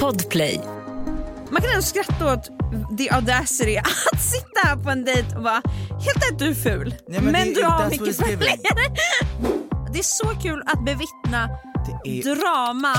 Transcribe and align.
Podplay. 0.00 0.60
Man 1.50 1.62
kan 1.62 1.70
ändå 1.70 1.82
skratta 1.82 2.32
åt 2.32 2.44
the 2.98 3.10
audacity 3.10 3.76
att 4.12 4.20
sitta 4.22 4.60
här 4.64 4.76
på 4.76 4.90
en 4.90 5.04
dejt 5.04 5.36
och 5.36 5.42
bara 5.42 5.62
helt 6.00 6.30
rätt 6.32 6.38
du 6.38 6.48
är 6.48 6.54
ful 6.54 6.94
Ja, 7.06 7.20
men, 7.20 7.32
men 7.32 7.54
du 7.54 7.64
har 7.64 7.90
mycket 7.90 8.16
följare. 8.16 8.56
Det 9.92 9.98
är 9.98 10.02
så 10.02 10.28
kul 10.42 10.62
att 10.66 10.84
bevittna 10.84 11.48
är- 12.04 12.22
drama 12.34 12.94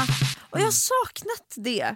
och 0.51 0.59
jag 0.59 0.65
har 0.65 0.71
saknat 0.71 1.53
det. 1.55 1.95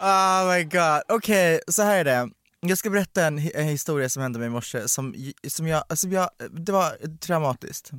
Oh 0.00 0.48
my 0.54 0.64
god, 0.64 1.02
okej 1.08 1.60
så 1.68 1.82
här 1.82 1.96
är 1.96 2.04
det. 2.04 2.28
Jag 2.66 2.78
ska 2.78 2.90
berätta 2.90 3.26
en, 3.26 3.38
en 3.38 3.64
historia 3.68 4.08
som 4.08 4.22
hände 4.22 4.38
mig 4.38 4.46
i 4.46 4.50
morse 4.50 4.88
som, 4.88 5.14
som, 5.48 5.66
jag, 5.68 5.98
som 5.98 6.12
jag, 6.12 6.30
det 6.50 6.72
var 6.72 7.16
traumatiskt. 7.18 7.90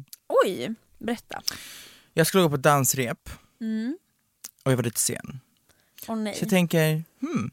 Oj, 0.46 0.74
berätta. 1.00 1.42
Jag 2.14 2.28
skulle 2.28 2.44
gå 2.44 2.50
på 2.50 2.58
dansrep 2.58 3.30
Mm. 3.62 3.98
och 4.66 4.72
jag 4.72 4.76
var 4.78 4.84
lite 4.84 5.00
sen. 5.00 5.40
Åh 6.08 6.16
nej. 6.18 6.36
Så 6.36 6.44
jag 6.44 6.50
tänker, 6.50 7.04
hmm, 7.22 7.52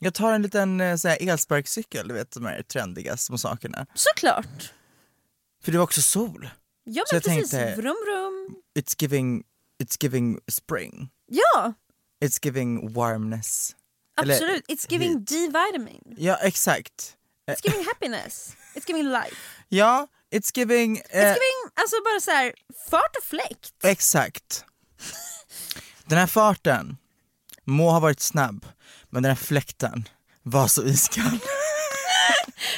jag 0.00 0.14
tar 0.14 0.32
en 0.32 0.42
liten 0.42 0.80
eh, 0.80 0.96
så 0.96 1.08
här, 1.08 1.18
elsparkcykel, 1.28 2.08
du 2.08 2.14
vet 2.14 2.30
de 2.30 2.44
här 2.44 2.62
trendiga 2.62 3.16
små 3.16 3.38
sakerna. 3.38 3.86
Såklart. 3.94 4.72
För 5.62 5.72
det 5.72 5.78
var 5.78 5.84
också 5.84 6.02
sol. 6.02 6.50
Ja 6.84 7.04
men 7.12 7.16
jag 7.16 7.22
precis, 7.22 7.50
tänkte- 7.50 7.74
vrum 7.82 7.96
vrum. 8.06 8.56
It's 8.78 8.96
giving, 9.02 9.44
it's 9.82 9.96
giving 10.02 10.38
spring. 10.48 11.08
Ja, 11.26 11.72
It's 12.24 12.38
giving 12.44 12.92
warmness. 12.92 13.76
Eller- 14.22 14.34
absolut. 14.34 14.64
It's 14.68 14.86
giving 14.90 15.24
D-vitamin. 15.24 16.00
Ja 16.16 16.36
exakt. 16.36 17.16
It's 17.50 17.62
giving 17.62 17.84
happiness. 17.86 18.52
It's 18.74 18.86
giving 18.86 19.04
life. 19.12 19.36
Ja, 19.68 20.06
it's 20.34 20.50
giving... 20.54 20.98
It's 20.98 21.08
eh, 21.10 21.20
giving, 21.28 21.70
alltså 21.74 21.96
bara 22.04 22.20
så 22.20 22.30
här, 22.30 22.52
fart 22.90 23.16
och 23.18 23.24
fläkt. 23.24 23.84
Exakt. 23.84 24.64
Den 26.04 26.18
här 26.18 26.26
farten 26.26 26.96
må 27.64 27.90
ha 27.90 28.00
varit 28.00 28.20
snabb, 28.20 28.66
men 29.10 29.22
den 29.22 29.30
här 29.30 29.36
fläkten 29.44 30.08
var 30.42 30.68
så 30.68 30.84
iskall. 30.84 31.24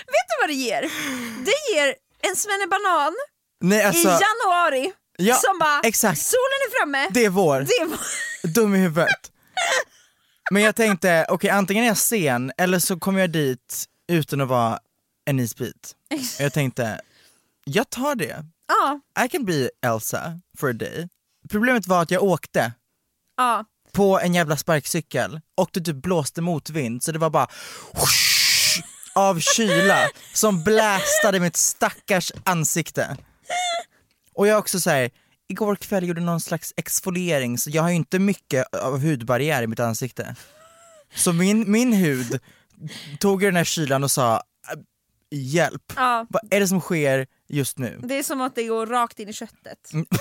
Vet 0.06 0.26
du 0.28 0.36
vad 0.40 0.48
det 0.48 0.54
ger? 0.54 0.82
Det 1.44 1.74
ger 1.74 1.94
en 2.30 2.36
svennebanan 2.36 3.14
Nej 3.60 3.78
i 3.78 3.82
alltså, 3.82 4.08
januari 4.08 4.92
Ja, 5.18 5.34
som 5.34 5.58
bara, 5.58 5.80
exakt. 5.80 6.20
solen 6.22 6.60
är 6.68 6.78
framme, 6.78 7.08
det 7.10 7.24
är 7.24 7.30
vår. 7.30 7.60
det 7.60 7.84
var... 7.84 7.98
Dum 8.54 8.74
i 8.74 8.78
huvudet. 8.78 9.32
Men 10.50 10.62
jag 10.62 10.76
tänkte, 10.76 11.26
okej 11.28 11.50
antingen 11.50 11.84
är 11.84 11.88
jag 11.88 11.96
sen 11.96 12.52
eller 12.58 12.78
så 12.78 12.98
kommer 12.98 13.20
jag 13.20 13.30
dit 13.30 13.84
utan 14.08 14.40
att 14.40 14.48
vara 14.48 14.80
en 15.24 15.40
isbit. 15.40 15.96
Och 16.38 16.40
jag 16.40 16.52
tänkte, 16.52 17.00
jag 17.64 17.90
tar 17.90 18.14
det. 18.14 18.44
Ja, 18.68 19.00
I 19.24 19.28
can 19.28 19.44
be 19.44 19.70
Elsa 19.86 20.40
for 20.58 20.70
a 20.70 20.72
day. 20.72 21.08
Problemet 21.50 21.86
var 21.86 22.02
att 22.02 22.10
jag 22.10 22.22
åkte 22.22 22.72
ja. 23.36 23.64
på 23.92 24.20
en 24.20 24.34
jävla 24.34 24.56
sparkcykel 24.56 25.40
och 25.54 25.70
det 25.72 25.80
typ 25.80 25.96
blåste 25.96 26.42
motvind 26.42 27.02
så 27.02 27.12
det 27.12 27.18
var 27.18 27.30
bara 27.30 27.46
whoosh, 27.94 28.82
av 29.14 29.40
kyla 29.40 30.08
som 30.34 30.64
blästade 30.64 31.40
mitt 31.40 31.56
stackars 31.56 32.32
ansikte. 32.44 33.16
Och 34.34 34.46
jag 34.46 34.58
också 34.58 34.80
så 34.80 34.90
här, 34.90 35.10
igår 35.48 35.76
kväll 35.76 36.08
gjorde 36.08 36.20
någon 36.20 36.40
slags 36.40 36.72
exfoliering 36.76 37.58
så 37.58 37.70
jag 37.70 37.82
har 37.82 37.88
ju 37.90 37.96
inte 37.96 38.18
mycket 38.18 38.74
av 38.74 39.00
hudbarriär 39.02 39.62
i 39.62 39.66
mitt 39.66 39.80
ansikte. 39.80 40.36
Så 41.14 41.32
min, 41.32 41.70
min 41.72 41.92
hud 41.92 42.40
tog 43.20 43.40
den 43.40 43.56
här 43.56 43.64
kylan 43.64 44.04
och 44.04 44.10
sa 44.10 44.34
"Äh, 44.36 44.78
hjälp, 45.30 45.92
ja. 45.96 46.26
vad 46.28 46.42
är 46.50 46.60
det 46.60 46.68
som 46.68 46.80
sker 46.80 47.26
just 47.48 47.78
nu? 47.78 48.00
Det 48.02 48.18
är 48.18 48.22
som 48.22 48.40
att 48.40 48.54
det 48.54 48.64
går 48.64 48.86
rakt 48.86 49.18
in 49.20 49.28
i 49.28 49.32
köttet. 49.32 49.92
Mm. 49.92 50.06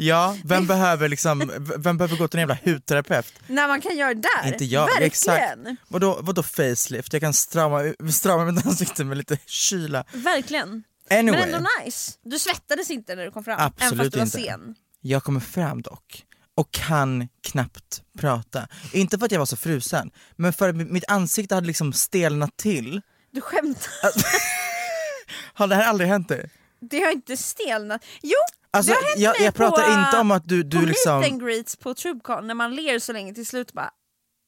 Ja, 0.00 0.36
vem 0.44 0.66
behöver 0.66 1.08
liksom, 1.08 1.50
vem 1.76 1.96
behöver 1.98 2.16
gå 2.16 2.28
till 2.28 2.40
en 2.40 2.48
jävla 2.48 2.72
hudterapeut? 2.72 3.32
När 3.46 3.68
man 3.68 3.80
kan 3.80 3.96
göra 3.96 4.14
det 4.14 4.28
där. 4.42 4.52
Inte 4.52 4.64
jag, 4.64 4.86
Verkligen. 4.86 5.06
exakt. 5.06 5.58
Vadå, 5.88 6.18
vadå 6.22 6.42
facelift? 6.42 7.12
Jag 7.12 7.22
kan 7.22 7.34
strama, 7.34 7.94
strama 8.12 8.44
mitt 8.44 8.66
ansikte 8.66 9.04
med 9.04 9.16
lite 9.16 9.38
kyla. 9.46 10.04
Verkligen. 10.12 10.84
Anyway, 11.10 11.40
Men 11.40 11.54
ändå 11.54 11.68
nice. 11.84 12.12
Du 12.22 12.38
svettades 12.38 12.90
inte 12.90 13.14
när 13.14 13.24
du 13.24 13.30
kom 13.30 13.44
fram, 13.44 13.54
även 13.58 13.66
Absolut 13.66 13.98
fast 13.98 14.12
du 14.12 14.18
var 14.18 14.24
inte. 14.24 14.38
sen. 14.38 14.74
jag 15.00 15.24
kommer 15.24 15.40
fram 15.40 15.82
dock 15.82 16.24
och 16.54 16.70
kan 16.70 17.28
knappt 17.42 18.02
prata. 18.18 18.68
Inte 18.92 19.18
för 19.18 19.26
att 19.26 19.32
jag 19.32 19.38
var 19.38 19.46
så 19.46 19.56
frusen, 19.56 20.10
men 20.36 20.52
för 20.52 20.68
att 20.68 20.76
mitt 20.76 21.04
ansikte 21.08 21.54
hade 21.54 21.66
liksom 21.66 21.92
stelnat 21.92 22.56
till. 22.56 23.00
Du 23.30 23.40
skämtar. 23.40 24.10
Har 25.54 25.66
det 25.66 25.74
här 25.74 25.84
aldrig 25.86 26.08
hänt 26.10 26.28
dig? 26.28 26.50
Det 26.80 27.00
har 27.00 27.12
inte 27.12 27.36
stelnat. 27.36 28.04
Jo, 28.22 28.36
Alltså, 28.70 28.90
det 28.92 28.96
har 28.96 29.02
hänt 29.02 29.18
jag, 29.20 29.36
mig 29.38 29.44
jag 29.44 29.54
pratar 29.54 29.82
på, 29.82 30.00
inte 30.00 30.18
om 30.18 30.30
att 30.30 30.48
du, 30.48 30.62
på 30.62 30.68
du 30.68 30.86
liksom... 30.86 31.20
meet 31.20 31.32
and 31.32 31.42
greets 31.42 31.76
på 31.76 31.94
Trubecon 31.94 32.46
när 32.46 32.54
man 32.54 32.74
ler 32.74 32.98
så 32.98 33.12
länge 33.12 33.34
till 33.34 33.46
slut 33.46 33.72
bara, 33.72 33.90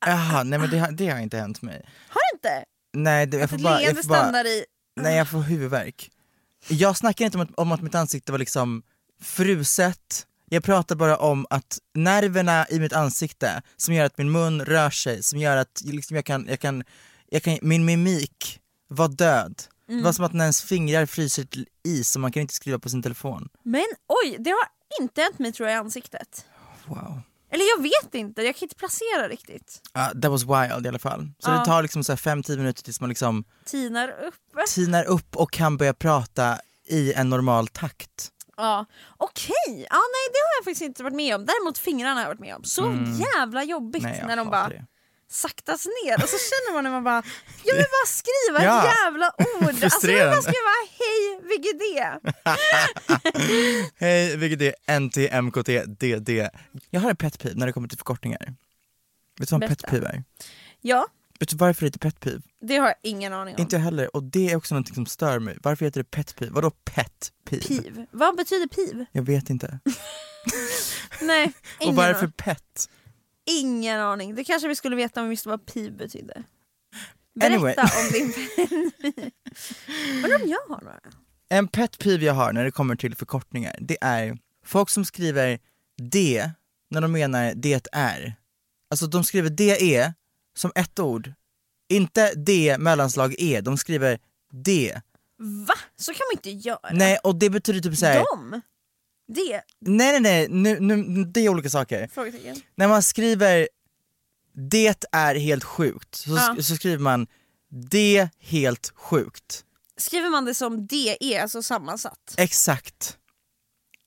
Jaha, 0.07 0.43
nej 0.43 0.59
men 0.59 0.71
det, 0.71 0.79
har- 0.79 0.91
det 0.93 1.09
har 1.09 1.19
inte 1.19 1.37
hänt 1.37 1.63
mig. 1.63 1.89
har 2.09 2.21
det 2.33 2.37
inte? 2.37 2.65
Nej, 2.93 3.27
det, 3.27 3.37
jag 3.37 3.51
får 3.51 3.59
bara... 3.59 3.83
Jag 3.83 3.97
får 4.03 4.09
bara 4.09 4.19
stannar 4.23 4.45
i... 4.45 4.65
Nej 5.01 5.17
jag 5.17 5.29
får 5.31 5.41
huvudvärk. 5.41 6.11
Jag 6.69 6.97
snackar 6.97 7.25
inte 7.25 7.39
om 7.39 7.43
att, 7.43 7.55
om 7.55 7.73
att 7.73 7.83
mitt 7.83 7.95
ansikte 7.95 8.33
var 8.33 8.39
liksom 8.39 8.83
fruset, 9.23 10.27
jag 10.49 10.65
pratar 10.65 10.97
bara 10.97 11.17
om 11.17 11.47
att 11.51 11.79
nerverna 11.95 12.67
i 12.71 12.81
mitt 12.81 12.93
ansikte 12.93 13.63
som 13.77 13.95
gör 13.95 14.05
att 14.05 14.19
min 14.19 14.31
mun 14.33 14.65
rör 14.65 14.91
sig, 14.91 15.23
som 15.23 15.39
gör 15.39 15.57
att 15.57 15.81
liksom 15.85 16.17
jag, 16.17 16.25
kan, 16.25 16.47
jag, 16.49 16.61
kan, 16.61 16.85
jag 17.31 17.43
kan, 17.43 17.59
min 17.63 17.85
mimik 17.85 18.61
var 18.89 19.09
död. 19.09 19.63
Det 19.87 19.93
Mm. 19.93 20.05
var 20.05 20.13
som 20.13 20.25
att 20.25 20.33
när 20.33 20.45
ens 20.45 20.63
fingrar 20.63 21.07
fryser 21.07 21.45
till 21.45 21.67
is 21.85 22.15
och 22.17 22.21
man 22.21 22.33
kan 22.33 22.41
inte 22.41 22.55
skriva 22.55 22.79
på 22.79 22.89
sin 22.89 23.03
telefon. 23.03 23.49
Men 23.63 23.85
oj, 24.09 24.37
det 24.39 24.51
har 24.51 24.69
inte 25.03 25.21
hänt 25.23 25.39
mig 25.39 25.53
tror 25.53 25.69
jag 25.69 25.77
i 25.77 25.79
ansiktet. 25.79 26.47
Wow. 26.87 27.21
Eller 27.51 27.65
jag 27.77 27.83
vet 27.83 28.15
inte, 28.15 28.43
jag 28.43 28.57
kan 28.57 28.63
inte 28.67 28.75
placera 28.77 29.29
riktigt. 29.29 29.81
Uh, 29.97 30.21
that 30.21 30.31
was 30.31 30.43
wild 30.43 30.87
i 30.87 30.89
alla 30.89 30.99
fall. 30.99 31.31
Så 31.39 31.51
Ja. 31.51 31.59
det 31.59 31.65
tar 31.65 31.83
liksom 31.83 32.03
5-10 32.03 32.57
minuter 32.57 32.83
tills 32.83 33.01
man 33.01 33.09
liksom 33.09 33.45
Tinar 33.65 34.09
upp. 34.09 34.35
tinar 34.75 35.05
upp 35.05 35.37
och 35.37 35.53
kan 35.53 35.77
börja 35.77 35.95
prata 35.95 36.59
i 36.89 37.13
en 37.13 37.31
normal 37.31 37.69
takt. 37.69 38.29
Ja, 38.57 38.87
okej. 39.17 39.55
Ja, 39.67 39.75
nej 40.15 40.27
det 40.33 40.39
har 40.39 40.59
jag 40.59 40.65
faktiskt 40.65 40.83
inte 40.83 41.03
varit 41.03 41.15
med 41.17 41.35
om. 41.35 41.47
Däremot 41.47 41.79
fingrarna 41.79 42.15
har 42.15 42.21
jag 42.21 42.29
varit 42.29 42.41
med 42.41 42.55
om. 42.57 42.65
Så 42.65 42.83
jävla 43.37 43.65
jobbigt 43.65 44.03
Mm. 44.05 44.17
Nej, 44.17 44.25
när 44.27 44.37
de 44.37 44.51
bara 44.51 44.69
det. 44.69 44.85
Saktas 45.31 45.87
ner 45.87 46.15
och 46.23 46.29
så 46.29 46.37
känner 46.39 46.75
man 46.75 46.85
när 46.85 46.91
man 46.91 47.05
bara, 47.05 47.23
jag 47.65 47.75
vill 47.75 47.85
bara 47.85 48.07
skriva 48.07 48.59
ett 48.59 48.65
Ja. 48.65 48.93
jävla 49.05 49.33
ord. 49.39 49.85
Alltså 49.85 50.07
jag 50.11 50.19
vill 50.19 50.31
bara 50.31 50.43
skriva 50.43 50.71
hej 50.99 51.41
VGD. 51.43 51.83
Hej 53.97 54.37
VGD, 54.37 54.63
NT, 55.01 55.17
MKT, 55.43 55.85
DD. 55.87 56.49
Jag 56.91 57.01
har 57.01 57.11
en 57.11 57.17
pet 57.17 57.39
peeve 57.39 57.55
när 57.55 57.67
det 57.67 57.73
kommer 57.73 57.89
till 57.89 57.99
förkortningar. 57.99 58.55
Vet 59.39 59.49
du 59.49 59.55
vad 59.55 59.63
en 59.63 59.69
pet 59.69 59.79
Berätta. 59.79 59.91
peeve 59.91 60.07
är? 60.09 60.25
Ja, 60.81 61.07
Vet 61.41 61.49
du 61.49 61.57
varför 61.57 61.81
det 61.81 61.87
heter 61.87 61.99
pet 61.99 62.21
peeve? 62.21 62.43
det 62.63 62.77
har 62.77 62.87
jag 62.87 62.97
ingen 63.03 63.33
aning 63.33 63.55
om. 63.55 63.61
Inte 63.61 63.77
jag 63.77 63.83
heller, 63.83 64.17
och 64.17 64.23
det 64.23 64.51
är 64.51 64.57
också 64.57 64.75
någonting 64.75 64.95
som 64.95 65.07
stör 65.07 65.39
mig. 65.39 65.59
Varför 65.63 65.85
heter 65.85 66.01
det 66.01 66.11
pet 66.11 66.37
peeve? 66.37 66.53
Vadå 66.53 66.71
pet 66.71 67.33
peeve? 67.45 67.63
Piv. 67.67 68.07
Vad 68.11 68.37
betyder 68.37 68.67
piv? 68.67 69.05
Jag 69.13 69.23
vet 69.23 69.51
inte. 69.51 69.79
Nej, 71.21 71.53
ingen, 71.81 71.91
och 71.99 72.05
varför 72.05 72.27
pet? 72.27 72.89
Ingen 73.59 74.01
aning. 74.01 74.35
Det 74.35 74.45
kanske 74.45 74.69
vi 74.69 74.75
skulle 74.77 74.97
veta 74.97 75.21
om 75.21 75.27
vi 75.27 75.31
visste 75.31 75.49
vad 75.49 75.67
piv 75.67 75.97
betydde. 75.97 76.43
Berätta 77.35 77.55
Anyway. 77.55 77.75
om 77.77 78.13
din 78.13 78.33
Undrar 80.25 80.43
om 80.43 80.49
jag 80.49 80.59
har 80.69 80.81
några? 80.83 81.01
En 81.49 81.69
pet 81.69 81.99
peeve 81.99 82.25
jag 82.25 82.35
har 82.35 82.53
när 82.53 82.65
det 82.65 82.71
kommer 82.71 82.97
till 82.97 83.15
förkortningar, 83.17 83.77
det 83.81 83.99
är 84.01 84.39
folk 84.67 84.91
som 84.91 85.05
skriver 85.05 85.59
D 86.13 86.51
när 86.91 87.01
de 87.01 87.13
menar 87.13 87.53
det 87.57 87.89
är. 87.93 88.35
Alltså 88.91 89.07
de 89.07 89.25
skriver 89.25 89.51
DE 89.51 90.13
som 90.57 90.73
ett 90.75 90.99
ord, 90.99 91.33
inte 91.89 92.35
D 92.35 92.77
mellanslag 92.79 93.35
E, 93.39 93.61
de 93.61 93.79
skriver 93.79 94.19
D. 94.53 95.01
Va? 95.67 95.75
Så 95.97 96.13
kan 96.13 96.21
man 96.31 96.33
inte 96.33 96.51
göra. 96.69 96.91
Nej 96.93 97.19
och 97.25 97.39
det 97.39 97.51
betyder 97.51 97.81
typ 97.81 97.99
såhär, 97.99 98.25
De? 98.37 98.61
Det? 99.35 99.63
nej 99.81 100.21
nej 100.21 100.49
nej, 100.49 100.81
nu, 100.81 100.81
nu, 100.81 101.25
det 101.25 101.41
är 101.41 101.49
olika 101.49 101.71
saker. 101.71 102.09
Frågetecken. 102.15 102.57
När 102.75 102.89
man 102.89 103.03
skriver 103.03 103.69
det 104.71 104.95
är 105.13 105.35
helt 105.35 105.65
sjukt, 105.65 106.15
så, 106.15 106.31
Ja. 106.31 106.57
så 106.63 106.77
skriver 106.77 106.99
man 106.99 107.27
det 107.91 108.29
helt 108.41 108.93
sjukt. 108.95 109.65
Skriver 109.97 110.31
man 110.31 110.45
det 110.45 110.55
som 110.55 110.87
DE, 110.87 111.41
alltså 111.43 111.63
sammansatt? 111.63 112.35
Exakt. 112.39 113.17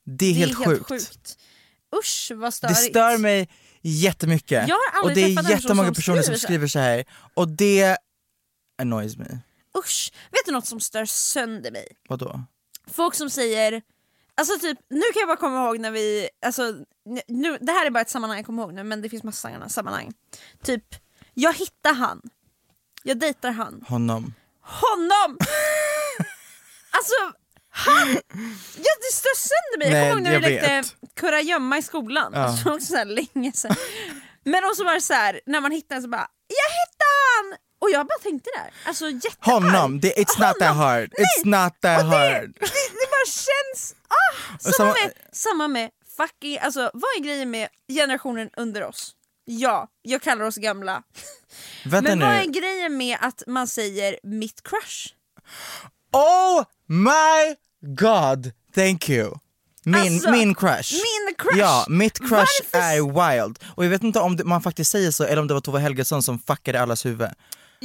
Det 0.06 0.26
är, 0.26 0.34
Det 0.34 0.40
helt, 0.66 0.88
sjukt. 0.88 1.38
Usch 2.00 2.32
vad 2.36 2.48
Det 2.48 2.52
störigt. 2.52 2.80
stör 2.80 3.18
mig 3.18 3.50
jättemycket. 3.82 4.68
Jag 4.68 4.76
har 4.94 5.04
och 5.04 5.14
det 5.16 5.22
är 5.24 5.36
person 5.36 5.52
jättemånga 5.52 5.88
som 5.88 5.96
personer 5.96 6.22
som 6.22 6.36
skriver 6.36 6.48
skriver 6.48 6.68
så 6.68 6.80
här 6.80 7.06
och 7.34 7.48
det 7.50 7.98
annoys 8.82 9.18
me. 9.18 9.40
Usch. 9.78 10.12
Vet 10.32 10.46
du 10.46 10.52
något 10.52 10.68
som 10.68 10.80
stör 10.80 11.06
sönder 11.06 11.72
mig? 11.72 11.88
Vadå? 12.10 12.44
Folk 12.92 13.16
som 13.16 13.30
säger, 13.30 13.82
alltså 14.38 14.60
typ, 14.60 14.78
nu 14.90 15.02
kan 15.14 15.20
jag 15.20 15.28
bara 15.28 15.38
komma 15.38 15.66
ihåg 15.66 15.80
när 15.80 15.92
vi, 15.92 16.30
alltså, 16.46 16.74
nu, 17.28 17.58
det 17.62 17.72
här 17.72 17.86
är 17.86 17.90
bara 17.90 18.02
ett 18.02 18.10
sammanhang 18.10 18.38
jag 18.40 18.46
kommer 18.46 18.64
ihåg 18.64 18.74
nu 18.74 18.84
men 18.84 19.02
det 19.02 19.10
finns 19.10 19.24
massa 19.24 19.48
sådana 19.48 19.70
sammanhang. 19.70 20.14
Typ, 20.64 20.84
jag 21.34 21.54
hittar 21.54 21.94
han, 21.94 22.22
jag 23.04 23.18
dejtar 23.20 23.52
han, 23.52 23.86
Honom. 23.88 24.34
honom! 24.62 25.38
alltså, 26.92 27.14
han! 27.70 28.08
Ja, 28.78 28.94
det 29.02 29.14
stör 29.14 29.36
sönder 29.38 29.78
mig. 29.80 29.88
Jag 29.88 29.94
Nej, 29.94 30.12
kommer 30.12 30.22
ihåg 30.22 30.24
när 30.24 30.34
jag 30.34 30.40
vi 30.40 30.50
lekte 30.50 30.84
kurragömma 31.14 31.78
i 31.78 31.82
skolan, 31.82 32.32
Ja. 32.36 32.40
alltså, 32.40 32.70
också 32.74 32.86
så 32.86 33.04
länge 33.04 33.52
sedan. 33.54 33.76
Men 34.44 34.64
också 34.66 34.84
var 34.84 34.94
det 34.94 35.02
så 35.02 35.14
här, 35.14 35.42
när 35.46 35.62
man 35.62 35.72
hittar 35.72 36.02
så 36.02 36.08
bara, 36.08 36.28
jag 36.48 36.70
hittade 36.74 37.20
han! 37.36 37.58
Och 37.84 37.90
jag 37.92 38.08
bara 38.08 38.20
tänkte 38.24 38.50
där, 38.56 38.74
alltså 38.86 39.10
jättearg. 39.10 39.64
Honom! 39.64 40.00
Det, 40.00 40.14
it's 40.14 40.40
not 40.48 40.60
that 40.60 40.68
Honom. 40.68 40.78
hard. 40.78 41.10
It's 41.14 41.46
not 41.46 41.74
that 41.82 42.04
Och 42.04 42.10
det, 42.10 42.18
hard. 42.18 42.54
det, 42.60 42.66
det 43.00 43.08
bara 43.12 43.26
känns... 43.26 43.96
Ah! 44.08 44.58
Samma, 44.60 44.74
samma- 44.74 44.94
med, 44.94 45.14
samma 45.32 45.68
med 45.68 45.90
fucking... 46.18 46.58
Alltså, 46.60 46.92
vad 46.94 47.10
är 47.18 47.24
grejen 47.24 47.52
med 47.52 47.68
generationen 47.94 48.50
under 48.58 48.84
oss? 48.84 49.12
Ja, 49.46 49.88
jag 50.02 50.22
kallar 50.22 50.46
oss 50.46 50.56
gamla. 50.56 51.04
Men 51.84 52.04
nu. 52.04 52.26
vad 52.26 52.36
är 52.36 52.46
grejen 52.46 52.98
med 52.98 53.18
att 53.22 53.44
man 53.48 53.68
säger 53.68 54.20
mitt 54.24 54.64
crush? 54.64 55.14
Oh 56.12 56.64
my 56.88 57.56
god, 57.96 58.52
thank 58.76 59.10
you. 59.10 59.34
Min, 59.86 59.96
Alltså, 59.96 60.32
min 60.32 60.56
crush. 60.56 60.94
Min 60.94 61.36
crush! 61.38 61.58
Ja, 61.58 61.86
mitt 61.90 62.18
crush 62.20 62.32
Varför- 62.72 62.78
är 62.80 63.42
wild. 63.42 63.60
Och 63.76 63.86
jag 63.86 63.90
vet 63.90 64.04
inte 64.04 64.20
om 64.20 64.36
det, 64.36 64.44
man 64.44 64.62
faktiskt 64.62 64.92
säger 64.92 65.12
så 65.12 65.24
eller 65.24 65.42
om 65.42 65.48
det 65.48 65.54
var 65.54 65.62
Tove 65.62 65.80
Helgesson 65.80 66.24
som 66.24 66.40
fuckade 66.40 66.82
allas 66.82 67.06
huvud. 67.06 67.30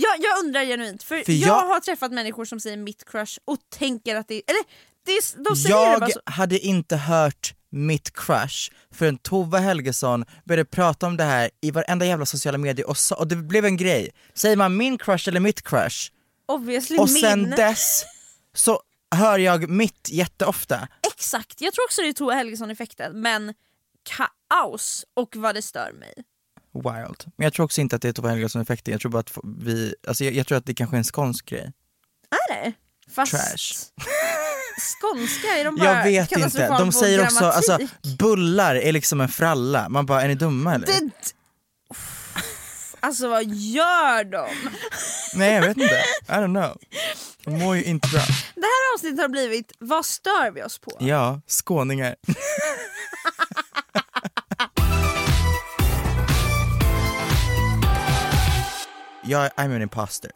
Jag, 0.00 0.16
jag 0.20 0.44
undrar 0.44 0.64
genuint, 0.64 1.02
för, 1.02 1.22
För 1.24 1.32
jag... 1.32 1.48
jag- 1.48 1.66
har 1.68 1.80
träffat 1.80 2.12
människor 2.12 2.44
som 2.44 2.60
säger 2.60 2.76
mitt 2.76 3.04
crush 3.10 3.38
och 3.44 3.58
tänker 3.78 4.16
att 4.16 4.28
det 4.28 4.34
är... 4.34 4.42
Eller 4.46 4.62
det 5.06 5.12
är, 5.12 5.42
de 5.44 5.56
säger 5.56 5.90
det 5.92 5.98
bara 6.00 6.08
Jag 6.08 6.12
så. 6.12 6.20
hade 6.24 6.58
inte 6.58 6.96
hört 6.96 7.54
mitt 7.70 8.16
crush 8.16 8.70
förrän 8.94 9.18
Tove 9.18 9.58
Helgesson 9.58 10.24
började 10.44 10.64
prata 10.64 11.06
om 11.06 11.16
det 11.16 11.24
här 11.24 11.50
i 11.60 11.70
varenda 11.70 12.06
jävla 12.06 12.26
sociala 12.26 12.58
medier 12.58 12.88
och, 12.88 12.96
sa, 12.98 13.14
och 13.14 13.26
det 13.28 13.36
blev 13.36 13.64
en 13.64 13.76
grej. 13.76 14.10
Säger 14.34 14.56
man 14.56 14.76
min 14.76 14.98
crush 14.98 15.28
eller 15.28 15.40
mitt 15.40 15.62
crush? 15.62 16.10
Obviously 16.48 16.98
Och 16.98 17.08
min. 17.10 17.20
sen 17.22 17.50
dess 17.50 18.04
så 18.54 18.80
hör 19.14 19.38
jag 19.38 19.68
mitt 19.68 20.08
jätteofta. 20.10 20.88
Exakt, 21.14 21.60
jag 21.60 21.74
tror 21.74 21.84
också 21.84 22.02
det 22.02 22.08
är 22.08 22.12
Tove 22.12 22.34
Helgesson-effekten 22.34 23.20
men 23.20 23.54
kaos 24.48 25.04
och 25.14 25.36
vad 25.36 25.54
det 25.54 25.62
stör 25.62 25.92
mig. 25.92 26.14
Wild. 26.78 27.24
Men 27.36 27.44
jag 27.44 27.52
tror 27.52 27.64
också 27.64 27.80
inte 27.80 27.96
att 27.96 28.02
det 28.02 28.08
är 28.08 28.12
Tove 28.12 28.28
Helgesson-effekten, 28.28 28.92
jag 28.92 29.00
tror 29.00 29.10
bara 29.10 29.20
att 29.20 29.32
vi, 29.58 29.94
alltså 30.08 30.24
jag, 30.24 30.34
jag 30.34 30.46
tror 30.46 30.58
att 30.58 30.66
det 30.66 30.74
kanske 30.74 30.96
är 30.96 30.98
en 30.98 31.04
skånsk 31.04 31.46
grej. 31.46 31.72
Är 32.30 32.54
det? 32.54 32.72
Fast 33.14 33.32
Trash. 33.32 33.74
skånska 35.00 35.48
är 35.48 35.64
de 35.64 35.76
bara 35.76 35.94
Jag 35.94 36.04
vet 36.04 36.32
inte, 36.32 36.68
de 36.68 36.92
säger 36.92 37.22
också 37.22 37.40
grammatik. 37.40 37.70
alltså, 37.70 37.96
bullar 38.18 38.74
är 38.74 38.92
liksom 38.92 39.20
en 39.20 39.28
fralla, 39.28 39.88
man 39.88 40.06
bara 40.06 40.22
är 40.22 40.28
ni 40.28 40.34
dumma 40.34 40.74
eller? 40.74 40.86
det... 40.86 41.10
Alltså 43.00 43.28
vad 43.28 43.44
gör 43.44 44.24
de? 44.24 44.48
Nej 45.34 45.54
jag 45.54 45.60
vet 45.60 45.76
inte, 45.76 46.02
I 46.28 46.32
don't 46.32 46.62
know. 46.62 46.78
De 47.44 47.58
mår 47.58 47.76
ju 47.76 47.84
inte 47.84 48.08
bra. 48.08 48.20
Det 48.54 48.60
här 48.60 48.94
avsnittet 48.94 49.20
har 49.20 49.28
blivit 49.28 49.72
Vad 49.78 50.04
stör 50.04 50.50
vi 50.50 50.62
oss 50.62 50.78
på? 50.78 50.96
Ja, 51.00 51.40
skåningar. 51.46 52.16
jag 59.28 59.50
I'm 59.52 59.74
an 59.76 59.82
imposter. 59.82 60.30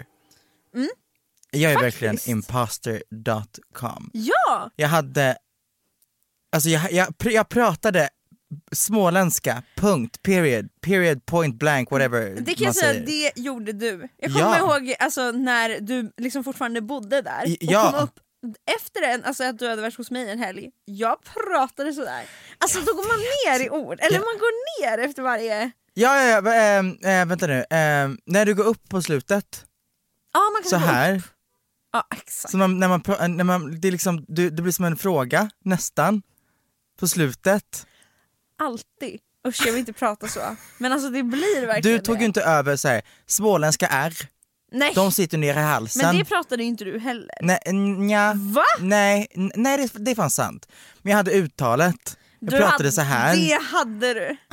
jag 1.50 1.72
är 1.72 1.80
verkligen 1.80 2.18
Mm, 2.28 2.42
faktiskt. 2.42 2.50
imposter.com. 2.98 4.10
Ja! 4.12 4.70
Jag 4.76 4.88
hade, 4.88 5.36
alltså 6.52 6.68
jag, 6.68 6.92
jag, 6.92 7.14
jag 7.24 7.48
pratade 7.48 8.08
småländska, 8.72 9.62
punkt, 9.76 10.22
period, 10.22 10.68
period, 10.80 11.26
point 11.26 11.54
blank, 11.58 11.90
whatever 11.90 12.36
Det 12.40 12.54
kan 12.54 12.64
jag 12.64 12.74
säga, 12.76 13.02
det 13.06 13.32
gjorde 13.36 13.72
du. 13.72 14.08
Jag 14.16 14.32
kommer 14.32 14.58
Ja. 14.58 14.58
ihåg 14.76 14.94
alltså, 14.98 15.30
när 15.30 15.80
du 15.80 16.12
liksom 16.16 16.44
fortfarande 16.44 16.80
bodde 16.80 17.22
där 17.22 17.42
och 17.44 17.56
ja. 17.60 17.90
kom 17.92 18.04
upp 18.04 18.20
efter 18.76 19.02
en, 19.02 19.24
alltså 19.24 19.44
att 19.44 19.58
du 19.58 19.68
hade 19.68 19.82
varit 19.82 19.96
hos 19.96 20.10
mig 20.10 20.30
en 20.30 20.38
helg, 20.38 20.70
jag 20.84 21.18
pratade 21.24 21.92
sådär. 21.92 22.24
Alltså 22.58 22.80
då 22.80 22.92
går 22.94 23.08
man 23.08 23.18
ner 23.58 23.66
i 23.66 23.70
ord, 23.70 23.98
eller 24.00 24.18
man 24.18 24.38
går 24.38 24.80
ner 24.82 24.98
efter 24.98 25.22
varje... 25.22 25.70
Ja, 25.94 26.22
ja, 26.22 26.42
ja 26.44 26.78
ähm, 26.78 26.98
äh, 27.02 27.26
vänta 27.26 27.46
nu, 27.46 27.64
ähm, 27.70 28.18
när 28.26 28.46
du 28.46 28.54
går 28.54 28.64
upp 28.64 28.88
på 28.88 29.02
slutet, 29.02 29.64
Ja 30.32 30.40
man 30.52 30.62
kan 30.62 30.70
så 30.70 30.76
gå 30.76 30.82
upp. 30.84 30.90
här, 30.90 31.22
Ja 31.92 32.06
exakt. 32.10 32.50
så 32.50 32.56
man, 32.56 32.78
när 32.78 32.88
man, 32.88 33.02
när 33.36 33.44
man, 33.44 33.80
det, 33.80 33.88
är 33.88 33.92
liksom, 33.92 34.24
det, 34.28 34.50
det 34.50 34.62
blir 34.62 34.72
som 34.72 34.84
en 34.84 34.96
fråga, 34.96 35.50
nästan, 35.64 36.22
på 36.98 37.08
slutet. 37.08 37.86
Alltid. 38.58 39.20
Usch 39.48 39.66
jag 39.66 39.72
vill 39.72 39.80
inte 39.80 39.92
prata 39.92 40.28
så. 40.28 40.56
Men 40.78 40.92
alltså 40.92 41.10
det 41.10 41.22
blir 41.22 41.66
verkligen 41.66 41.96
Du 41.98 42.04
tog 42.04 42.18
ju 42.20 42.24
inte 42.24 42.42
över 42.42 42.76
så 42.76 42.88
här, 42.88 43.02
småländska 43.26 43.86
R, 43.86 44.14
Nej, 44.72 44.92
de 44.94 45.12
sitter 45.12 45.38
ner 45.38 45.54
i 45.54 45.58
halsen. 45.62 46.06
men 46.06 46.18
det 46.18 46.24
pratade 46.24 46.62
ju 46.62 46.68
inte 46.68 46.84
du 46.84 46.98
heller. 46.98 47.34
Nej, 47.40 47.58
nja, 47.72 48.32
Va? 48.36 48.64
nej, 48.80 49.26
nej 49.34 49.76
det, 49.76 50.04
det 50.04 50.10
är 50.10 50.14
fan 50.14 50.30
sant. 50.30 50.68
Men 51.02 51.10
jag 51.10 51.16
hade 51.16 51.32
uttalet, 51.32 52.16
jag 52.38 52.50
Du 52.50 52.56
pratade 52.56 52.72
hade, 52.72 52.92
så 52.92 53.00
här. 53.00 53.36
Det 53.36 53.62
hade 53.62 54.14
du. 54.14 54.36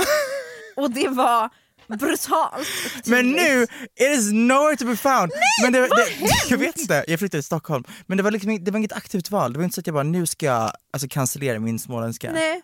Och 0.79 0.91
det 0.91 1.07
var 1.07 1.49
brutalt. 1.97 2.67
Men 3.05 3.31
nu, 3.31 3.63
it 3.63 4.17
is 4.17 4.31
nowhere 4.31 4.77
to 4.77 4.85
be 4.85 4.95
found! 4.95 5.31
Nej, 5.35 5.41
men 5.63 5.73
det, 5.73 5.79
vad 5.79 5.89
det, 5.89 6.03
hänt? 6.03 6.31
Jag 6.49 6.57
vet 6.57 6.79
inte, 6.79 7.05
jag 7.07 7.19
flyttade 7.19 7.41
till 7.41 7.43
Stockholm. 7.43 7.83
Men 8.05 8.17
det 8.17 8.23
var, 8.23 8.31
liksom, 8.31 8.63
det 8.63 8.71
var 8.71 8.77
inget 8.77 8.93
aktivt 8.93 9.31
val, 9.31 9.53
det 9.53 9.59
var 9.59 9.63
inte 9.63 9.75
så 9.75 9.79
att 9.81 9.87
jag 9.87 9.93
bara 9.93 10.03
nu 10.03 10.25
ska 10.25 10.45
jag 10.45 10.71
alltså, 10.93 11.07
cancellera 11.09 11.59
min 11.59 11.79
småländska. 11.79 12.31
Nej, 12.31 12.61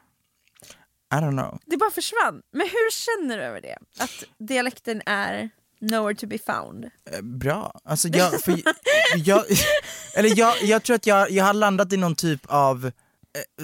I 1.14 1.16
don't 1.16 1.32
know. 1.32 1.60
det 1.66 1.78
bara 1.78 1.92
försvann. 1.92 2.42
Men 2.52 2.68
hur 2.68 2.92
känner 2.92 3.38
du 3.38 3.44
över 3.44 3.62
det? 3.62 3.78
Att 4.00 4.24
dialekten 4.40 5.02
är 5.06 5.50
nowhere 5.82 6.16
to 6.16 6.28
be 6.28 6.38
found? 6.38 6.86
Eh, 6.86 7.22
Bra. 7.22 7.80
Alltså 7.84 8.08
jag, 8.08 8.42
för, 8.44 8.62
jag, 9.16 9.44
eller 10.16 10.40
jag, 10.40 10.62
jag 10.62 10.84
tror 10.84 10.96
att 10.96 11.08
jag, 11.08 11.32
jag 11.32 11.46
har 11.46 11.54
landat 11.54 11.94
i 11.94 11.98
någon 11.98 12.16
typ 12.16 12.42
av 12.46 12.92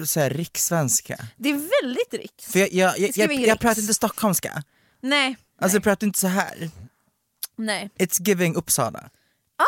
så 0.06 0.20
här, 0.20 0.30
rikssvenska. 0.30 1.16
Det 1.36 1.48
är 1.50 1.82
väldigt 1.82 2.14
riks. 2.14 2.44
För 2.52 2.58
jag, 2.58 2.72
jag, 2.72 2.98
jag, 2.98 3.10
jag, 3.16 3.32
jag 3.32 3.60
pratar 3.60 3.80
inte 3.80 3.94
stockholmska. 3.94 4.62
Nej, 5.00 5.36
Alltså 5.60 5.76
jag 5.76 5.82
pratar 5.82 6.06
inte 6.06 6.18
så 6.18 6.26
här. 6.26 6.70
nej. 7.56 7.90
It's 7.98 8.28
giving 8.28 8.54
Uppsala. 8.56 9.10
Ja, 9.58 9.64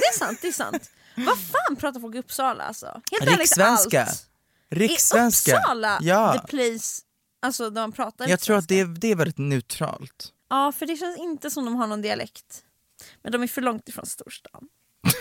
det 0.00 0.06
är 0.06 0.18
sant, 0.18 0.38
det 0.42 0.48
är 0.48 0.52
sant. 0.52 0.90
Vad 1.16 1.38
fan 1.38 1.76
pratar 1.76 2.00
folk 2.00 2.14
i 2.14 2.18
Uppsala 2.18 2.64
alltså? 2.64 2.86
Helt 3.10 3.22
ärligt 3.22 3.38
Rikssvenska. 3.38 4.04
allt. 4.04 4.26
Riksvenska. 4.70 5.52
Är 5.52 5.56
Uppsala 5.58 5.98
Ja. 6.02 6.32
the 6.40 6.46
place 6.56 7.02
alltså, 7.42 7.70
där 7.70 7.80
man 7.80 7.92
pratar 7.92 8.28
Jag 8.28 8.40
tror 8.40 8.56
att 8.56 8.68
det 8.68 8.74
rikssvenska? 8.74 8.96
är, 8.96 9.00
det 9.00 9.10
är 9.10 9.16
väldigt 9.16 9.38
neutralt. 9.38 10.32
Ja, 10.50 10.72
för 10.72 10.86
det 10.86 10.96
känns 10.96 11.18
inte 11.18 11.50
som 11.50 11.64
de 11.64 11.74
har 11.76 11.86
någon 11.86 12.02
dialekt. 12.02 12.62
Men 13.22 13.32
de 13.32 13.42
är 13.42 13.46
för 13.46 13.62
långt 13.62 13.88
ifrån 13.88 14.06
storstan. 14.06 14.68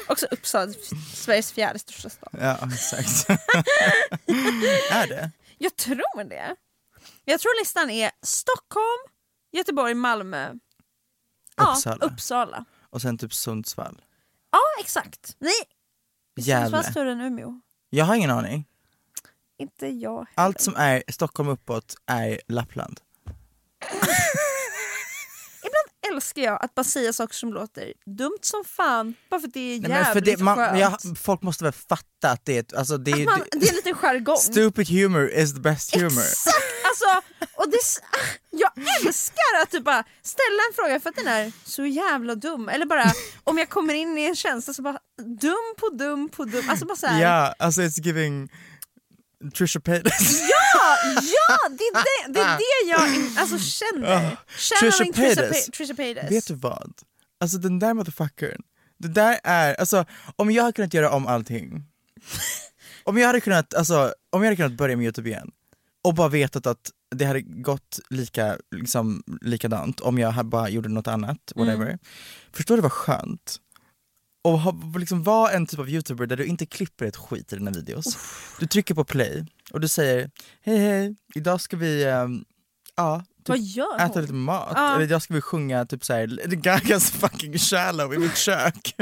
Också 0.07 0.25
Uppsala, 0.31 0.73
Sveriges 1.13 1.51
fjärde 1.51 1.79
största 1.79 2.09
stad. 2.09 2.29
Ja 2.41 2.57
exakt. 2.73 3.29
är 4.91 5.07
det? 5.07 5.31
Jag 5.57 5.75
tror 5.75 6.23
det. 6.23 6.55
Jag 7.25 7.39
tror 7.39 7.59
listan 7.61 7.89
är 7.89 8.11
Stockholm, 8.21 9.01
Göteborg, 9.51 9.93
Malmö. 9.93 10.53
Ja, 11.55 11.71
Uppsala. 11.71 12.05
Uppsala. 12.05 12.65
Och 12.89 13.01
sen 13.01 13.17
typ 13.17 13.33
Sundsvall. 13.33 14.01
Ja, 14.51 14.59
exakt. 14.79 15.35
Nej, 15.39 15.53
Sundsvall 16.35 16.71
Gävle. 16.71 16.83
större 16.83 17.11
än 17.11 17.21
Umeå. 17.21 17.61
Jag 17.89 18.05
har 18.05 18.15
ingen 18.15 18.31
aning. 18.31 18.65
Inte 19.57 19.87
jag 19.87 20.11
heller. 20.17 20.27
Allt 20.35 20.61
som 20.61 20.75
är 20.75 21.03
Stockholm 21.07 21.49
uppåt 21.49 21.95
är 22.05 22.41
Lappland. 22.47 22.99
Älskar 26.15 26.41
jag 26.41 26.63
att 26.63 26.75
bara 26.75 26.83
säga 26.83 27.13
saker 27.13 27.35
som 27.35 27.53
låter 27.53 27.93
dumt 28.05 28.37
som 28.41 28.63
fan 28.65 29.15
bara 29.29 29.39
för 29.39 29.47
att 29.47 29.53
det 29.53 29.59
är 29.59 29.79
Nej, 29.79 29.89
jävligt 29.91 30.05
men 30.05 30.13
för 30.13 30.21
det, 30.21 30.43
man, 30.43 30.55
skönt. 30.57 30.79
ja, 30.79 30.97
folk 31.21 31.41
måste 31.41 31.63
väl 31.63 31.73
fatta 31.73 32.29
att 32.29 32.45
det 32.45 32.57
är, 32.57 32.77
alltså, 32.77 32.97
det, 32.97 33.11
är- 33.11 33.25
man, 33.25 33.39
det, 33.51 33.59
det 33.59 33.67
är 33.69 33.73
lite 33.73 33.93
jargong. 33.93 34.37
Stupid 34.37 34.89
humor 34.89 35.29
is 35.33 35.53
the 35.53 35.59
best 35.59 35.95
humor. 35.95 36.09
Exakt! 36.21 36.55
Alltså, 36.87 37.21
och 37.55 37.69
det, 37.71 37.77
jag 38.49 38.71
älskar 39.05 39.61
att 39.63 39.71
typ 39.71 39.83
bara 39.83 40.03
ställa 40.23 40.61
en 40.69 40.75
fråga 40.75 40.99
för 40.99 41.09
att 41.09 41.15
den 41.15 41.27
är 41.27 41.51
så 41.65 41.85
jävla 41.85 42.35
dum. 42.35 42.69
Eller 42.69 42.85
bara 42.85 43.11
om 43.43 43.57
jag 43.57 43.69
kommer 43.69 43.93
in 43.93 44.17
i 44.17 44.23
en 44.25 44.35
känsla 44.35 44.73
så 44.73 44.81
bara 44.81 44.99
dum 45.41 45.73
på 45.77 45.89
dum 45.89 46.29
på 46.29 46.45
dum. 46.45 46.69
Alltså 46.69 46.85
bara 46.85 46.95
så 46.97 47.07
här, 47.07 47.21
Ja, 47.21 47.55
alltså 47.59 47.81
it's 47.81 48.01
giving 48.05 48.49
Trisha 49.57 49.79
Paytas. 49.79 50.41
ja, 50.41 50.97
ja! 51.15 51.57
Det 51.77 51.83
är 51.83 51.93
det, 51.93 52.33
det, 52.33 52.39
är 52.39 52.57
det 52.57 52.91
jag 52.91 53.39
alltså, 53.41 53.57
känner. 53.59 54.37
Channeling 54.57 55.13
Trisha, 55.13 55.41
Paytas. 55.41 55.65
Pa- 55.65 55.71
Trisha 55.71 55.93
Paytas. 55.95 56.31
Vet 56.31 56.47
du 56.47 56.53
vad? 56.53 56.93
Alltså 57.39 57.57
den 57.57 57.79
där 57.79 57.93
motherfuckern, 57.93 58.61
det 58.99 59.07
där 59.07 59.39
är, 59.43 59.73
alltså 59.75 60.05
om 60.35 60.51
jag 60.51 60.63
hade 60.63 60.73
kunnat 60.73 60.93
göra 60.93 61.09
om 61.09 61.27
allting, 61.27 61.83
om 63.03 63.17
jag 63.17 63.27
hade 63.27 63.41
kunnat, 63.41 63.73
alltså 63.73 64.13
om 64.29 64.41
jag 64.43 64.45
hade 64.45 64.55
kunnat 64.55 64.71
börja 64.77 64.97
med 64.97 65.03
Youtube 65.03 65.29
igen 65.29 65.51
och 66.03 66.13
bara 66.13 66.27
vetat 66.29 66.67
att 66.67 66.91
det 67.15 67.25
hade 67.25 67.41
gått 67.41 67.99
lika, 68.09 68.57
liksom, 68.75 69.23
likadant 69.41 69.99
om 69.99 70.17
jag 70.19 70.31
hade 70.31 70.49
bara 70.49 70.69
gjorde 70.69 70.89
något 70.89 71.07
annat, 71.07 71.37
whatever. 71.55 71.99
Förstår 72.53 72.75
du 72.75 72.81
vad 72.81 72.91
skönt? 72.91 73.57
Och 74.45 74.59
ha, 74.59 74.75
liksom 74.99 75.23
vara 75.23 75.51
en 75.51 75.67
typ 75.67 75.79
av 75.79 75.89
youtuber 75.89 76.25
där 76.25 76.37
du 76.37 76.45
inte 76.45 76.65
klipper 76.65 77.05
ett 77.05 77.15
skit 77.15 77.53
i 77.53 77.55
dina 77.55 77.71
videos. 77.71 78.17
Du 78.59 78.67
trycker 78.67 78.95
på 78.95 79.03
play 79.03 79.45
och 79.71 79.79
du 79.79 79.87
säger 79.87 80.29
hej 80.61 80.77
hej, 80.77 81.15
idag 81.35 81.61
ska 81.61 81.77
vi, 81.77 82.03
ehm, 82.03 82.45
ja, 82.95 83.23
Vad 83.47 83.57
typ, 83.57 83.75
gör 83.75 83.95
äta 83.95 84.05
hon? 84.13 84.21
lite 84.21 84.33
mat. 84.33 84.71
Ja. 84.75 84.95
Eller 84.95 85.03
idag 85.03 85.21
ska 85.21 85.33
vi 85.33 85.41
sjunga 85.41 85.85
typ 85.85 86.05
såhär, 86.05 86.27
Gagas 86.47 87.11
fucking 87.11 87.57
shallow 87.57 88.13
i 88.13 88.17
mitt 88.17 88.37
kök. 88.37 88.95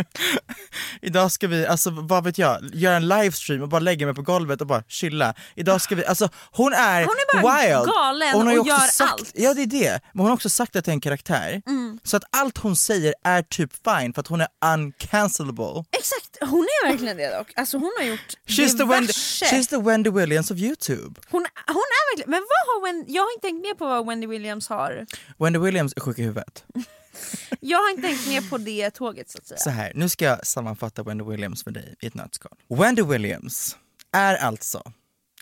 idag 1.01 1.31
ska 1.31 1.47
vi, 1.47 1.67
alltså 1.67 1.89
vad 1.89 2.23
vet 2.23 2.37
jag, 2.37 2.69
göra 2.73 2.95
en 2.95 3.07
livestream 3.07 3.61
och 3.61 3.69
bara 3.69 3.79
lägga 3.79 4.05
mig 4.05 4.15
på 4.15 4.21
golvet 4.21 4.61
och 4.61 4.67
bara 4.67 4.83
chilla. 4.87 5.33
Idag 5.55 5.81
ska 5.81 5.95
vi, 5.95 6.05
alltså 6.05 6.29
hon 6.51 6.73
är, 6.73 6.99
Hon 7.05 7.15
är 7.15 7.41
bara 7.41 7.61
wild. 7.61 7.85
galen 7.93 8.33
hon 8.33 8.47
har 8.47 8.59
och 8.59 8.67
gör 8.67 8.77
sagt, 8.77 9.11
allt. 9.11 9.31
Ja 9.33 9.53
det 9.53 9.61
är 9.61 9.65
det, 9.65 10.01
men 10.13 10.19
hon 10.19 10.27
har 10.27 10.33
också 10.33 10.49
sagt 10.49 10.75
att 10.75 10.85
det 10.85 10.91
är 10.91 10.93
en 10.93 11.01
karaktär. 11.01 11.61
Mm. 11.67 11.99
Så 12.03 12.17
att 12.17 12.23
allt 12.31 12.57
hon 12.57 12.75
säger 12.75 13.13
är 13.23 13.41
typ 13.41 13.71
fine 13.85 14.13
för 14.13 14.19
att 14.21 14.27
hon 14.27 14.41
är 14.41 14.47
uncancelable. 14.75 15.83
Exakt, 15.91 16.37
hon 16.41 16.63
är 16.63 16.87
verkligen 16.89 17.17
det 17.17 17.37
dock. 17.37 17.51
Alltså 17.55 17.77
hon 17.77 17.91
har 17.99 18.05
gjort 18.05 18.19
She's 18.47 18.77
the, 18.77 18.83
Wendy, 18.83 19.07
diverse. 19.07 19.45
she's 19.45 19.69
the 19.69 19.77
Wendy 19.77 20.09
Williams 20.09 20.51
of 20.51 20.57
youtube. 20.57 21.19
Hon, 21.31 21.45
hon 21.67 21.75
är 21.75 22.11
verkligen, 22.11 22.31
men 22.31 22.39
vad 22.41 22.75
har 22.75 22.85
Wendy, 22.87 23.13
jag 23.13 23.23
har 23.23 23.31
inte 23.33 23.47
tänkt 23.47 23.61
mer 23.61 23.73
på 23.73 23.85
vad 23.85 24.07
Wendy 24.07 24.27
Williams 24.33 24.69
har. 24.69 25.05
Wendy 25.37 25.59
Williams 25.59 25.93
är 25.95 26.01
sjuk 26.01 26.19
i 26.19 26.23
huvudet. 26.23 26.65
Jag 27.59 27.77
har 27.77 27.89
inte 27.89 28.01
tänkt 28.01 28.27
mer 28.27 28.49
på 28.49 28.57
det 28.57 28.91
tåget 28.91 29.29
så 29.29 29.37
att 29.37 29.47
säga. 29.47 29.57
Så 29.57 29.69
här, 29.69 29.91
nu 29.95 30.09
ska 30.09 30.25
jag 30.25 30.47
sammanfatta 30.47 31.03
Wendy 31.03 31.23
Williams 31.23 31.63
för 31.63 31.71
dig 31.71 31.95
i 32.01 32.07
ett 32.07 32.13
nötskal. 32.13 32.57
Wendy 32.69 33.01
Williams 33.01 33.77
är 34.11 34.35
alltså 34.35 34.91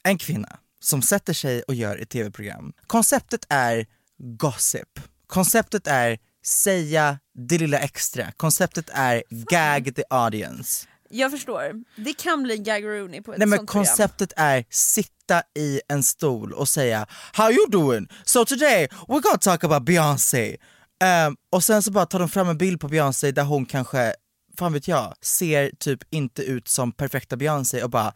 en 0.04 0.18
kvinna 0.18 0.60
som 0.80 1.02
sätter 1.02 1.34
sig 1.34 1.62
och 1.62 1.76
gör 1.76 1.98
ett 1.98 2.10
tv-program. 2.10 2.74
Konceptet 2.88 3.46
är 3.50 3.86
gossip. 4.18 5.00
Konceptet 5.28 5.88
är 5.88 6.20
säga 6.46 7.20
det 7.34 7.58
lilla 7.58 7.80
extra. 7.80 8.32
Konceptet 8.32 8.90
är 8.94 9.24
gag 9.30 9.96
the 9.96 10.04
audience. 10.10 10.88
Jag 11.12 11.32
förstår, 11.32 11.74
det 11.96 12.14
kan 12.14 12.44
bli 12.44 12.58
Gag 12.58 12.84
Rooney 12.86 13.22
på 13.22 13.34
ett 13.34 13.40
Nej 13.40 13.48
men 13.48 13.58
sånt 13.60 13.70
program. 13.72 13.86
konceptet 13.86 14.34
är 14.38 14.66
sitta 14.70 15.44
i 15.60 15.82
en 15.88 16.04
stol 16.04 16.54
och 16.54 16.70
säga 16.70 17.08
How 17.34 17.52
you 17.52 17.68
doing? 17.70 18.08
So 18.26 18.46
today 18.46 18.88
we're 19.08 19.22
gonna 19.22 19.38
talk 19.38 19.64
about 19.64 19.84
Beyoncé. 19.86 20.58
Ehm, 21.04 21.36
och 21.52 21.64
sen 21.64 21.84
så 21.84 21.92
bara 21.92 22.06
tar 22.06 22.20
de 22.20 22.30
fram 22.30 22.50
en 22.50 22.58
bild 22.58 22.80
på 22.82 22.88
Beyoncé 22.88 23.32
där 23.32 23.44
hon 23.44 23.66
kanske, 23.66 24.14
fan 24.60 24.74
vet 24.74 24.88
jag, 24.88 25.14
ser 25.22 25.72
typ 25.80 26.00
inte 26.10 26.44
ut 26.44 26.68
som 26.68 26.92
perfekta 26.92 27.38
Beyoncé 27.38 27.84
och 27.84 27.90
bara 27.90 28.14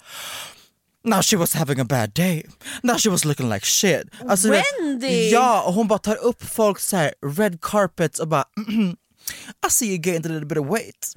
Now 1.04 1.22
she 1.22 1.38
was 1.38 1.54
having 1.54 1.80
a 1.80 1.84
bad 1.86 2.14
day. 2.14 2.46
Now 2.84 2.98
she 2.98 3.10
was 3.10 3.26
looking 3.26 3.50
like 3.50 3.66
shit. 3.66 4.02
Alltså, 4.30 4.50
Wendy! 4.50 5.30
Ja, 5.30 5.64
och 5.68 5.74
hon 5.74 5.88
bara 5.88 6.00
tar 6.00 6.16
upp 6.16 6.44
folk 6.44 6.80
så 6.80 6.98
här 6.98 7.14
red 7.38 7.62
carpets 7.62 8.20
och 8.20 8.28
bara 8.28 8.46
I 9.68 9.70
see 9.70 9.88
you 9.90 9.98
gained 9.98 10.26
a 10.26 10.30
little 10.30 10.48
bit 10.48 10.58
of 10.58 10.68
weight. 10.68 11.14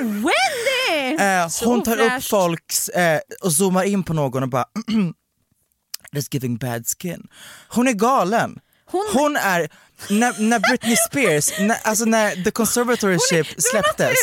Wendy! 0.00 1.22
Eh, 1.22 1.48
hon 1.64 1.82
tar 1.82 1.96
upp 2.16 2.24
folks 2.24 2.88
eh, 2.88 3.20
och 3.42 3.52
zoomar 3.52 3.84
in 3.84 4.02
på 4.04 4.12
någon 4.14 4.42
och 4.42 4.48
bara 4.48 4.64
That's 6.14 6.28
giving 6.30 6.56
bad 6.58 6.84
skin. 7.02 7.26
Hon 7.68 7.88
är 7.88 7.92
galen. 7.92 8.58
Hon- 8.86 9.06
Hon, 9.12 9.36
är, 9.36 9.68
när, 10.08 10.42
när 10.42 10.58
Britney 10.58 10.96
Spears, 11.10 11.52
när, 11.60 11.76
alltså 11.82 12.04
när 12.04 12.44
the 12.44 12.50
conservatorship 12.50 13.46
något 13.56 13.62
släpptes. 13.62 14.16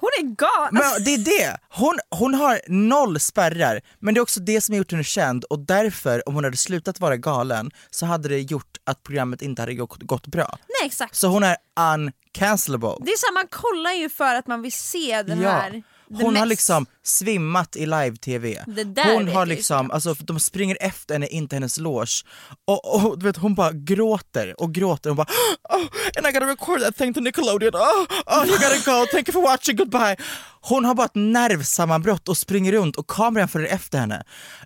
Hon 0.00 0.10
är 0.18 0.22
galen. 0.34 0.70
Men 0.72 1.04
det 1.04 1.14
är 1.14 1.18
det, 1.18 1.58
hon, 1.68 1.98
hon 2.10 2.34
har 2.34 2.60
noll 2.68 3.20
spärrar, 3.20 3.80
men 3.98 4.14
det 4.14 4.18
är 4.18 4.22
också 4.22 4.40
det 4.40 4.60
som 4.60 4.72
har 4.72 4.78
gjort 4.78 4.90
henne 4.92 5.04
känd 5.04 5.44
och 5.44 5.58
därför, 5.58 6.28
om 6.28 6.34
hon 6.34 6.44
hade 6.44 6.56
slutat 6.56 7.00
vara 7.00 7.16
galen, 7.16 7.70
så 7.90 8.06
hade 8.06 8.28
det 8.28 8.40
gjort 8.40 8.76
att 8.84 9.02
programmet 9.02 9.42
inte 9.42 9.62
hade 9.62 9.74
gått, 9.74 10.02
gått 10.02 10.26
bra. 10.26 10.58
Nej 10.68 10.86
exakt. 10.86 11.14
Så 11.14 11.28
hon 11.28 11.42
är 11.42 11.56
uncancelable. 11.80 12.96
Det 13.00 13.10
är 13.10 13.16
så 13.16 13.26
här, 13.26 13.34
man 13.34 13.48
kollar 13.50 13.92
ju 13.92 14.08
för 14.08 14.34
att 14.34 14.46
man 14.46 14.62
vill 14.62 14.72
se 14.72 15.22
den 15.22 15.38
här. 15.38 15.82
Hon 16.10 16.36
har 16.36 16.46
liksom 16.46 16.86
svimmat 17.04 17.76
i 17.76 17.86
live-tv. 17.86 18.64
Hon 19.04 19.28
har 19.28 19.46
liksom, 19.46 19.90
alltså 19.90 20.14
de 20.14 20.40
springer 20.40 20.76
efter 20.80 21.14
henne 21.14 21.26
in 21.26 21.48
till 21.48 21.56
hennes 21.56 21.78
loge. 21.78 22.24
Och, 22.64 22.94
och 22.94 23.18
du 23.18 23.26
vet, 23.26 23.36
hon 23.36 23.54
bara 23.54 23.72
gråter 23.72 24.60
och 24.60 24.74
gråter. 24.74 25.10
Och 25.10 25.16
bara 25.16 25.26
oh, 25.68 25.86
and 26.16 26.26
I 26.26 26.32
gotta 26.32 26.46
record 26.46 26.80
that 26.80 26.96
thing 26.96 27.14
to 27.14 27.20
Nickelodeon, 27.20 27.74
oh, 27.74 28.06
oh 28.26 28.46
you 28.46 28.58
gotta 28.58 28.82
go, 28.84 29.06
thank 29.12 29.28
you 29.28 29.32
for 29.32 29.42
watching, 29.42 29.76
goodbye. 29.76 30.16
Hon 30.60 30.84
har 30.84 30.94
bara 30.94 31.04
ett 31.04 31.14
nervsammanbrott 31.14 32.28
och 32.28 32.36
springer 32.38 32.72
runt 32.72 32.96
och 32.96 33.06
kameran 33.06 33.48
följer 33.48 33.68
efter 33.68 33.98
henne. 33.98 34.22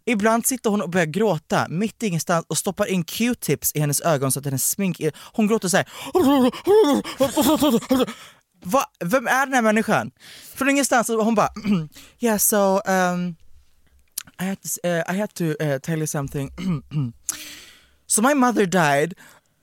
Ibland 0.07 0.47
sitter 0.47 0.71
hon 0.71 0.83
och 0.83 0.91
börjar 0.91 1.07
gråta 1.07 1.67
mitt 1.69 2.03
i 2.03 2.07
ingenstans 2.07 2.47
och 2.49 2.59
stoppar 2.59 2.87
in 2.87 3.05
q-tips 3.05 3.73
i 3.75 3.81
hennes 3.81 4.01
ögon 4.01 4.33
så 4.33 4.39
att 4.39 4.45
hennes 4.45 4.71
smink, 4.71 5.01
hon 5.33 5.47
gråter 5.47 5.69
såhär 5.69 5.87
Va, 8.64 8.85
vem 9.04 9.26
är 9.26 9.47
den 9.47 9.54
här 9.54 9.62
människan? 9.62 10.11
Från 10.54 10.71
ingenstans, 10.71 11.09
hon 11.09 11.35
bara 11.35 11.49
yeah 12.19 12.38
so 12.38 12.81
um, 12.87 13.37
I 14.38 14.45
had 14.45 14.59
to, 14.62 14.88
uh, 14.88 15.02
I 15.14 15.19
had 15.19 15.35
to 15.35 15.45
uh, 15.45 15.78
tell 15.78 15.99
you 15.99 16.07
something. 16.07 16.50
so 18.07 18.23
my 18.23 18.35
mother 18.35 18.66
died. 18.66 19.14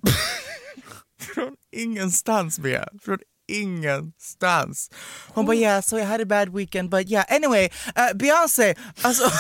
Från 1.20 1.56
ingenstans 1.72 2.60
Bea, 2.60 2.88
från 3.02 3.20
ingenstans. 3.48 4.90
Hon 5.28 5.46
bara 5.46 5.56
yeah 5.56 5.82
so 5.82 5.98
I 5.98 6.04
had 6.04 6.22
a 6.22 6.26
bad 6.26 6.50
weekend 6.50 6.90
but 6.90 7.10
yeah 7.10 7.26
anyway 7.30 7.70
uh, 7.96 8.14
Beyoncé, 8.16 8.76
alltså 9.02 9.24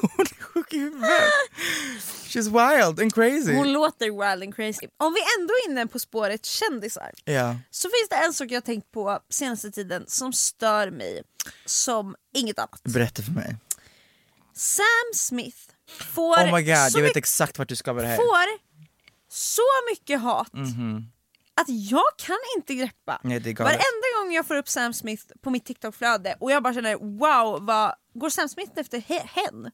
hon 0.00 0.26
i 0.74 0.78
huvudet. 0.78 1.10
She's 2.28 2.44
wild 2.48 3.00
and 3.00 3.14
crazy. 3.14 3.54
Hon 3.54 3.72
låter 3.72 4.06
wild 4.06 4.42
and 4.42 4.54
crazy. 4.56 4.86
Om 4.96 5.14
vi 5.14 5.20
ändå 5.40 5.54
är 5.54 5.70
inne 5.70 5.86
på 5.86 5.98
spåret 5.98 6.44
kändisar 6.46 7.10
Ja. 7.24 7.56
så 7.70 7.88
finns 7.88 8.08
det 8.10 8.16
en 8.16 8.32
sak 8.34 8.50
jag 8.50 8.64
tänkt 8.64 8.90
på 8.92 9.18
senaste 9.30 9.70
tiden 9.70 10.04
som 10.08 10.32
stör 10.32 10.90
mig 10.90 11.22
som 11.66 12.14
inget 12.34 12.58
annat. 12.58 12.82
Berätta 12.82 13.22
för 13.22 13.32
mig. 13.32 13.56
Sam 14.54 14.84
Smith 15.14 15.58
får, 16.00 16.36
Oh 16.36 16.44
my 16.54 16.62
god, 16.62 16.68
jag 16.68 17.02
vet 17.02 17.16
exakt 17.16 17.58
vart 17.58 17.68
du 17.68 17.76
ska 17.76 17.92
med 17.92 18.04
det 18.04 18.08
här. 18.08 18.16
får 18.16 18.64
så 19.28 19.62
mycket 19.90 20.20
hat 20.20 20.52
Mhm. 20.52 21.06
att 21.54 21.68
jag 21.68 22.04
kan 22.18 22.36
inte 22.56 22.74
greppa. 22.74 23.20
Nej, 23.22 23.40
det. 23.40 23.58
Varenda 23.58 24.06
gång 24.20 24.32
jag 24.32 24.46
får 24.46 24.54
upp 24.56 24.68
Sam 24.68 24.94
Smith 24.94 25.22
på 25.42 25.50
mitt 25.50 25.64
TikTok-flöde 25.64 26.36
och 26.40 26.50
jag 26.50 26.62
bara 26.62 26.74
känner 26.74 26.94
wow, 26.96 27.66
vad, 27.66 27.94
går 28.14 28.30
Sam 28.30 28.48
Smith 28.48 28.72
efter 28.76 28.98
he- 28.98 29.26
hen? 29.34 29.70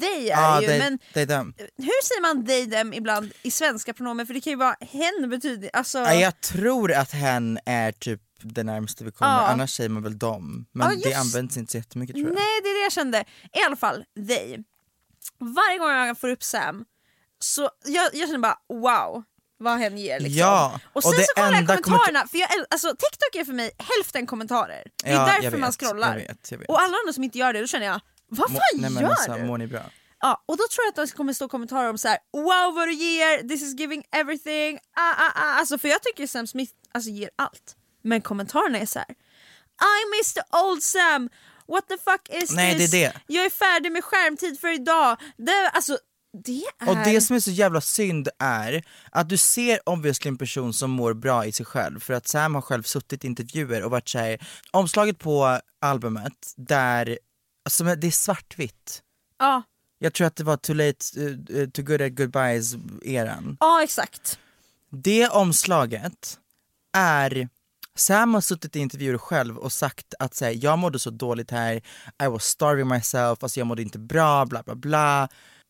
They 0.00 0.28
är 0.28 0.42
Ja, 0.42 0.60
ju, 0.62 0.66
det, 0.68 0.78
men 0.78 0.98
är 1.12 1.26
dem. 1.26 1.54
hur 1.58 2.04
säger 2.04 2.20
man 2.22 2.46
they 2.46 2.70
them 2.70 2.92
ibland 2.92 3.32
i 3.42 3.50
svenska 3.50 3.92
pronomen? 3.94 4.26
För 4.26 4.34
det 4.34 4.40
kan 4.40 4.50
ju 4.50 4.56
vara 4.56 4.76
hen 4.80 5.28
betyder, 5.30 5.70
alltså... 5.72 5.98
Ja, 5.98 6.14
jag 6.14 6.40
tror 6.40 6.92
att 6.92 7.12
hen 7.12 7.58
är 7.66 7.92
typ 7.92 8.20
det 8.42 8.62
närmaste 8.64 9.04
vi 9.04 9.12
kommer, 9.12 9.32
Ja. 9.32 9.46
annars 9.46 9.70
säger 9.76 9.90
man 9.90 10.02
väl 10.02 10.18
dem. 10.18 10.66
Men 10.72 10.90
Ja, 10.90 10.96
det 11.02 11.08
just- 11.10 11.20
används 11.20 11.56
inte 11.56 11.72
så 11.72 11.78
jättemycket 11.78 12.16
tror 12.16 12.26
jag. 12.28 12.34
Nej 12.34 12.60
det 12.62 12.68
är 12.68 12.74
det 12.78 12.82
jag 12.82 12.92
kände. 12.92 13.24
I 13.52 13.62
alla 13.66 13.76
fall, 13.76 14.04
they. 14.28 14.58
Varje 15.38 15.78
gång 15.78 15.90
jag 15.90 16.18
får 16.20 16.28
upp 16.28 16.42
Sam 16.42 16.84
så 17.38 17.70
jag, 17.84 18.10
jag 18.14 18.28
känner 18.28 18.38
bara 18.38 18.58
wow, 18.68 19.22
vad 19.58 19.78
hen 19.78 19.98
ger 19.98 20.20
liksom. 20.20 20.38
Ja, 20.38 20.80
och 20.84 20.96
och 20.96 21.02
sen 21.02 21.12
det 21.12 21.26
så 21.26 21.32
kollar 21.34 21.52
jag 21.52 21.66
kommentarerna, 21.84 22.26
för 22.28 22.38
jag, 22.38 22.48
alltså, 22.70 22.88
TikTok 22.88 23.34
är 23.34 23.44
för 23.44 23.52
mig 23.52 23.70
hälften 23.78 24.26
kommentarer. 24.26 24.84
Det 25.04 25.10
är 25.10 25.14
Ja, 25.14 25.26
därför 25.42 25.58
man 25.58 25.68
vet, 25.70 25.80
scrollar. 25.80 26.18
jag 26.18 26.26
vet, 26.28 26.50
jag 26.50 26.58
vet. 26.58 26.68
Och 26.68 26.80
alla 26.80 26.96
andra 27.02 27.12
som 27.12 27.24
inte 27.24 27.38
gör 27.38 27.52
det, 27.52 27.60
då 27.60 27.66
känner 27.66 27.86
jag, 27.86 28.00
vad 28.28 28.50
fan 28.50 28.60
Må- 28.74 28.80
nej, 28.80 28.90
men 28.90 29.02
gör 29.02 29.10
alltså, 29.10 29.32
du? 29.32 29.44
Mår 29.44 29.58
ni 29.58 29.66
bra? 29.66 29.82
Ja, 30.20 30.44
och 30.46 30.56
då 30.56 30.64
tror 30.70 30.84
jag 30.84 31.02
att 31.02 31.10
det 31.10 31.16
kommer 31.16 31.32
stå 31.32 31.48
kommentarer 31.48 31.90
om 31.90 31.98
så 31.98 32.08
här: 32.08 32.18
wow 32.32 32.74
vad 32.74 32.88
du 32.88 32.92
ger, 32.92 33.48
this 33.48 33.62
is 33.62 33.80
giving 33.80 34.04
everything, 34.12 34.78
ah, 34.96 35.10
ah, 35.10 35.32
ah. 35.34 35.58
Alltså, 35.58 35.78
för 35.78 35.88
jag 35.88 36.02
tycker 36.02 36.26
Sam 36.26 36.46
Smith 36.46 36.72
alltså, 36.92 37.10
ger 37.10 37.30
allt. 37.36 37.76
Men 38.02 38.22
kommentarerna 38.22 38.78
är 38.78 38.86
så 38.86 38.98
här: 38.98 39.10
I 39.80 40.18
miss 40.18 40.34
the 40.34 40.42
old 40.64 40.82
Sam, 40.82 41.28
what 41.68 41.88
the 41.88 41.96
fuck 41.98 42.42
is 42.42 42.52
Nej, 42.52 42.78
this? 42.78 42.90
det 42.90 43.04
är 43.04 43.12
det. 43.12 43.20
Jag 43.26 43.44
är 43.44 43.50
färdig 43.50 43.92
med 43.92 44.04
skärmtid 44.04 44.60
för 44.60 44.74
idag. 44.74 45.16
Det, 45.36 45.70
alltså, 45.72 45.98
det 46.44 46.62
är... 46.80 46.88
Och 46.88 46.96
det 47.04 47.20
som 47.20 47.36
är 47.36 47.40
så 47.40 47.50
jävla 47.50 47.80
synd 47.80 48.28
är 48.38 48.84
att 49.10 49.28
du 49.28 49.36
ser 49.36 49.88
obviously 49.88 50.28
en 50.28 50.38
person 50.38 50.72
som 50.72 50.90
mår 50.90 51.14
bra 51.14 51.46
i 51.46 51.52
sig 51.52 51.66
själv 51.66 52.00
för 52.00 52.14
att 52.14 52.28
Sam 52.28 52.54
har 52.54 52.62
själv 52.62 52.82
suttit 52.82 53.24
i 53.24 53.26
intervjuer 53.26 53.84
och 53.84 53.90
varit 53.90 54.08
såhär, 54.08 54.46
omslaget 54.70 55.18
på 55.18 55.60
albumet 55.80 56.54
där, 56.56 57.18
alltså 57.66 57.84
det 57.84 58.06
är 58.06 58.10
svartvitt. 58.10 59.02
Ja, 59.38 59.62
Jag 59.98 60.12
tror 60.12 60.26
att 60.26 60.36
det 60.36 60.44
var 60.44 60.56
Too 60.56 60.74
Late, 60.74 61.20
uh, 61.20 61.70
Too 61.70 61.84
Good 61.84 62.02
At 62.02 62.12
Goodbyes 62.12 62.74
eran. 63.04 63.56
ja 63.60 63.82
exakt. 63.82 64.38
Det 64.90 65.28
omslaget 65.28 66.38
är 66.96 67.48
Sam 67.94 68.34
har 68.34 68.40
suttit 68.40 68.76
i 68.76 68.78
intervjuer 68.78 69.18
själv 69.18 69.58
och 69.58 69.72
sagt 69.72 70.14
att 70.18 70.34
så 70.34 70.44
här, 70.44 70.52
jag 70.64 70.78
mådde 70.78 70.98
så 70.98 71.10
dåligt 71.10 71.50
här, 71.50 71.76
I 72.22 72.26
was 72.26 72.44
starving 72.44 72.88
myself, 72.88 73.42
alltså 73.42 73.60
jag 73.60 73.66
mådde 73.66 73.82
inte 73.82 73.98
bra, 73.98 74.46
bla 74.46 74.62
bla 74.62 74.74
bla. 74.74 75.28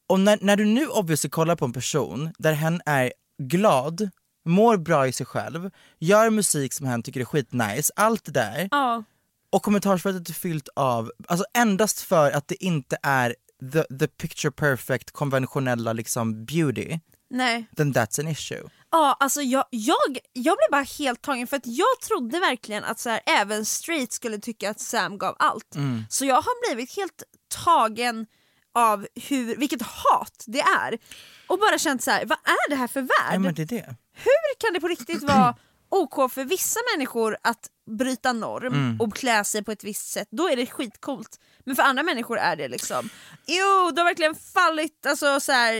Och 0.08 0.20
när, 0.20 0.38
när 0.40 0.56
du 0.56 0.64
nu 0.64 0.86
obviously 0.88 1.30
kollar 1.30 1.56
på 1.56 1.64
en 1.64 1.72
person 1.72 2.32
där 2.38 2.52
hen 2.52 2.80
är 2.86 3.12
glad, 3.42 4.10
mår 4.48 4.76
bra 4.76 5.06
i 5.08 5.12
sig 5.12 5.26
själv, 5.26 5.70
gör 5.98 6.30
musik 6.30 6.72
som 6.72 6.86
hen 6.86 7.02
tycker 7.02 7.20
är 7.20 7.24
skitnice, 7.24 7.92
allt 7.96 8.24
det 8.24 8.32
där. 8.32 8.68
Ja. 8.70 9.04
Och 9.50 9.62
kommentarsfältet 9.62 10.28
är 10.28 10.32
fyllt 10.32 10.68
av, 10.76 11.12
alltså 11.28 11.46
endast 11.54 12.00
för 12.00 12.30
att 12.30 12.48
det 12.48 12.64
inte 12.64 12.96
är 13.02 13.34
the, 13.72 13.82
the 13.98 14.06
picture 14.06 14.50
perfect 14.50 15.10
konventionella 15.10 15.92
liksom 15.92 16.44
beauty, 16.44 16.98
Nej. 17.30 17.66
then 17.76 17.92
that's 17.94 18.20
an 18.20 18.28
issue. 18.28 18.62
Ja, 18.90 19.16
alltså 19.20 19.42
jag, 19.42 19.64
jag, 19.70 20.18
jag 20.32 20.56
blev 20.56 20.70
bara 20.70 20.82
helt 20.82 21.22
tagen 21.22 21.46
för 21.46 21.56
att 21.56 21.66
jag 21.66 22.00
trodde 22.06 22.40
verkligen 22.40 22.84
att 22.84 22.98
så 22.98 23.10
här, 23.10 23.20
även 23.26 23.64
straight 23.64 24.12
skulle 24.12 24.38
tycka 24.38 24.70
att 24.70 24.80
Sam 24.80 25.18
gav 25.18 25.36
allt. 25.38 25.74
Mm. 25.74 26.04
Så 26.10 26.24
jag 26.24 26.34
har 26.34 26.74
blivit 26.74 26.96
helt 26.96 27.22
tagen 27.64 28.26
av 28.74 29.06
hur, 29.14 29.56
vilket 29.56 29.82
hat 29.82 30.44
det 30.46 30.60
är. 30.60 30.98
Och 31.46 31.58
bara 31.58 31.78
känt 31.78 32.02
så 32.02 32.10
här, 32.10 32.26
vad 32.26 32.38
är 32.38 32.70
det 32.70 32.76
här 32.76 32.88
för 32.88 33.00
värld? 33.00 33.32
Ja 33.32 33.38
men 33.38 33.54
det 33.54 33.62
är 33.62 33.66
det. 33.66 33.96
Hur 34.12 34.60
kan 34.60 34.74
det 34.74 34.80
på 34.80 34.88
riktigt 34.88 35.22
vara 35.22 35.56
OK 35.88 36.32
för 36.32 36.44
vissa 36.44 36.80
människor 36.96 37.36
att 37.42 37.66
bryta 37.98 38.32
norm 38.32 38.66
Mm. 38.74 39.00
och 39.00 39.16
klä 39.16 39.44
sig 39.44 39.64
på 39.64 39.72
ett 39.72 39.84
visst 39.84 40.10
sätt, 40.12 40.28
då 40.30 40.48
är 40.48 40.56
det 40.56 40.66
skitcoolt. 40.66 41.40
Men 41.64 41.76
för 41.76 41.82
andra 41.82 42.02
människor 42.02 42.38
är 42.38 42.56
det 42.56 42.68
liksom, 42.68 43.08
jo 43.46 43.90
du 43.94 44.00
har 44.00 44.04
verkligen 44.04 44.34
fallit, 44.34 45.06
alltså 45.06 45.40
så 45.40 45.52
här, 45.52 45.72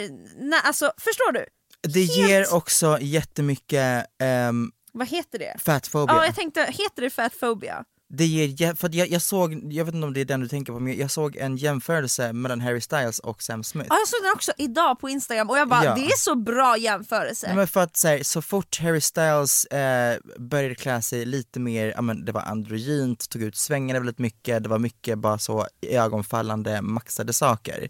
nej, 0.50 0.60
alltså 0.64 0.92
förstår 0.98 1.32
du? 1.32 1.46
Det 1.88 2.00
Helt- 2.00 2.28
ger 2.30 2.54
också 2.54 2.98
jättemycket 3.00 4.06
um, 4.48 4.72
Vad 4.92 5.08
heter 5.08 5.38
det? 5.38 5.56
fatphobia. 5.62 6.14
Ja 6.14 6.24
jag 6.24 6.34
tänkte, 6.34 6.60
heter 6.62 7.02
det 7.02 7.10
fatphobia? 7.10 7.84
Det 8.08 8.26
ger, 8.26 8.74
för 8.74 8.90
jag, 8.94 9.08
jag 9.08 9.22
såg, 9.22 9.72
jag 9.72 9.84
vet 9.84 9.94
inte 9.94 10.06
om 10.06 10.12
det 10.14 10.20
är 10.20 10.24
den 10.24 10.40
du 10.40 10.48
tänker 10.48 10.72
på, 10.72 10.80
men 10.80 10.98
jag 10.98 11.10
såg 11.10 11.36
en 11.36 11.56
jämförelse 11.56 12.32
mellan 12.32 12.60
Harry 12.60 12.80
Styles 12.80 13.18
och 13.18 13.42
Sam 13.42 13.64
Smith. 13.64 13.86
Ja 13.90 13.96
jag 13.98 14.08
såg 14.08 14.22
den 14.22 14.32
också 14.34 14.52
idag 14.58 15.00
på 15.00 15.08
instagram 15.08 15.50
och 15.50 15.58
jag 15.58 15.68
bara 15.68 15.84
Ja. 15.84 15.94
det 15.94 16.06
är 16.06 16.16
så 16.18 16.34
bra 16.34 16.76
jämförelse. 16.76 17.46
Nej, 17.46 17.56
men 17.56 17.68
för 17.68 17.80
att 17.82 17.96
så, 17.96 18.08
här, 18.08 18.22
så 18.22 18.42
fort 18.42 18.80
Harry 18.80 19.00
Styles 19.00 19.64
eh, 19.64 20.18
började 20.38 20.74
klä 20.74 21.02
sig 21.02 21.24
lite 21.24 21.60
mer, 21.60 21.92
ja, 21.96 22.02
men 22.02 22.24
det 22.24 22.32
var 22.32 22.40
androgynt, 22.42 23.28
tog 23.28 23.42
ut 23.42 23.56
svängarna 23.56 24.00
väldigt 24.00 24.18
mycket, 24.18 24.62
det 24.62 24.68
var 24.68 24.78
mycket 24.78 25.18
bara 25.18 25.38
så 25.38 25.66
ögonfallande 25.82 26.82
maxade 26.82 27.32
saker. 27.32 27.88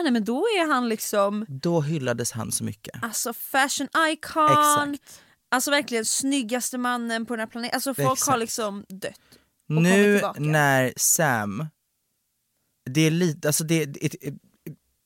ah, 0.00 0.02
nej 0.02 0.12
men 0.12 0.24
då 0.24 0.38
är 0.38 0.72
han 0.72 0.88
liksom 0.88 1.46
Då 1.48 1.80
hyllades 1.80 2.32
han 2.32 2.52
så 2.52 2.64
mycket. 2.64 3.02
alltså 3.02 3.32
fashion 3.32 3.88
icon, 4.12 4.44
Exakt. 4.50 5.22
Alltså 5.48 5.70
verkligen 5.70 6.04
snyggaste 6.04 6.78
mannen 6.78 7.26
på 7.26 7.32
den 7.36 7.40
här 7.40 7.46
planeten. 7.46 7.74
Alltså 7.76 7.94
folk 7.94 8.06
har 8.06 8.12
Exakt. 8.12 8.38
liksom 8.38 8.84
dött. 8.88 9.20
och 9.68 9.82
Nu 9.82 10.22
när 10.36 10.92
Sam, 10.96 11.66
det 12.90 13.00
är 13.00 13.10
lite, 13.10 13.48
alltså 13.48 13.64
det, 13.64 13.84
det, 13.84 14.14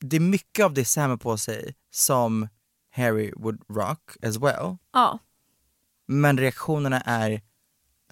det 0.00 0.16
är 0.16 0.20
mycket 0.20 0.64
av 0.64 0.74
det 0.74 0.84
Sam 0.84 1.10
har 1.10 1.16
på 1.16 1.38
sig 1.38 1.74
som 1.90 2.48
Harry 2.90 3.32
would 3.36 3.62
rock 3.68 4.10
as 4.22 4.36
well. 4.36 4.76
Ja, 4.92 5.18
Men 6.08 6.38
reaktionerna 6.38 7.00
är 7.00 7.42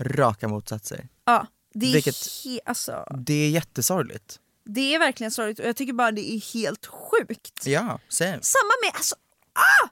raka 0.01 0.49
motsatser. 0.49 1.09
ja. 1.25 1.47
Det 1.75 1.87
är, 1.87 1.93
Vilket- 1.93 2.15
he- 2.15 2.59
alltså, 2.67 3.05
Det 3.19 3.35
är 3.35 3.51
jättesorgligt. 3.51 4.41
det 4.65 4.95
är 4.95 4.99
verkligen 4.99 5.31
sorgligt 5.31 5.59
och 5.59 5.65
jag 5.65 5.77
tycker 5.77 5.93
bara 5.93 6.11
det 6.13 6.33
är 6.33 6.55
helt 6.55 6.87
sjukt. 6.87 7.67
Ja, 7.67 8.01
same. 8.09 8.39
Samma 8.43 8.71
med, 8.83 8.93
alltså 8.95 9.15
ah! 9.55 9.89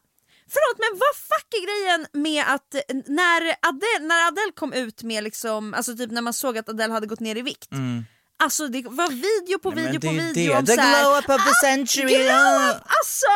Förlåt 0.50 0.78
men 0.78 0.98
vad 0.98 1.16
fuck 1.16 1.54
är 1.54 1.62
grejen 1.66 2.06
med 2.24 2.44
att 2.54 2.74
eh, 2.74 2.80
när 3.06 3.40
Adele, 3.68 4.06
när 4.08 4.28
Adele 4.28 4.52
kom 4.54 4.72
ut 4.72 5.02
med 5.02 5.24
liksom, 5.24 5.74
alltså 5.74 5.96
typ 5.96 6.10
när 6.10 6.22
man 6.22 6.32
såg 6.32 6.58
att 6.58 6.68
Adele 6.68 6.92
hade 6.92 7.06
gått 7.06 7.20
ner 7.20 7.36
i 7.36 7.42
vikt. 7.42 7.68
Alltså 8.42 8.68
det 8.68 8.82
var 8.82 9.08
video 9.10 9.58
på 9.58 9.68
Mm. 9.72 9.84
Nej, 9.84 9.92
video 9.92 10.10
på 10.10 10.16
video 10.16 10.52
det. 10.52 10.58
om 10.58 10.66
The 10.66 10.74
så 10.74 10.80
här, 10.80 11.02
glow 11.02 11.18
up 11.18 11.28
of 11.28 11.44
the 11.46 11.66
century, 11.66 12.14
Glow 12.14 12.26
ja. 12.26 12.70
up! 12.70 12.76
Alltså! 12.86 13.26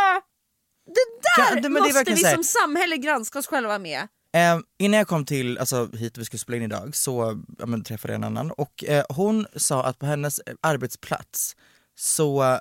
Det 0.86 1.00
där 1.22 1.56
Ja, 1.56 1.60
det- 1.60 1.68
måste 1.68 2.14
vi 2.14 2.16
som 2.24 2.44
samhälle 2.44 2.96
granska 2.96 3.38
oss 3.38 3.46
själva 3.46 3.78
med. 3.78 4.08
Eh, 4.34 4.58
innan 4.78 4.98
jag 4.98 5.08
kom 5.08 5.24
till, 5.24 5.58
alltså 5.58 5.88
hit 5.92 6.18
vi 6.18 6.24
skulle 6.24 6.38
spela 6.40 6.56
in 6.56 6.62
idag 6.62 6.96
så 6.96 7.42
ja, 7.58 7.66
men, 7.66 7.84
träffade 7.84 8.12
jag 8.12 8.18
en 8.18 8.24
annan 8.24 8.50
och 8.50 8.84
eh, 8.84 9.04
hon 9.08 9.46
sa 9.56 9.84
att 9.84 9.98
på 9.98 10.06
hennes 10.06 10.38
eh, 10.38 10.54
arbetsplats 10.60 11.56
så 11.98 12.58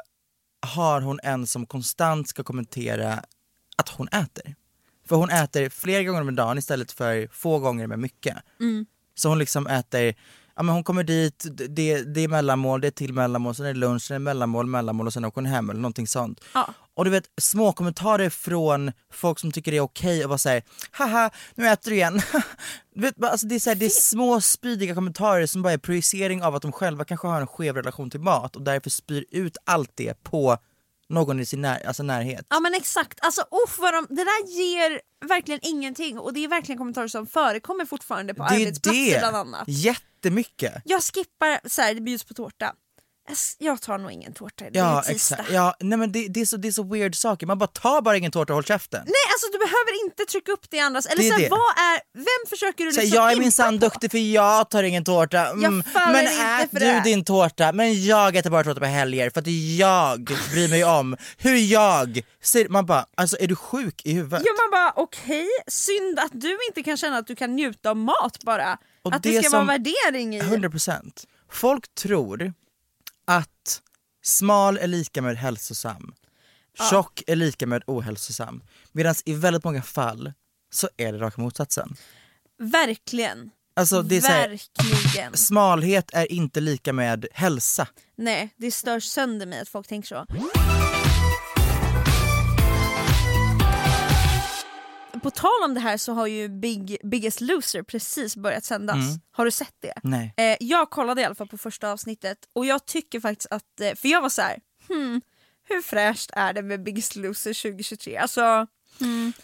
har 0.68 1.02
hon 1.02 1.20
en 1.24 1.48
som 1.48 1.66
konstant 1.66 2.30
ska 2.30 2.44
kommentera 2.44 3.24
att 3.76 3.90
hon 3.90 4.08
äter. 4.08 4.56
För 5.08 5.16
hon 5.16 5.30
äter 5.30 5.70
flera 5.70 6.04
gånger 6.04 6.22
om 6.22 6.36
dagen 6.36 6.58
istället 6.58 6.92
för 6.92 7.28
få 7.32 7.60
gånger 7.60 7.88
med 7.88 8.00
mycket. 8.00 8.38
Så 9.16 9.30
hon 9.30 9.40
liksom 9.40 9.68
äter, 9.68 10.16
ja 10.56 10.64
men 10.64 10.76
hon 10.76 10.84
kommer 10.84 11.04
dit, 11.04 11.46
det, 11.70 12.04
det 12.04 12.22
är 12.22 12.28
mellanmål, 12.28 12.82
det 12.82 12.88
är 12.88 12.92
till 12.92 13.14
mellanmål, 13.14 13.56
sen 13.56 13.66
är 13.66 13.74
det 13.74 13.80
lunch, 13.80 14.02
sen 14.02 14.16
är 14.16 14.20
det 14.20 14.24
mellanmål, 14.24 14.66
mellanmål 14.66 15.08
och 15.08 15.14
sen 15.14 15.26
åker 15.26 15.36
hon 15.36 15.46
hem 15.46 15.70
eller 15.70 15.82
någonting 15.82 16.08
sånt. 16.08 16.42
Ja. 16.54 16.74
Och 16.94 17.06
du 17.06 17.12
vet 17.12 17.30
små 17.42 17.72
kommentarer 17.74 18.30
från 18.30 18.92
folk 19.14 19.40
som 19.40 19.52
tycker 19.52 19.72
det 19.72 19.78
är 19.78 19.82
okej 19.82 20.24
och 20.24 20.30
vara 20.30 20.38
såhär 20.38 20.64
haha 20.92 21.30
nu 21.56 21.68
äter 21.68 21.90
du 21.90 21.96
igen. 21.96 22.22
du 22.96 23.02
vet, 23.02 23.16
bara, 23.16 23.32
alltså 23.32 23.48
det, 23.48 23.56
är 23.56 23.60
så 23.60 23.70
här, 23.70 23.76
det 23.76 23.86
är 23.86 23.90
små 23.90 24.42
spydiga 24.42 24.96
kommentarer 24.96 25.46
som 25.46 25.62
bara 25.62 25.74
är 25.74 25.78
projicering 25.78 26.44
av 26.44 26.56
att 26.56 26.62
de 26.62 26.72
själva 26.72 27.06
kanske 27.06 27.28
har 27.28 27.42
en 27.42 27.48
skev 27.48 27.76
relation 27.76 28.10
till 28.10 28.20
mat 28.20 28.56
och 28.56 28.62
därför 28.62 28.90
spyr 28.90 29.26
ut 29.32 29.58
allt 29.66 29.92
det 29.96 30.24
på 30.24 30.58
någon 31.12 31.40
i 31.40 31.46
sin 31.46 31.62
när, 31.62 31.88
alltså 31.88 32.04
närhet. 32.04 32.46
Ja 32.50 32.60
men 32.60 32.74
exakt, 32.74 33.20
alltså 33.22 33.42
uff, 33.42 33.80
vad 33.80 33.94
de, 33.94 34.08
det 34.10 34.24
där 34.24 34.48
ger 34.48 35.02
verkligen 35.28 35.60
ingenting 35.64 36.20
och 36.20 36.34
det 36.34 36.44
är 36.44 36.48
verkligen 36.48 36.78
kommentarer 36.78 37.08
som 37.08 37.28
förekommer 37.28 37.86
fortfarande 37.86 38.34
på 38.34 38.44
det 38.44 38.50
arbetsplatser 38.50 39.14
det! 39.14 39.20
bland 39.20 39.36
annat. 39.36 39.64
Jättemycket! 39.68 40.74
Jag 40.86 41.04
skippar, 41.04 41.70
så 41.70 41.82
här, 41.82 41.94
det 41.94 42.02
bjuds 42.02 42.24
på 42.24 42.34
tårta. 42.34 42.74
Jag 43.58 43.82
tar 43.82 43.98
nog 43.98 44.12
ingen 44.12 44.34
tårta, 44.34 44.66
det 44.72 44.80
Ja 44.80 44.98
är 45.00 45.02
tisdag. 45.02 45.36
exakt, 45.36 45.52
ja, 45.52 45.76
nej 45.80 45.98
men 45.98 46.12
det, 46.12 46.28
det, 46.28 46.42
är 46.42 46.46
så, 46.46 46.58
det 46.58 46.68
är 46.68 46.72
så 46.72 46.84
weird 46.84 47.16
saker, 47.16 47.48
man 47.48 47.58
bara 47.58 47.68
tar 47.68 48.02
bara 48.02 48.18
ingen 48.18 48.32
tårta 48.32 48.54
och 48.54 48.56
håll 48.58 48.64
käften. 48.64 49.02
Nej 49.06 49.14
alltså 49.34 49.48
du 49.52 49.58
behöver 49.58 50.04
inte 50.06 50.26
trycka 50.26 50.52
upp 50.52 50.70
det 50.70 50.78
i 50.78 50.80
andras, 50.80 51.06
eller 51.06 51.22
Det 51.24 51.28
är 51.28 51.32
så 51.32 51.40
här, 51.42 51.50
vad 51.50 51.60
är, 51.60 52.02
vem 52.14 52.50
försöker 52.50 52.86
du 52.86 52.92
Så 52.92 53.02
liksom 53.02 53.16
jag 53.18 53.32
är 53.32 53.36
minsann 53.36 53.80
duktig 53.80 54.12
för 54.12 54.18
jag 54.18 54.70
tar 54.70 54.84
ingen 54.84 55.04
tårta. 55.04 55.48
Mm, 55.48 55.84
men 55.96 56.26
ät 56.28 56.70
du 56.72 56.80
det. 56.80 57.02
din 57.04 57.24
tårta, 57.26 57.72
men 57.74 58.06
jag 58.06 58.36
äter 58.36 58.50
bara 58.50 58.64
tårta 58.64 58.80
på 58.80 58.86
helger 58.86 59.30
för 59.30 59.40
att 59.42 59.48
jag 59.78 60.24
bryr 60.52 60.70
mig 60.70 60.84
om 60.84 61.18
hur 61.38 61.56
jag 61.56 62.22
ser 62.44 62.70
Man 62.70 62.86
bara, 62.86 63.06
alltså 63.18 63.38
är 63.40 63.48
du 63.48 63.56
sjuk 63.56 64.02
i 64.06 64.14
huvudet? 64.14 64.42
Ja 64.46 64.52
man 64.58 64.72
bara 64.72 65.04
okej, 65.04 65.48
synd 65.68 66.20
att 66.20 66.32
du 66.34 66.58
inte 66.70 66.84
kan 66.84 66.98
känna 66.98 67.18
att 67.18 67.28
du 67.28 67.36
kan 67.36 67.56
njuta 67.56 67.90
av 67.90 67.98
mat 67.98 68.38
bara. 68.44 68.78
Och 69.04 69.14
att 69.16 69.24
det, 69.24 69.32
det 69.32 69.42
ska 69.42 69.50
som- 69.50 69.68
vara 69.68 69.78
värdering 69.78 70.36
i. 70.36 70.42
100%. 70.42 71.26
Folk 71.52 71.96
tror 71.96 72.54
att 73.28 73.82
smal 74.24 74.78
är 74.78 74.88
lika 74.88 75.22
med 75.22 75.38
hälsosam, 75.38 76.14
tjock 76.90 77.24
är 77.28 77.36
lika 77.36 77.68
med 77.68 77.84
ohälsosam. 77.88 78.64
Medan 78.92 79.16
i 79.26 79.34
väldigt 79.34 79.64
många 79.64 79.82
fall 79.82 80.34
så 80.74 80.90
är 80.98 81.14
det 81.14 81.20
raka 81.20 81.42
motsatsen. 81.42 81.96
Verkligen. 82.60 83.50
Alltså 83.74 84.02
det 84.02 84.18
är 84.18 84.22
så 84.22 84.28
här, 84.28 84.50
Verkligen. 84.50 85.34
smalhet 85.38 86.10
är 86.14 86.32
inte 86.32 86.60
lika 86.60 86.94
med 86.94 87.26
hälsa. 87.34 87.88
Nej, 88.16 88.50
det 88.58 88.72
stör 88.72 89.00
sönder 89.00 89.46
mig 89.46 89.60
att 89.60 89.70
folk 89.70 89.88
tänker 89.88 90.08
så. 90.08 90.26
På 95.22 95.32
tal 95.32 95.64
om 95.64 95.74
det 95.74 95.80
här 95.80 95.98
så 95.98 96.14
har 96.14 96.28
ju 96.28 96.50
Big, 96.50 96.98
Biggest 97.04 97.42
Loser 97.42 97.84
precis 97.84 98.36
börjat 98.36 98.66
sändas. 98.66 98.98
Har 99.32 99.46
du 99.46 99.52
sett 99.52 99.76
det? 99.82 99.94
Nej. 100.04 100.34
Eh, 100.38 100.58
jag 100.60 100.90
kollade 100.90 101.22
i 101.22 101.26
alla 101.26 101.36
fall 101.36 101.48
på 101.48 101.58
första 101.58 101.92
avsnittet 101.92 102.38
och 102.54 102.66
jag 102.66 102.86
tycker 102.86 103.20
faktiskt 103.20 103.52
att, 103.52 103.82
eh, 103.82 103.96
för 103.96 104.08
jag 104.08 104.22
var 104.22 104.30
så 104.30 104.42
här, 104.42 104.58
hmm, 104.88 105.22
hur 105.70 105.82
fräscht 105.82 106.30
är 106.34 106.54
det 106.54 106.62
med 106.62 106.84
Biggest 106.84 107.16
Loser 107.16 107.54
2023? 107.54 108.18
Alltså, 108.18 108.68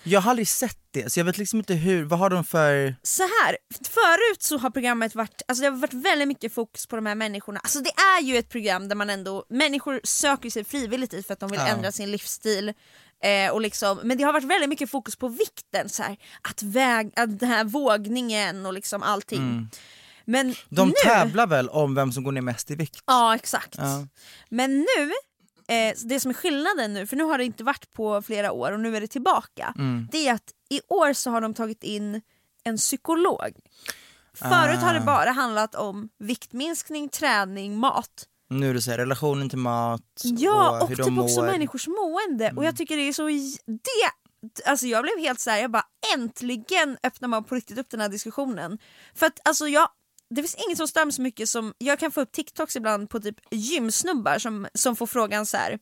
Jag 0.03 0.21
har 0.21 0.29
aldrig 0.29 0.47
sett 0.47 0.77
det, 0.91 1.13
så 1.13 1.19
jag 1.19 1.25
vet 1.25 1.37
liksom 1.37 1.59
inte 1.59 1.73
hur, 1.73 2.03
vad 2.03 2.19
har 2.19 2.29
de 2.29 2.43
för... 2.43 2.95
Så 3.03 3.23
här, 3.23 3.57
förut 3.89 4.41
så 4.43 4.57
har 4.57 4.69
programmet 4.69 5.15
varit, 5.15 5.41
alltså 5.47 5.61
det 5.61 5.69
har 5.69 5.77
varit 5.77 5.93
väldigt 5.93 6.27
mycket 6.27 6.53
fokus 6.53 6.87
på 6.87 6.95
de 6.95 7.05
här 7.05 7.15
människorna. 7.15 7.59
Alltså 7.63 7.79
det 7.79 7.89
är 7.89 8.21
ju 8.21 8.37
ett 8.37 8.49
program 8.49 8.87
där 8.87 8.95
man 8.95 9.09
ändå, 9.09 9.45
människor 9.49 10.01
söker 10.03 10.49
sig 10.49 10.63
frivilligt 10.63 11.11
dit 11.11 11.27
för 11.27 11.33
att 11.33 11.39
de 11.39 11.49
vill 11.51 11.59
Ja. 11.59 11.67
ändra 11.67 11.91
sin 11.91 12.11
livsstil. 12.11 12.73
Eh, 13.23 13.51
och 13.51 13.61
liksom, 13.61 13.99
men 14.03 14.17
det 14.17 14.23
har 14.23 14.33
varit 14.33 14.43
väldigt 14.43 14.69
mycket 14.69 14.89
fokus 14.91 15.15
på 15.15 15.27
vikten, 15.27 15.89
så 15.89 16.03
här, 16.03 16.17
att 16.41 16.63
väga 16.63 17.25
den 17.25 17.49
här 17.49 17.63
vågningen 17.63 18.65
och 18.65 18.73
liksom 18.73 19.03
allting. 19.03 19.69
Men 20.25 20.45
Mm. 20.45 20.55
De 20.69 20.87
nu, 20.87 20.93
tävlar 21.03 21.47
väl 21.47 21.69
om 21.69 21.95
vem 21.95 22.11
som 22.11 22.23
går 22.23 22.31
ner 22.31 22.41
mest 22.41 22.71
i 22.71 22.75
vikt? 22.75 23.03
Ja 23.05 23.35
exakt. 23.35 23.75
Ja. 23.77 24.07
Men 24.49 24.77
nu, 24.79 25.11
eh, 25.75 25.95
det 26.05 26.19
som 26.19 26.29
är 26.29 26.33
skillnaden 26.33 26.93
nu, 26.93 27.07
för 27.07 27.15
nu 27.15 27.23
har 27.23 27.37
det 27.37 27.45
inte 27.45 27.63
varit 27.63 27.93
på 27.93 28.21
flera 28.21 28.51
år 28.51 28.71
och 28.71 28.79
nu 28.79 28.97
är 28.97 29.01
det 29.01 29.07
tillbaka. 29.07 29.73
Mm. 29.77 30.07
Det 30.11 30.27
är 30.27 30.33
att 30.33 30.51
i 30.69 30.81
år 30.87 31.13
så 31.13 31.31
har 31.31 31.41
de 31.41 31.53
tagit 31.53 31.83
in 31.83 32.21
en 32.63 32.77
psykolog. 32.77 33.51
Förut 34.33 34.79
har 34.79 34.93
det 34.93 34.99
Ah. 35.01 35.05
bara 35.05 35.31
handlat 35.31 35.75
om 35.75 36.09
viktminskning, 36.19 37.09
träning, 37.09 37.77
mat. 37.77 38.25
Nu 38.49 38.81
så 38.81 38.91
här, 38.91 38.97
relationen 38.97 39.49
till 39.49 39.57
mat 39.57 40.01
Ja, 40.23 40.81
och, 40.81 40.89
hur 40.89 40.95
typ 40.95 41.05
de 41.05 41.19
också 41.19 41.39
mår. 41.41 41.47
människors 41.47 41.87
mående. 41.87 42.45
Och 42.45 42.51
Mm. 42.51 42.63
jag 42.63 42.77
tycker 42.77 42.97
det 42.97 43.03
är 43.07 43.13
så... 43.13 43.27
Det, 43.67 44.69
alltså 44.69 44.85
jag 44.87 45.03
blev 45.03 45.19
helt 45.19 45.39
så 45.39 45.49
här, 45.49 45.57
jag 45.61 45.71
bara 45.71 45.85
äntligen 46.15 46.97
öppnar 47.03 47.27
man 47.27 47.43
på 47.43 47.55
riktigt 47.55 47.77
upp 47.77 47.89
den 47.89 47.99
här 48.01 48.09
diskussionen. 48.09 48.77
För 49.15 49.25
att 49.25 49.39
alltså 49.47 49.67
jag, 49.67 49.89
det 50.29 50.41
finns 50.41 50.55
inget 50.67 50.77
som 50.77 50.87
stör 50.87 51.05
mig 51.05 51.13
så 51.13 51.21
mycket 51.21 51.49
som, 51.49 51.73
jag 51.77 51.99
kan 51.99 52.11
få 52.11 52.21
upp 52.21 52.31
TikToks 52.31 52.75
ibland 52.75 53.09
på 53.09 53.19
typ 53.19 53.35
gymsnubbar 53.51 54.39
som, 54.39 54.67
som 54.73 54.95
får 54.95 55.07
frågan 55.07 55.45
så 55.45 55.57
här. 55.57 55.79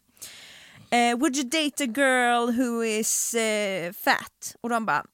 Eh, 0.89 1.17
would 1.17 1.35
you 1.37 1.43
date 1.49 1.83
a 1.83 1.87
girl 1.95 2.51
who 2.51 2.83
is 2.85 3.33
eh, 3.33 3.93
fat? 3.93 4.55
Och 4.61 4.69
de 4.69 4.85
bara 4.85 5.05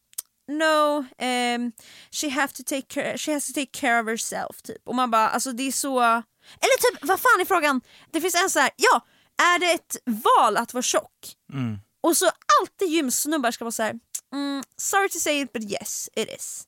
No, 0.52 1.06
ehm, 1.18 1.72
she, 2.12 2.30
have 2.30 2.48
to 2.54 2.64
take 2.66 2.82
care, 2.82 3.18
she 3.18 3.34
has 3.34 3.48
to 3.48 3.54
take 3.54 3.72
care 3.80 4.02
of 4.02 4.08
herself 4.08 4.62
typ. 4.64 4.88
Och 4.88 4.96
man 4.96 5.12
bara, 5.12 5.30
alltså 5.30 5.52
det 5.52 5.64
är 5.64 5.72
så... 5.72 6.24
Eller 6.60 6.92
typ, 6.92 7.00
vad 7.10 7.20
fan 7.20 7.42
är 7.42 7.46
frågan? 7.46 7.82
Det 8.12 8.22
finns 8.22 8.36
en 8.36 8.50
så 8.50 8.60
här, 8.60 8.72
ja, 8.76 9.06
är 9.44 9.60
det 9.60 9.72
ett 9.72 9.98
val 10.06 10.58
att 10.58 10.74
vara 10.74 10.82
tjock? 10.82 11.36
Mm. 11.54 11.78
Och 12.04 12.18
så 12.18 12.26
alltid 12.62 12.90
gymsnubbar 12.90 13.52
ska 13.52 13.64
vara 13.66 13.72
så 13.72 13.84
här, 13.84 13.94
mm, 14.34 14.64
sorry 14.78 15.10
to 15.10 15.20
say 15.20 15.42
it 15.42 15.54
but 15.54 15.64
yes 15.72 16.10
it 16.16 16.30
is. 16.38 16.64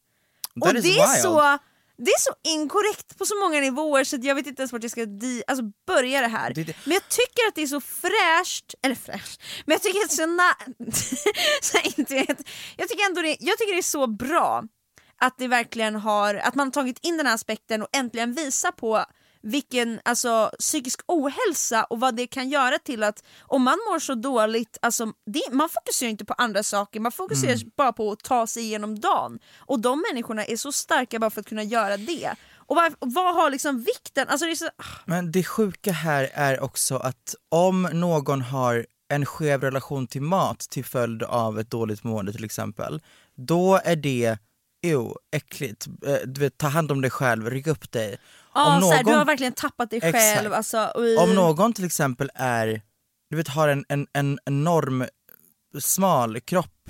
That 0.64 0.72
och 0.72 0.78
is 0.78 0.84
det 0.84 1.00
är, 1.00 1.08
wild. 1.12 1.22
så, 1.22 1.58
det 1.98 2.12
är 2.12 2.20
så 2.20 2.32
inkorrekt 2.44 3.18
på 3.18 3.26
så 3.26 3.40
många 3.40 3.60
nivåer 3.60 4.04
så 4.04 4.18
jag 4.22 4.36
vet 4.36 4.48
inte 4.48 4.62
ens 4.62 4.72
vart 4.74 4.82
jag 4.84 4.92
ska 4.92 5.06
di- 5.06 5.44
alltså 5.48 5.64
börja 5.88 6.22
det 6.22 6.28
här. 6.28 6.54
Det- 6.54 6.64
det- 6.64 6.76
Men 6.86 6.94
jag 6.94 7.10
tycker 7.10 7.48
att 7.48 7.56
det 7.56 7.62
är 7.62 7.68
så 7.68 7.82
fräscht, 7.82 8.76
eller 8.82 8.96
fräscht, 8.96 9.42
men 9.66 9.74
jag 9.74 9.82
tycker 9.82 10.00
att 10.00 10.12
är 10.12 10.16
så, 10.16 10.24
na- 10.24 10.92
så 11.62 11.78
inte 12.02 12.14
vet. 12.16 12.50
jag 12.78 12.90
tycker 12.90 13.06
ändå 13.06 13.22
det, 13.22 13.38
jag 13.40 13.58
tycker 13.58 13.74
det 13.74 13.80
är 13.80 13.82
så 13.84 14.08
bra 14.08 14.64
att 15.22 15.38
det 15.38 15.48
verkligen 15.48 15.96
har, 15.96 16.36
att 16.36 16.56
man 16.56 16.68
har 16.68 16.72
tagit 16.72 17.00
in 17.02 17.18
den 17.18 17.28
här 17.28 17.34
aspekten 17.36 17.82
och 17.82 17.88
äntligen 17.96 18.34
visar 18.34 18.72
på 18.72 19.06
vilken 19.44 20.00
alltså, 20.06 20.52
psykisk 20.60 21.02
ohälsa 21.08 21.84
och 21.84 22.00
vad 22.00 22.16
det 22.16 22.28
kan 22.28 22.50
göra 22.50 22.80
till 22.80 23.04
att 23.04 23.24
om 23.42 23.64
man 23.64 23.78
mår 23.92 24.00
så 24.00 24.16
dåligt, 24.16 24.78
alltså, 24.82 25.06
det, 25.06 25.42
man 25.52 25.70
fokuserar 25.70 26.10
inte 26.10 26.26
på 26.26 26.34
andra 26.34 26.64
saker, 26.64 27.00
man 27.00 27.12
fokuserar 27.12 27.58
bara 27.78 27.94
på 27.94 28.12
att 28.12 28.20
ta 28.24 28.48
sig 28.48 28.64
igenom 28.64 29.00
dagen. 29.00 29.40
Och 29.58 29.80
de 29.80 30.04
människorna 30.12 30.46
är 30.46 30.58
så 30.58 30.72
starka 30.72 31.20
bara 31.20 31.30
för 31.30 31.42
att 31.42 31.48
kunna 31.48 31.64
göra 31.64 31.98
det. 31.98 32.34
Och 32.56 32.76
vad, 32.76 32.94
vad 33.00 33.36
har 33.36 33.50
liksom 33.50 33.84
vikten, 33.84 34.28
alltså 34.30 34.46
det 34.46 34.52
är 34.52 34.56
så, 34.56 34.70
Men 35.06 35.32
det 35.32 35.44
sjuka 35.44 35.92
här 35.92 36.30
är 36.34 36.64
också 36.64 36.96
att 36.98 37.36
om 37.50 37.82
någon 37.82 38.42
har 38.42 38.86
en 39.10 39.26
skev 39.26 39.62
relation 39.62 40.08
till 40.08 40.22
mat 40.22 40.60
till 40.60 40.86
följd 40.86 41.24
av 41.24 41.60
ett 41.60 41.72
dåligt 41.72 42.04
mående 42.04 42.32
till 42.34 42.44
exempel, 42.44 43.02
då 43.36 43.82
är 43.84 43.96
det 43.96 44.38
ew, 44.86 45.14
äckligt. 45.32 45.88
Eh, 46.08 46.18
Du 46.26 46.42
vet, 46.42 46.58
ta 46.58 46.68
hand 46.68 46.92
om 46.92 47.02
dig 47.02 47.12
själv, 47.12 47.50
ryck 47.50 47.68
upp 47.68 47.92
dig. 47.92 48.18
Ja, 48.54 48.76
om, 48.76 48.82
så 48.82 48.92
här, 48.92 49.04
du 49.04 49.10
har 49.10 49.18
någon, 49.18 49.28
verkligen 49.28 49.54
tappat 49.54 49.90
dig 49.90 49.98
Exakt. 49.98 50.18
själv. 50.18 50.54
Alltså, 50.54 50.88
om 51.20 51.36
någon 51.36 51.74
till 51.74 51.86
exempel 51.86 52.32
är, 52.36 52.82
du 53.30 53.38
vet 53.38 53.48
har 53.48 53.68
en, 53.68 53.86
en, 53.90 54.08
en 54.14 54.40
enorm 54.46 55.06
smal 55.80 56.40
kropp 56.40 56.90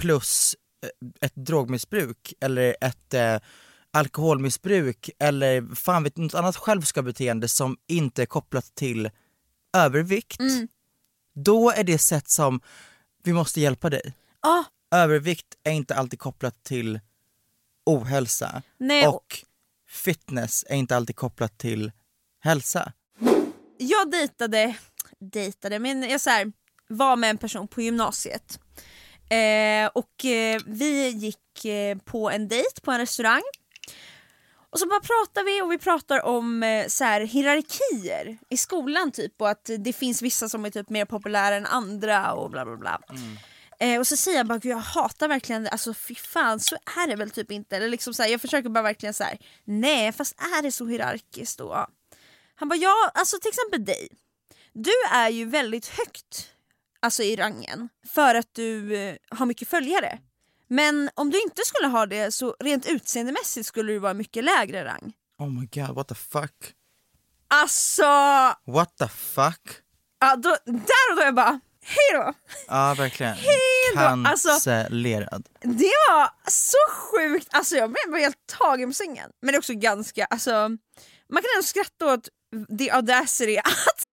plus 0.00 0.56
eh, 0.84 1.08
ett 1.26 1.34
drogmissbruk 1.34 2.32
eller 2.40 2.76
ett 2.80 3.14
eh, 3.14 3.36
alkoholmissbruk 3.92 5.10
eller 5.18 5.74
fan 5.74 6.02
vet 6.02 6.16
något 6.16 6.34
annat 6.34 6.56
självskadebeteende 6.56 7.48
som 7.48 7.76
inte 7.88 8.22
är 8.22 8.26
kopplat 8.26 8.74
till 8.74 9.10
övervikt, 9.76 10.40
Mm. 10.40 10.68
då 11.34 11.70
är 11.70 11.84
det 11.84 11.98
sätt 11.98 12.30
som 12.30 12.60
vi 13.22 13.32
måste 13.32 13.60
hjälpa 13.60 13.90
dig. 13.90 14.14
Ja, 14.42 14.64
Övervikt 14.94 15.46
är 15.64 15.72
inte 15.72 15.94
alltid 15.94 16.18
kopplat 16.18 16.62
till 16.62 17.00
ohälsa 17.86 18.62
nej, 18.78 19.06
och 19.08 19.44
fitness 19.90 20.64
är 20.68 20.76
inte 20.76 20.96
alltid 20.96 21.16
kopplat 21.16 21.58
till 21.58 21.92
hälsa. 22.40 22.92
jag 23.78 24.10
dejtade, 24.10 24.76
dejtade, 25.18 25.78
men 25.78 26.02
jag 26.02 26.20
så 26.20 26.30
här, 26.30 26.52
var 26.88 27.16
med 27.16 27.30
en 27.30 27.38
person 27.38 27.68
på 27.68 27.80
gymnasiet. 27.80 28.60
Eh, 29.30 29.90
och 29.94 30.24
eh, 30.24 30.60
vi 30.66 31.08
gick 31.08 31.64
eh, 31.64 31.98
på 31.98 32.30
en 32.30 32.48
dejt 32.48 32.80
på 32.82 32.92
en 32.92 32.98
restaurang. 32.98 33.42
Och 34.72 34.78
så 34.78 34.86
bara 34.86 35.00
pratar 35.00 35.44
vi 35.44 35.62
och 35.62 35.72
vi 35.72 35.78
pratar 35.78 36.24
om 36.24 36.62
eh, 36.62 36.86
så 36.86 37.04
här, 37.04 37.20
hierarkier 37.20 38.38
i 38.48 38.56
skolan 38.56 39.12
typ 39.12 39.40
och 39.40 39.50
att 39.50 39.70
det 39.78 39.92
finns 39.92 40.22
vissa 40.22 40.48
som 40.48 40.64
är 40.64 40.70
typ 40.70 40.90
mer 40.90 41.04
populära 41.04 41.56
än 41.56 41.66
andra 41.66 42.32
och 42.32 42.50
bla 42.50 42.64
bla 42.64 42.76
bla. 42.76 43.00
Eh, 43.80 43.98
och 44.00 44.06
så 44.06 44.16
säger 44.16 44.36
jag 44.38 44.46
bara 44.46 44.58
"Gud, 44.58 44.72
jag 44.72 44.78
hatar 44.78 45.28
verkligen 45.28 45.62
det, 45.62 45.70
alltså 45.70 45.94
fy 45.94 46.14
fan 46.14 46.60
så 46.60 46.76
är 46.76 47.06
det 47.08 47.16
väl 47.16 47.30
typ 47.30 47.50
inte. 47.50 47.76
Eller 47.76 47.88
liksom 47.88 48.14
så 48.14 48.22
här, 48.22 48.30
jag 48.30 48.40
försöker 48.40 48.68
bara 48.68 48.82
verkligen 48.82 49.14
så 49.14 49.24
här, 49.24 49.38
nej 49.64 50.12
fast 50.12 50.34
är 50.40 50.62
det 50.62 50.72
så 50.72 50.86
hierarkiskt 50.86 51.58
då? 51.58 51.86
Han 52.54 52.68
bara 52.68 52.76
ja, 52.76 53.10
alltså 53.14 53.38
till 53.38 53.48
exempel 53.48 53.84
dig. 53.84 54.08
Du 54.72 54.90
är 55.12 55.28
ju 55.28 55.44
väldigt 55.44 55.86
högt 55.88 56.48
alltså 57.00 57.22
i 57.22 57.36
rangen 57.36 57.88
för 58.08 58.34
att 58.34 58.54
du 58.54 58.96
eh, 58.96 59.16
har 59.30 59.46
mycket 59.46 59.68
följare. 59.68 60.18
Men 60.68 61.10
om 61.14 61.30
du 61.30 61.42
inte 61.42 61.62
skulle 61.64 61.88
ha 61.88 62.06
det 62.06 62.32
så 62.32 62.56
rent 62.60 62.86
utseendemässigt 62.86 63.66
skulle 63.66 63.92
du 63.92 63.98
vara 63.98 64.14
mycket 64.14 64.44
lägre 64.44 64.84
rang. 64.84 65.12
Oh 65.38 65.50
my 65.50 65.66
god, 65.72 65.94
what 65.96 66.08
the 66.08 66.14
fuck? 66.14 66.74
Alltså, 67.48 68.02
What 68.66 68.96
the 68.98 69.08
fuck? 69.08 69.60
ja, 70.20 70.36
då, 70.36 70.56
där 70.64 71.10
och 71.10 71.16
då 71.16 71.20
är 71.22 71.24
jag 71.24 71.34
bara 71.34 71.60
hejdå! 71.82 72.34
Ja 72.68 72.94
verkligen. 72.98 73.36
då, 73.94 74.28
alltså- 74.28 74.48
Cancellerad. 74.48 75.48
Det 75.60 75.92
var 76.08 76.50
så 76.50 76.76
sjukt, 76.90 77.48
alltså 77.50 77.76
jag 77.76 77.90
blev 77.90 78.20
helt 78.20 78.36
tagen 78.60 78.90
på 78.90 78.94
sängen. 78.94 79.30
Men 79.42 79.52
det 79.52 79.56
är 79.56 79.58
också 79.58 79.74
ganska, 79.74 80.24
alltså 80.24 80.50
man 81.32 81.42
kan 81.42 81.50
ändå 81.56 81.62
skratta 81.62 82.14
åt 82.14 82.28
the 82.78 82.90
audacity 82.90 83.56
att 83.58 84.04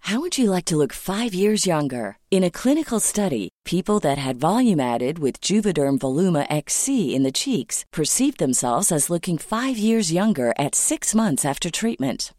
How 0.00 0.20
would 0.20 0.38
you 0.38 0.48
like 0.48 0.64
to 0.64 0.76
look 0.78 0.94
five 0.94 1.34
years 1.34 1.66
younger? 1.66 2.16
In 2.30 2.42
a 2.42 2.50
clinical 2.50 2.98
study, 2.98 3.50
people 3.64 4.00
that 4.00 4.16
had 4.16 4.40
volume 4.40 4.80
added 4.80 5.18
with 5.18 5.42
Juvederm 5.42 5.98
Voluma 5.98 6.46
XC 6.48 7.14
in 7.14 7.24
the 7.24 7.32
cheeks 7.32 7.84
perceived 7.92 8.38
themselves 8.38 8.90
as 8.90 9.10
looking 9.10 9.36
five 9.36 9.76
years 9.76 10.10
younger 10.10 10.54
at 10.58 10.74
six 10.74 11.14
months 11.14 11.44
after 11.44 11.70
treatment. 11.70 12.32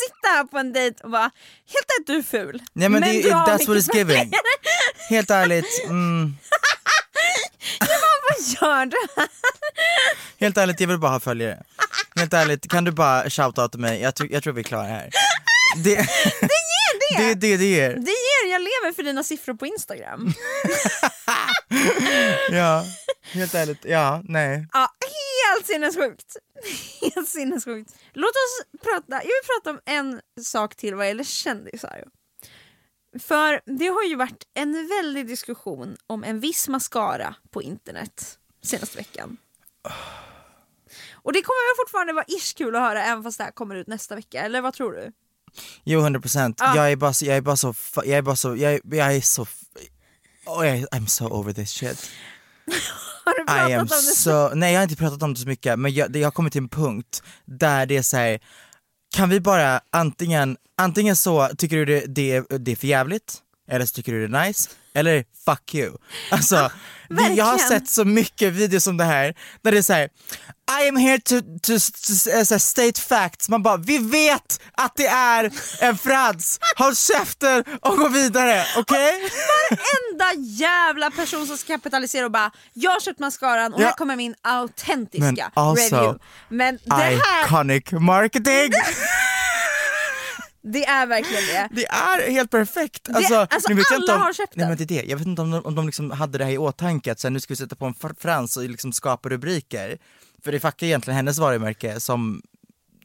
Sitta 0.00 0.28
här 0.28 0.44
på 0.44 0.58
en 0.58 0.72
dejt 0.72 1.04
och 1.04 1.10
bara, 1.10 1.22
helt 1.72 1.86
ärligt 1.96 2.06
du 2.06 2.16
är 2.16 2.22
ful. 2.22 2.62
Nej 2.72 2.88
men, 2.88 3.02
det, 3.02 3.22
du 3.22 3.32
har 3.32 3.46
that's 3.46 3.66
what 3.68 3.76
it's 3.76 3.94
giving. 3.96 4.16
pengar." 4.16 4.40
Helt 5.08 5.30
ärligt, 5.30 5.84
mm, 5.88 6.36
Vad 7.80 8.46
gör 8.46 8.86
du? 8.86 8.96
helt 10.40 10.56
ärligt 10.56 10.80
jag 10.80 10.88
vill 10.88 10.98
bara 10.98 11.10
ha 11.12 11.20
följare. 11.20 11.62
Helt 12.16 12.32
ärligt, 12.32 12.68
kan 12.70 12.84
du 12.84 12.90
bara 12.90 13.30
shoutouta 13.30 13.78
mig? 13.78 14.00
Jag, 14.00 14.12
jag 14.30 14.42
tror 14.42 14.52
vi 14.52 14.60
är 14.60 14.64
klara 14.64 14.86
här. 14.86 15.10
Det, 15.84 15.94
Det 16.40 16.48
det! 17.18 17.24
det 17.24 17.30
är 17.30 17.34
det 17.34 17.56
det 17.56 17.64
ger. 17.64 17.90
Det 17.90 18.10
ger, 18.10 18.52
jag 18.52 18.60
lever 18.60 18.92
för 18.92 19.02
dina 19.02 19.22
siffror 19.22 19.54
på 19.54 19.66
Instagram. 19.66 20.32
Ja, 22.50 22.84
helt 23.32 23.54
ärligt, 23.54 23.84
ja, 23.84 24.22
nej. 24.24 24.66
Ja, 24.72 24.88
helt 25.46 25.66
sinnessjukt. 25.66 26.36
Helt 27.14 27.28
sinnessjukt. 27.28 27.94
Låt 28.12 28.30
oss 28.30 28.80
prata, 28.82 29.14
jag 29.14 29.20
vill 29.22 29.46
prata 29.46 29.70
om 29.70 29.80
en 29.86 30.20
sak 30.44 30.74
till 30.74 30.94
vad 30.94 31.06
gäller 31.06 31.24
kändisar. 31.24 32.04
För 33.18 33.60
det 33.78 33.86
har 33.86 34.02
ju 34.02 34.16
varit 34.16 34.44
en 34.54 34.88
väldig 34.88 35.26
diskussion 35.26 35.96
om 36.06 36.24
en 36.24 36.40
viss 36.40 36.68
mascara 36.68 37.34
på 37.50 37.62
internet 37.62 38.38
senaste 38.62 38.96
veckan. 38.96 39.36
Och 41.12 41.32
det 41.32 41.42
kommer 41.42 41.70
väl 41.70 41.84
fortfarande 41.84 42.12
vara 42.12 42.24
ish 42.28 42.56
kul 42.56 42.76
att 42.76 42.82
höra 42.82 43.04
även 43.04 43.22
fast 43.22 43.38
det 43.38 43.44
här 43.44 43.50
kommer 43.50 43.76
ut 43.76 43.86
nästa 43.86 44.14
vecka, 44.14 44.42
eller 44.42 44.60
vad 44.60 44.74
tror 44.74 44.92
du? 44.92 45.12
Jo 45.84 46.00
100 46.00 46.20
procent, 46.20 46.56
Ja. 46.60 46.76
jag 46.76 46.92
är 46.92 46.96
bara 46.96 47.12
så, 47.12 47.24
jag 47.24 47.36
är 47.36 47.40
bara 47.40 47.56
så, 47.56 47.74
jag 47.96 48.06
är 48.08 48.22
bara 48.22 48.36
så, 48.36 48.56
jag, 48.56 48.72
är- 48.74 48.80
jag 48.90 49.16
är 49.16 49.20
så, 49.20 49.46
oh, 50.46 50.66
jag, 50.66 50.78
I'm 50.78 51.06
so 51.06 51.26
over 51.28 51.52
this 51.52 51.70
shit. 51.70 52.10
Har 53.24 53.34
du 53.34 53.42
I 53.42 53.46
pratat 53.46 53.72
am 53.72 53.80
om 53.80 53.86
det? 53.86 54.16
so, 54.16 54.48
nej 54.54 54.72
jag 54.72 54.78
har 54.80 54.82
inte 54.82 54.96
pratat 54.96 55.22
om 55.22 55.34
det 55.34 55.40
så 55.40 55.48
mycket 55.48 55.78
men 55.78 55.94
jag, 55.94 56.16
jag 56.16 56.26
har 56.26 56.30
kommit 56.32 56.52
till 56.52 56.62
en 56.62 56.68
punkt 56.68 57.22
där 57.44 57.86
det 57.86 57.96
är 57.96 58.02
såhär, 58.02 58.40
kan 59.16 59.28
vi 59.28 59.40
bara 59.40 59.80
antingen, 59.90 60.56
antingen 60.76 61.16
så 61.16 61.48
tycker 61.58 61.76
du 61.76 61.84
det, 61.84 62.00
det, 62.06 62.46
det 62.58 62.72
är 62.72 62.76
för 62.76 62.86
jävligt 62.86 63.38
eller 63.70 63.86
så 63.86 63.94
tycker 63.94 64.12
du 64.12 64.28
det 64.28 64.38
är 64.38 64.46
nice, 64.46 64.70
eller 64.94 65.24
fuck 65.44 65.74
you. 65.74 65.96
Alltså, 66.30 66.70
det, 67.08 67.22
jag 67.34 67.44
har 67.44 67.58
sett 67.58 67.88
så 67.88 68.04
mycket 68.04 68.52
videos 68.52 68.86
om 68.86 68.96
det 68.96 69.04
här 69.04 69.34
där 69.62 69.72
det 69.72 69.78
är 69.78 69.82
såhär 69.82 70.08
I 70.84 70.88
am 70.88 70.96
here 70.96 71.18
to, 71.20 71.40
to, 71.62 71.72
to, 72.06 72.30
uh, 72.54 72.58
state 72.58 73.00
facts, 73.00 73.48
man 73.48 73.62
bara 73.62 73.76
vi 73.76 73.98
vet 73.98 74.60
att 74.72 74.96
det 74.96 75.06
är 75.06 75.50
en 75.80 75.98
frans, 75.98 76.58
håll 76.76 76.96
käften 76.96 77.64
och 77.82 77.96
gå 77.96 78.08
vidare, 78.08 78.64
okej? 78.76 79.14
Enda 79.70 80.32
jävla 80.42 81.10
person 81.10 81.46
som 81.46 81.56
ska 81.58 81.72
kapitalisera 81.72 82.24
och 82.24 82.30
bara 82.32 82.50
jag 82.72 82.90
har 82.90 83.00
köpt 83.00 83.18
mascaran 83.18 83.74
och 83.74 83.80
Ja. 83.80 83.86
här 83.86 83.92
kommer 83.92 84.16
min 84.16 84.34
autentiska 84.42 85.50
Men 85.54 85.64
also, 85.64 85.96
review. 85.96 86.18
Men 86.48 86.78
det 86.84 86.94
här, 86.94 87.44
Iconic 87.46 87.92
marketing! 87.92 88.72
det 90.62 90.84
är 90.84 91.06
verkligen 91.06 91.42
det. 91.46 91.68
Det 91.72 91.86
är 91.86 92.30
helt 92.30 92.50
perfekt! 92.50 93.08
Alltså, 93.14 93.34
alltså, 93.34 93.68
nu 93.68 93.74
vet 93.74 93.86
jag 93.90 94.00
inte 94.00 94.12
alla 94.12 94.20
om, 94.20 94.26
har 94.26 94.32
köpt 94.32 94.56
nej, 94.56 94.68
men 94.68 94.76
det 94.76 94.84
är 94.84 94.86
det. 94.86 95.02
Jag 95.08 95.16
vet 95.16 95.26
inte 95.26 95.42
om 95.42 95.50
de, 95.50 95.64
om 95.64 95.74
de 95.74 95.86
liksom 95.86 96.10
hade 96.10 96.38
det 96.38 96.44
här 96.44 96.52
i 96.52 96.58
åtanke, 96.58 97.12
att 97.12 97.20
så 97.20 97.26
här, 97.26 97.30
nu 97.32 97.40
ska 97.40 97.52
vi 97.52 97.56
sätta 97.56 97.76
på 97.76 97.86
en 97.86 97.94
fr- 97.94 98.14
frans 98.20 98.56
och 98.56 98.62
liksom 98.62 98.92
skapa 98.92 99.28
rubriker. 99.28 99.98
För 100.44 100.52
det 100.52 100.60
fuckar 100.60 100.86
egentligen 100.86 101.16
hennes 101.16 101.38
varumärke 101.38 102.00
som 102.00 102.42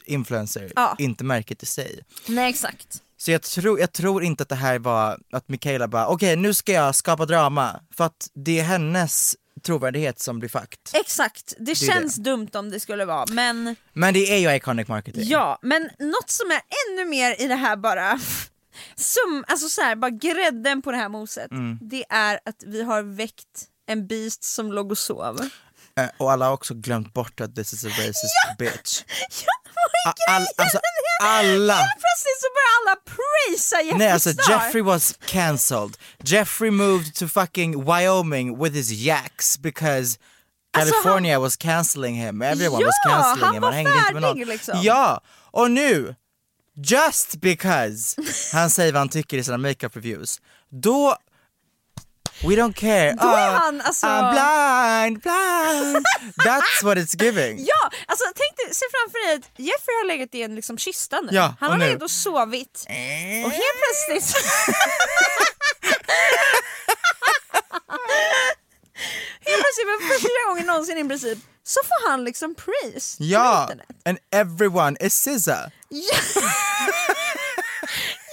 influencer, 0.05 0.71
Ja. 0.75 0.95
inte 0.99 1.23
märket 1.23 1.63
i 1.63 1.65
sig. 1.65 1.99
Nej 2.27 2.49
exakt. 2.49 3.01
Så 3.17 3.31
jag 3.31 3.41
tror, 3.41 3.79
jag 3.79 3.91
tror 3.93 4.23
inte 4.23 4.43
att 4.43 4.49
det 4.49 4.55
här 4.55 4.79
var 4.79 5.19
att 5.31 5.49
Mikaela 5.49 5.87
bara, 5.87 6.07
okej 6.07 6.35
nu 6.35 6.53
ska 6.53 6.71
jag 6.71 6.95
skapa 6.95 7.25
drama, 7.25 7.79
för 7.97 8.03
att 8.03 8.27
det 8.33 8.59
är 8.59 8.63
hennes 8.63 9.35
trovärdighet 9.65 10.19
som 10.19 10.39
blir 10.39 10.49
fucked. 10.49 10.79
Exakt, 10.93 11.53
det, 11.59 11.71
är 11.71 11.75
känns 11.75 12.15
dumt 12.15 12.49
om 12.53 12.69
det 12.69 12.79
skulle 12.79 13.05
vara 13.05 13.25
men 13.31 13.75
Men 13.93 14.13
det 14.13 14.19
är 14.19 14.37
ju 14.37 14.55
iconic 14.55 14.87
marketing. 14.87 15.23
ja, 15.25 15.59
men 15.61 15.89
något 15.99 16.29
som 16.29 16.51
är 16.51 16.61
ännu 16.89 17.05
mer 17.09 17.41
i 17.41 17.47
det 17.47 17.55
här 17.55 17.75
bara 17.75 18.19
som, 18.95 19.43
alltså 19.47 19.69
så 19.69 19.81
här, 19.81 19.95
bara 19.95 20.11
grädden 20.11 20.81
på 20.81 20.91
det 20.91 20.97
här 20.97 21.09
moset, 21.09 21.51
Mm. 21.51 21.77
det 21.81 22.05
är 22.09 22.39
att 22.45 22.63
vi 22.65 22.83
har 22.83 23.01
väckt 23.03 23.65
en 23.87 24.07
beast 24.07 24.43
som 24.43 24.71
låg 24.71 24.91
och 24.91 24.97
sov. 24.97 25.49
Eh, 25.99 26.07
Och 26.17 26.31
alla 26.31 26.45
har 26.45 26.53
också 26.53 26.73
glömt 26.73 27.13
bort 27.13 27.41
att 27.41 27.55
this 27.55 27.73
is 27.73 27.85
a 27.85 27.87
racist 27.87 28.57
bitch. 28.57 29.01
Ja, 29.45 29.71
vad 29.75 30.15
är 30.15 30.31
A- 30.31 30.35
all, 30.35 30.47
alltså 30.57 30.79
alla! 31.23 31.73
Helt 31.75 31.89
plötsligt 31.99 32.39
så 32.41 32.47
börjar 32.55 32.73
alla 32.81 32.95
prisa 33.05 33.81
Jeffree 33.81 33.97
Nej 33.97 34.11
alltså 34.11 34.33
Star. 34.33 34.51
Jeffrey 34.51 34.81
was 34.81 35.15
cancelled. 35.25 35.97
Jeffrey 36.23 36.71
moved 36.71 37.15
to 37.15 37.27
fucking 37.27 37.85
Wyoming 37.85 38.63
with 38.63 38.75
his 38.75 38.91
yaks 38.91 39.57
because 39.59 40.17
Alltså, 40.77 40.93
California 40.93 41.39
was 41.39 41.55
cancelling 41.57 42.15
him, 42.15 42.41
everyone 42.41 42.81
Ja, 42.81 42.87
was 42.87 42.95
cancelling 43.07 43.45
han 43.45 43.53
him. 43.55 43.61
var 43.61 43.71
hängde 43.71 43.97
inte 43.97 44.13
med 44.13 44.21
någon. 44.21 44.31
färdig, 44.31 44.47
liksom. 44.47 44.79
Ja, 44.83 45.21
och 45.51 45.71
nu, 45.71 46.15
just 46.75 47.35
because 47.35 48.21
han 48.53 48.69
säger 48.69 48.91
vad 48.93 48.99
han 48.99 49.09
tycker 49.09 49.37
i 49.37 49.43
sina 49.43 49.57
makeup 49.57 49.95
reviews, 49.95 50.41
då 50.69 51.17
We 52.41 52.55
don't 52.55 52.73
care. 52.73 53.13
Då 53.21 53.27
är 53.27 53.47
Ah, 53.49 53.59
han, 53.59 53.81
alltså- 53.81 54.07
I'm 54.07 54.31
blind, 54.31 55.21
blind. 55.21 56.05
That's 56.47 56.83
what 56.83 56.97
it's 56.97 57.23
giving. 57.23 57.59
Ja, 57.59 57.89
alltså 58.07 58.25
tänk 58.35 58.57
dig, 58.57 58.75
se 58.75 58.85
framför 58.91 59.27
dig 59.27 59.35
att 59.35 59.59
Jeffrey 59.59 59.95
har 59.97 60.07
legat 60.07 60.35
i 60.35 60.41
en 60.43 60.55
liksom 60.55 60.77
kista 60.77 61.21
nu. 61.21 61.29
Ja, 61.31 61.55
han 61.59 61.71
har 61.71 61.77
nu- 61.77 61.85
legat 61.87 62.01
och 62.03 62.11
sovit. 62.11 62.85
Och 63.45 63.51
helt 63.51 63.77
plötsligt 63.81 64.35
Helt 69.45 69.61
plötsligt 69.61 69.87
för 69.87 70.13
första 70.13 70.49
gången 70.49 70.65
någonsin 70.65 70.97
i 70.97 71.07
princip 71.07 71.37
så 71.63 71.79
får 71.83 72.09
han 72.09 72.23
liksom 72.23 72.55
praise 72.55 73.15
Ja, 73.23 73.61
internet. 73.61 73.87
and 74.05 74.17
everyone 74.31 74.97
is 74.99 75.13
SZA. 75.13 75.71
Ja. 75.89 76.15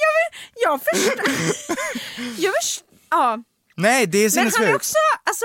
jag, 0.03 0.13
vill, 0.17 0.31
jag 0.55 0.81
förstår. 0.85 1.25
Jag 2.39 2.55
förstår. 2.63 2.87
Ja. 3.11 3.39
Nej 3.83 4.07
det 4.07 4.19
är 4.19 4.31
Men 4.35 4.39
han 4.39 4.47
är 4.47 4.51
sinnessjukt. 4.51 4.77
också, 4.77 4.97
alltså 5.25 5.45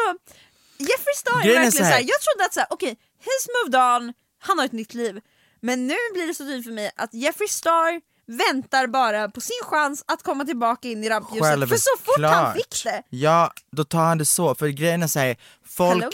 Jeffree 0.77 1.15
Star 1.15 1.31
är 1.31 1.35
verkligen 1.43 1.71
så 1.71 1.83
här- 1.83 1.91
såhär, 1.91 2.01
jag 2.07 2.21
trodde 2.21 2.45
att 2.45 2.53
såhär, 2.53 2.67
okej, 2.69 2.95
he's 3.25 3.47
moved 3.65 3.75
on, 3.95 4.13
han 4.39 4.57
har 4.57 4.65
ett 4.65 4.71
nytt 4.71 4.93
liv. 4.93 5.19
Men 5.61 5.87
nu 5.87 5.95
blir 6.13 6.27
det 6.27 6.33
så 6.33 6.43
tydligt 6.43 6.65
för 6.65 6.71
mig 6.71 6.91
att 6.95 7.13
Jeffree 7.13 7.47
Star 7.47 8.01
väntar 8.27 8.87
bara 8.87 9.29
på 9.29 9.41
sin 9.41 9.61
chans 9.63 10.03
att 10.07 10.23
komma 10.23 10.45
tillbaka 10.45 10.87
in 10.87 11.03
i 11.03 11.09
rampljuset. 11.09 11.69
För 11.69 11.77
så 11.77 11.89
fort 12.03 12.21
han 12.23 12.31
Självklart. 12.33 12.55
fick 12.55 12.83
det, 12.83 13.03
Ja, 13.09 13.53
då 13.71 13.83
tar 13.83 13.99
han 14.05 14.17
det 14.17 14.25
så. 14.25 14.55
För 14.55 14.67
grejen 14.67 15.03
är 15.03 15.07
såhär, 15.07 15.35
folk, 15.65 16.05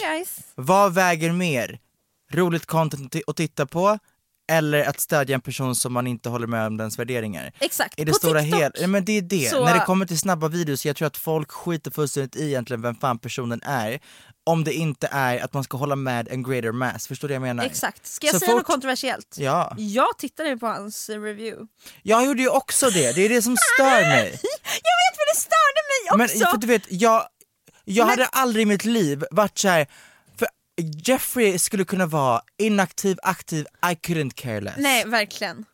vad 0.56 0.94
väger 0.94 1.32
mer? 1.32 1.80
Roligt 2.32 2.66
content 2.66 3.16
att 3.28 3.36
titta 3.36 3.66
på 3.66 4.00
eller 4.54 4.84
att 4.86 5.00
stödja 5.00 5.36
en 5.36 5.42
person 5.42 5.76
som 5.76 5.94
man 5.94 6.08
inte 6.08 6.30
håller 6.30 6.48
med 6.48 6.68
om 6.68 6.78
dens 6.78 7.00
värderingar? 7.00 7.52
Exakt, 7.60 8.00
I 8.00 8.04
det 8.06 8.12
på 8.12 8.18
stora 8.18 8.42
TikTok. 8.42 8.60
hela, 8.60 8.72
ja, 8.76 8.88
men 8.88 9.06
det 9.06 9.18
är 9.18 9.22
det. 9.22 9.50
så- 9.50 9.66
När 9.66 9.74
det 9.74 9.86
kommer 9.86 10.06
till 10.06 10.20
snabba 10.20 10.48
videos, 10.48 10.86
jag 10.86 10.96
tror 10.96 11.08
att 11.08 11.18
folk 11.18 11.52
skiter 11.52 11.92
fullständigt 11.92 12.36
i 12.36 12.48
egentligen 12.48 12.82
vem 12.82 12.96
fan 12.96 13.20
personen 13.20 13.62
är. 13.64 14.00
Om 14.46 14.64
det 14.64 14.74
inte 14.74 15.08
är 15.12 15.44
att 15.44 15.54
man 15.54 15.64
ska 15.64 15.78
hålla 15.78 15.96
med 15.96 16.28
en 16.28 16.44
greater 16.44 16.72
mass, 16.72 17.08
förstår 17.08 17.28
du 17.28 17.32
vad 17.34 17.36
jag 17.36 17.56
menar? 17.56 17.64
Exakt, 17.66 18.06
ska 18.08 18.28
jag 18.28 18.34
Så 18.34 18.40
säga 18.40 18.50
fort- 18.52 18.58
något 18.58 18.66
kontroversiellt? 18.68 19.36
Ja. 19.40 19.74
Jag 19.78 20.18
tittade 20.18 20.58
på 20.58 20.68
hans 20.68 21.10
review. 21.10 21.68
Jag 22.02 22.26
gjorde 22.26 22.42
ju 22.42 22.50
också 22.50 22.90
det, 22.90 23.16
det 23.16 23.26
är 23.26 23.30
det 23.30 23.42
som 23.42 23.58
stör 23.76 24.02
mig. 24.10 24.26
Jag 24.84 24.98
vet 25.02 25.16
för 25.18 25.34
det 25.34 25.40
störde 25.40 25.82
mig 25.90 26.18
Men 26.18 26.26
också! 26.44 26.52
för 26.52 26.58
du 26.58 26.68
vet, 26.68 26.84
jag, 26.90 27.24
jag 27.86 28.04
Men- 28.06 28.10
hade 28.10 28.26
aldrig 28.26 28.64
i 28.64 28.66
mitt 28.66 28.86
liv 28.86 29.24
varit 29.32 29.58
så 29.58 29.68
här. 29.68 29.88
Jeffrey 30.78 31.60
skulle 31.60 31.86
kunna 31.86 32.06
vara 32.06 32.42
inaktiv, 32.58 33.18
aktiv, 33.24 33.66
I 33.92 33.94
couldn't 33.96 34.34
care 34.36 34.62
less. 34.62 34.76
Nej, 34.78 35.06
verkligen. 35.06 35.66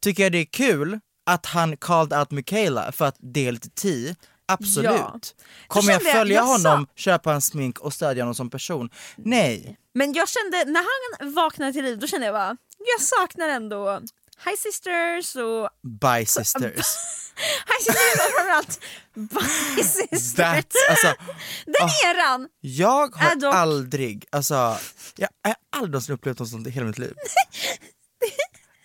Tycker 0.00 0.22
jag 0.22 0.32
det 0.32 0.38
är 0.38 0.44
kul 0.44 1.00
att 1.26 1.46
han 1.46 1.76
called 1.76 2.18
out 2.18 2.30
Michaela 2.30 2.92
för 2.92 3.04
att 3.04 3.16
det 3.18 3.46
är 3.48 3.52
lite 3.52 3.70
tea? 3.70 4.14
Absolut. 4.46 4.90
Ja. 4.90 5.20
Kommer 5.66 5.92
jag 5.92 6.02
följa 6.02 6.34
jag 6.34 6.60
sa- 6.60 6.68
honom, 6.70 6.86
köpa 6.96 7.30
hans 7.30 7.46
smink 7.46 7.78
och 7.78 7.92
stödja 7.94 8.22
honom 8.22 8.34
som 8.34 8.50
person? 8.50 8.90
Nej. 9.16 9.76
Men 9.94 10.12
jag 10.12 10.28
kände, 10.28 10.64
när 10.64 10.84
han 11.20 11.34
vaknade 11.34 11.72
till 11.72 11.84
liv, 11.84 11.98
då 11.98 12.06
kände 12.06 12.26
jag 12.26 12.34
bara, 12.34 12.56
jag 12.78 13.00
saknar 13.00 13.48
ändå 13.48 14.00
Hi 14.44 14.56
Sisters 14.58 15.36
och 15.36 15.68
Bye 16.00 16.26
sisters. 16.26 16.86
Sisters 17.78 17.96
och 18.14 18.32
framförallt 18.36 18.80
Sisters. 19.76 20.34
That's, 20.38 20.72
alltså, 20.90 21.14
Den 21.66 21.88
eran! 22.14 22.48
jag 22.60 23.14
har 23.16 23.36
dock- 23.36 23.54
aldrig, 23.54 24.24
alltså, 24.32 24.78
jag 25.16 25.28
har 25.44 25.54
aldrig 25.76 26.10
upplevt 26.10 26.38
något 26.38 26.48
sånt 26.48 26.66
i 26.66 26.70
hela 26.70 26.86
mitt 26.86 26.98
liv. 26.98 27.14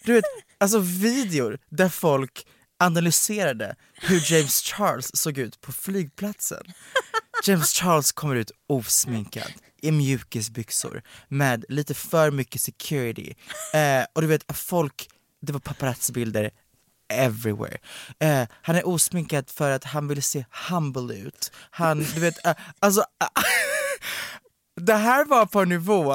Du 0.04 0.14
vet, 0.14 0.26
alltså 0.58 0.80
videor 0.80 1.58
där 1.70 1.90
folk 1.90 2.48
analyserade 2.80 3.76
hur 3.94 4.32
James 4.32 4.62
Charles 4.62 5.12
såg 5.18 5.38
ut 5.38 5.62
på 5.62 5.72
flygplatsen. 5.72 6.64
James 7.44 7.74
Charles 7.74 8.12
kommer 8.12 8.36
ut 8.36 8.52
osminkad 8.70 9.52
i 9.82 9.92
mjukisbyxor 9.92 11.02
med 11.30 11.66
lite 11.70 11.94
för 11.94 12.32
mycket 12.32 12.62
security. 12.62 13.34
Eh, 13.74 14.06
och 14.14 14.22
du 14.22 14.28
vet, 14.28 14.58
folk, 14.58 15.10
det 15.42 15.54
var 15.54 15.60
paparazzi-bilder 15.60 16.52
everywhere. 17.10 17.78
Eh, 18.20 18.48
han 18.62 18.76
är 18.76 18.88
osminkad 18.88 19.50
för 19.50 19.72
att 19.72 19.84
han 19.84 20.08
vill 20.08 20.24
se 20.24 20.46
humble 20.70 21.16
ut. 21.16 21.52
Han, 21.70 22.00
du 22.00 22.20
vet, 22.20 22.46
eh, 22.46 22.54
alltså 22.80 23.04
det 24.82 24.96
här 24.96 25.26
var 25.26 25.46
på 25.46 25.60
en 25.62 25.70
nivå 25.70 26.14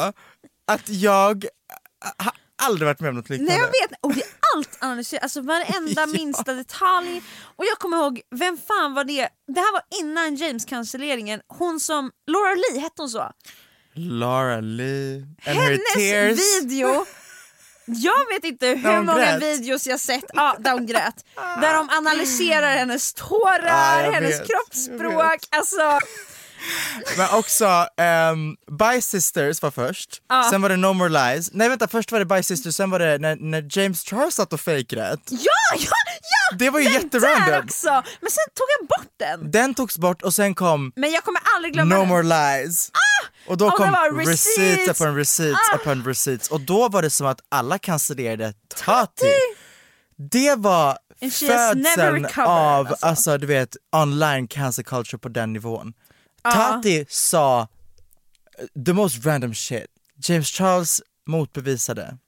att 0.66 0.88
jag 0.88 1.44
eh, 1.44 2.24
har 2.24 2.32
aldrig 2.62 2.86
varit 2.86 3.00
med 3.00 3.08
om 3.10 3.16
något 3.16 3.28
liknande. 3.30 3.52
Nej 3.52 3.60
jag 3.60 3.88
vet, 3.88 3.98
och 4.00 4.14
det 4.14 4.20
är 4.20 4.28
allt 4.56 4.78
analyserat, 4.80 5.22
alltså 5.22 5.40
varenda 5.40 6.06
minsta 6.18 6.52
detalj. 6.54 7.22
Och 7.56 7.64
jag 7.64 7.78
kommer 7.78 7.96
ihåg, 7.96 8.20
vem 8.34 8.58
fan 8.68 8.94
var 8.94 9.04
det? 9.04 9.28
Det 9.54 9.60
här 9.60 9.72
var 9.72 9.82
innan 10.00 10.36
James-cancelleringen, 10.36 11.40
hon 11.48 11.80
som, 11.80 12.10
Laura 12.30 12.54
Lee, 12.54 12.80
hette 12.80 13.02
hon 13.02 13.08
så? 13.10 13.32
Laura 13.94 14.60
Lee 14.60 15.16
and 15.46 15.56
her 15.58 15.62
Hennes 15.70 15.94
tears. 15.94 16.38
video, 16.62 17.06
jag 17.84 18.28
vet 18.34 18.44
inte 18.44 18.66
hur 18.66 19.02
många 19.02 19.38
grät. 19.38 19.42
videos 19.42 19.86
jag 19.86 20.00
sett 20.00 20.24
ja, 20.32 20.56
där 20.58 20.72
hon 20.72 20.86
grät. 20.86 21.24
Där 21.34 21.74
de 21.74 21.90
analyserar 21.90 22.76
hennes 22.76 23.12
tårar, 23.14 24.04
jag 24.04 24.12
hennes 24.12 24.40
vet, 24.40 24.48
kroppsspråk. 24.48 25.38
Alltså, 25.50 25.98
Men 27.16 27.28
också, 27.38 27.86
um, 28.32 28.56
Bye 28.78 29.02
Sisters 29.02 29.62
var 29.62 29.70
först, 29.70 30.22
Ja. 30.28 30.46
sen 30.50 30.62
var 30.62 30.68
det 30.68 30.76
No 30.76 30.92
More 30.92 31.08
Lies. 31.08 31.50
Nej 31.52 31.68
vänta, 31.68 31.88
först 31.88 32.12
var 32.12 32.18
det 32.18 32.24
Bye 32.24 32.42
Sisters, 32.42 32.74
sen 32.76 32.90
var 32.90 32.98
det 32.98 33.18
när, 33.18 33.36
när 33.36 33.78
James 33.78 34.04
Charles 34.04 34.34
satt 34.34 34.52
och 34.52 34.60
fejkgrät. 34.60 35.20
ja, 35.30 35.38
ja, 35.78 35.86
ja! 36.50 36.56
Det 36.58 36.70
var 36.70 36.80
ju 36.80 36.90
jätterandom. 36.92 37.64
också! 37.64 37.88
Men 37.90 38.30
sen 38.30 38.44
tog 38.54 38.66
jag 38.80 38.88
bort 38.88 39.12
den. 39.18 39.50
Den 39.50 39.74
togs 39.74 39.98
bort 39.98 40.22
och 40.22 40.34
sen 40.34 40.54
kom 40.54 40.92
Men 40.96 41.10
jag 41.12 41.24
kommer 41.24 41.40
aldrig 41.56 41.72
glömma 41.74 41.94
No 41.94 42.00
den. 42.00 42.08
More 42.08 42.22
Lies. 42.22 42.90
Och 43.46 43.56
då 43.56 43.66
Och 43.66 43.74
kom 43.76 43.94
receipts 44.18 44.58
receipts. 44.58 45.00
upon 45.00 45.16
receipts 45.16 45.60
Ah. 45.72 45.76
upon 45.76 46.04
receipts 46.04 46.48
och 46.48 46.60
då 46.60 46.88
var 46.88 47.02
det 47.02 47.10
som 47.10 47.26
att 47.26 47.40
alla 47.48 47.78
cancellerade 47.78 48.52
Tati. 48.84 49.26
Det 50.30 50.54
var 50.58 50.98
födseln 51.20 52.26
av 52.36 52.86
alltså. 52.86 53.06
alltså. 53.06 53.38
du 53.38 53.46
vet 53.46 53.76
online 53.92 54.48
cancel 54.48 54.84
culture 54.84 55.18
på 55.18 55.28
den 55.28 55.52
nivån. 55.52 55.92
Tati 56.44 57.04
sa 57.08 57.66
the 58.74 58.92
most 58.92 59.24
random 59.24 59.52
shit. 59.52 59.90
James 60.18 60.50
Charles 60.50 61.00
motbevisade. 61.28 62.18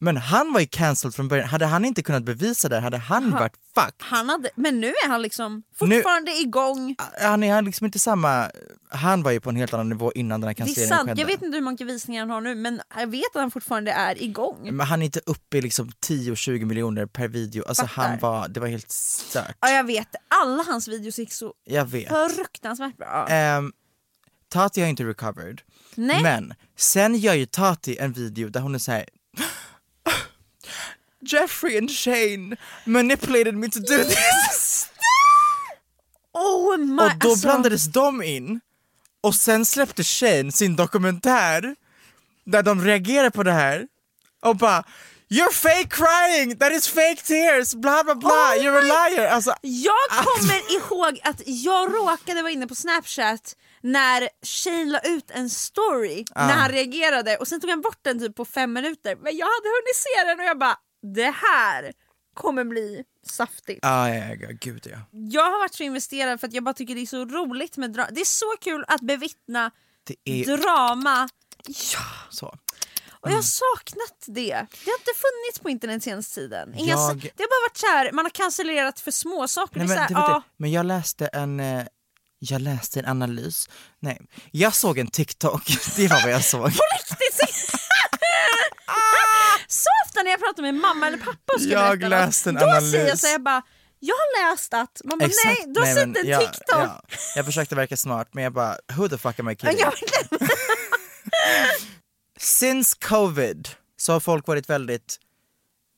Men 0.00 0.16
han 0.16 0.52
var 0.52 0.60
ju 0.60 0.66
cancelled 0.66 1.14
från 1.14 1.28
början, 1.28 1.48
hade 1.48 1.66
han 1.66 1.84
inte 1.84 2.02
kunnat 2.02 2.22
bevisa 2.22 2.68
det 2.68 2.80
hade 2.80 2.96
han 2.96 3.30
varit 3.30 3.52
fucked. 3.74 3.94
Han 3.98 4.28
hade, 4.28 4.50
men 4.54 4.80
nu 4.80 4.86
är 4.86 5.08
han 5.08 5.22
liksom 5.22 5.62
fortfarande 5.78 6.32
igång. 6.40 6.96
Han 7.22 7.42
är 7.42 7.62
liksom 7.62 7.84
inte 7.86 7.98
samma, 7.98 8.50
han 8.88 9.22
var 9.22 9.30
ju 9.30 9.40
på 9.40 9.50
en 9.50 9.56
helt 9.56 9.74
annan 9.74 9.88
nivå 9.88 10.12
innan 10.12 10.40
den 10.40 10.48
här 10.48 10.54
Det 10.54 10.62
är 10.62 10.64
cancelleringen 10.64 10.96
sant, 10.98 11.08
skedde. 11.08 11.20
jag 11.20 11.26
vet 11.26 11.42
inte 11.42 11.56
hur 11.56 11.64
många 11.64 11.76
visningar 11.80 12.20
han 12.22 12.30
har 12.30 12.40
nu 12.40 12.54
men 12.54 12.80
jag 12.96 13.06
vet 13.06 13.24
att 13.34 13.40
han 13.40 13.50
fortfarande 13.50 13.92
är 13.92 14.22
igång. 14.22 14.68
Men 14.76 14.86
han 14.86 15.02
är 15.02 15.06
inte 15.06 15.20
uppe 15.26 15.58
i 15.58 15.62
liksom 15.62 15.90
10-20 16.08 16.64
miljoner 16.64 17.06
per 17.06 17.28
video, 17.28 17.64
alltså 17.68 17.86
Fattar. 17.86 18.08
han 18.08 18.18
var, 18.18 18.48
det 18.48 18.60
var 18.60 18.66
helt 18.66 18.90
stört. 18.90 19.56
Ja 19.60 19.70
jag 19.70 19.84
vet, 19.84 20.08
alla 20.28 20.62
hans 20.62 20.88
videos 20.88 21.18
gick 21.18 21.32
så 21.32 21.54
Jag 21.64 21.84
vet. 21.84 22.08
fruktansvärt 22.36 22.96
bra. 22.96 23.26
Ehm, 23.28 23.72
Tati 24.48 24.80
har 24.80 24.88
inte 24.88 25.04
recovered, 25.04 25.60
Nej. 25.94 26.22
men 26.22 26.54
sen 26.78 27.14
gör 27.16 27.34
ju 27.34 27.46
Tati 27.46 27.98
en 27.98 28.12
video 28.12 28.48
där 28.48 28.60
hon 28.60 28.74
är 28.74 28.78
såhär 28.78 29.04
Jeffrey 31.24 31.78
and 31.78 31.90
Shane 31.90 32.56
manipulated 32.84 33.54
me 33.54 33.68
to 33.70 33.78
do 33.80 34.04
this. 34.04 34.88
Oh 36.32 36.76
my, 36.78 37.02
Och 37.02 37.10
då 37.18 37.28
alltså, 37.30 37.46
blandades 37.46 37.84
de 37.86 38.22
in 38.22 38.60
och 39.20 39.34
sen 39.34 39.64
släppte 39.66 40.04
Shane 40.04 40.52
sin 40.52 40.76
dokumentär 40.76 41.76
där 42.44 42.62
de 42.62 42.84
reagerar 42.84 43.30
på 43.30 43.42
det 43.42 43.52
här 43.52 43.86
och 44.42 44.56
bara 44.56 44.84
You're 45.32 45.52
fake 45.52 45.88
crying, 45.90 46.56
that 46.58 46.72
is 46.72 46.88
fake 46.88 47.22
tears, 47.24 47.74
bla 47.74 48.04
bla 48.04 48.14
bla, 48.14 48.28
Oh 48.30 48.54
you're 48.62 48.78
a 48.78 49.08
liar. 49.10 49.26
Alltså, 49.26 49.54
Jag 49.60 50.08
kommer 50.10 50.76
ihåg 50.76 51.20
att 51.24 51.42
jag 51.46 51.94
råkade 51.94 52.42
vara 52.42 52.52
inne 52.52 52.66
på 52.66 52.74
snapchat 52.74 53.56
när 53.82 54.28
Shane 54.46 54.84
la 54.84 54.98
ut 55.00 55.30
en 55.30 55.50
story 55.50 56.24
Ah. 56.34 56.46
när 56.46 56.54
han 56.54 56.70
reagerade 56.70 57.36
och 57.36 57.48
sen 57.48 57.60
tog 57.60 57.70
han 57.70 57.80
bort 57.80 57.98
den 58.02 58.18
typ 58.18 58.36
på 58.36 58.44
fem 58.44 58.72
minuter 58.72 59.16
men 59.16 59.36
jag 59.36 59.46
hade 59.46 59.68
hunnit 59.68 59.96
se 59.96 60.24
den 60.26 60.38
och 60.40 60.44
jag 60.46 60.58
bara 60.58 60.76
det 61.02 61.30
här 61.30 61.92
kommer 62.34 62.64
bli 62.64 63.04
saftigt. 63.26 63.78
ah, 63.82 64.08
ja, 64.08 64.34
ja, 64.40 64.48
gud 64.60 64.86
ja. 64.90 64.98
Jag 65.10 65.50
har 65.50 65.58
varit 65.58 65.74
så 65.74 65.82
investerad 65.82 66.40
för 66.40 66.46
att 66.48 66.52
jag 66.54 66.64
bara 66.64 66.74
tycker 66.74 66.94
det 66.94 67.00
är 67.00 67.06
så 67.06 67.24
roligt 67.24 67.76
med 67.76 67.92
drama. 67.92 68.08
Det 68.12 68.20
är 68.20 68.24
så 68.24 68.54
kul 68.60 68.84
att 68.88 69.00
bevittna 69.00 69.70
är 70.24 70.44
drama. 70.56 71.28
Ja, 71.66 72.00
så. 72.30 72.46
och 73.10 73.30
jag 73.30 73.34
har 73.34 73.42
saknat 73.42 74.24
det. 74.26 74.32
Det 74.84 74.90
har 74.90 74.98
inte 74.98 75.12
funnits 75.16 75.58
på 75.62 75.70
internet 75.70 76.02
senaste 76.02 76.34
tiden. 76.34 76.74
Inga, 76.74 76.90
Jag- 76.90 77.20
Det 77.20 77.42
har 77.42 77.48
bara 77.62 77.68
varit 77.68 77.76
så 77.76 77.86
här, 77.86 78.12
man 78.12 78.24
har 78.24 78.30
cancellerat 78.30 79.00
för 79.00 79.10
små 79.10 79.48
saker. 79.48 79.78
Nej, 79.78 79.88
men, 79.88 79.98
här, 79.98 80.34
det. 80.34 80.42
men 80.56 80.70
jag 80.72 80.86
läste 80.86 81.26
en 81.26 81.60
eh, 81.60 81.84
jag 82.38 82.60
läste 82.60 82.98
en 83.00 83.06
analys, 83.06 83.68
nej, 83.98 84.20
jag 84.50 84.74
såg 84.74 84.98
en 84.98 85.06
TikTok, 85.06 85.62
det 85.96 86.08
var 86.08 86.22
vad 86.22 86.32
jag 86.32 86.44
såg. 86.44 86.60
på 86.62 86.82
riktigt! 86.98 87.70
ofta 90.20 90.24
när 90.24 90.30
jag 90.30 90.40
pratar 90.40 90.62
med 90.62 90.74
mamma 90.74 91.06
eller 91.06 91.18
pappa 91.18 91.52
och 91.54 91.60
ska 91.60 91.70
Jag 91.70 91.98
berätta 91.98 92.08
läste 92.08 92.48
en 92.50 92.54
då 92.54 92.64
analys. 92.64 92.90
säger 92.90 93.08
jag 93.08 93.18
så 93.18 93.26
här, 93.26 93.34
jag 93.34 93.42
bara 93.42 93.62
jag 94.02 94.14
har 94.14 94.50
läst 94.52 94.74
att, 94.74 95.00
man 95.04 95.18
bara 95.18 95.28
nej, 95.44 95.64
du 95.66 95.80
har 95.80 95.86
sett 95.86 96.04
en 96.04 96.14
TikTok. 96.14 96.64
ja, 96.68 97.02
jag 97.36 97.44
försökte 97.46 97.74
verka 97.74 97.96
smart 97.96 98.28
men 98.32 98.44
jag 98.44 98.52
bara, 98.52 98.76
who 98.96 99.08
the 99.08 99.18
fuck 99.18 99.40
am 99.40 99.48
I 99.50 99.56
kidding? 99.56 99.78
Since 102.38 102.96
covid 103.00 103.68
så 103.96 104.12
har 104.12 104.20
folk 104.20 104.46
varit 104.46 104.70
väldigt, 104.70 105.18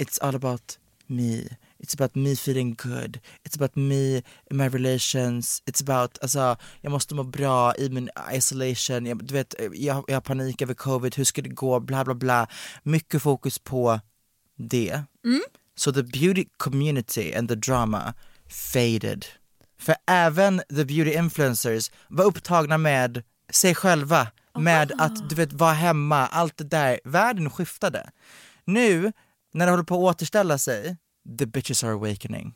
it's 0.03 0.19
all 0.23 0.35
about 0.35 0.79
me, 1.07 1.43
it's 1.79 1.95
about 1.95 2.15
me 2.15 2.33
feeling 2.33 2.75
good, 2.83 3.21
it's 3.49 3.57
about 3.57 3.77
me, 3.77 4.23
my 4.51 4.69
relations, 4.69 5.63
it's 5.71 5.83
about, 5.91 6.19
alltså 6.23 6.57
jag 6.81 6.91
måste 6.91 7.15
må 7.15 7.23
bra 7.23 7.75
i 7.77 7.89
min 7.89 8.11
isolation, 8.33 9.07
jag, 9.07 9.25
du 9.25 9.35
vet, 9.35 9.55
jag, 9.73 10.05
jag 10.09 10.17
har 10.17 10.21
panik 10.21 10.63
över 10.63 10.75
covid, 10.75 11.15
hur 11.17 11.25
ska 11.25 11.43
det 11.43 11.49
gå, 11.49 11.81
bla 11.81 12.05
bla 12.05 12.15
bla. 12.15 12.47
Mycket 12.83 13.23
fokus 13.23 13.59
på 13.59 14.01
det. 14.69 15.03
Så 15.77 15.93
the 15.93 16.03
beauty 16.03 16.45
community 16.57 17.35
and 17.35 17.49
the 17.49 17.55
drama 17.55 18.15
faded. 18.73 19.27
För 19.79 19.95
även 20.07 20.59
the 20.69 20.85
beauty 20.85 21.13
influencers 21.13 21.91
var 22.09 22.25
upptagna 22.25 22.79
med 22.79 23.23
sig 23.53 23.75
själva, 23.75 24.27
med 24.59 24.93
att 24.99 25.29
du 25.29 25.35
vet 25.35 25.53
vara 25.53 25.73
hemma, 25.73 26.27
allt 26.27 26.57
det 26.57 26.65
där. 26.65 27.01
Världen 27.05 27.51
skiftade. 27.51 28.11
Nu, 28.65 29.13
när 29.55 29.67
det 29.67 29.73
håller 29.73 29.85
på 29.85 29.95
att 29.95 30.15
återställa 30.17 30.59
sig, 30.59 30.97
the 31.39 31.47
bitches 31.47 31.85
are 31.85 31.93
awakening. 31.93 32.55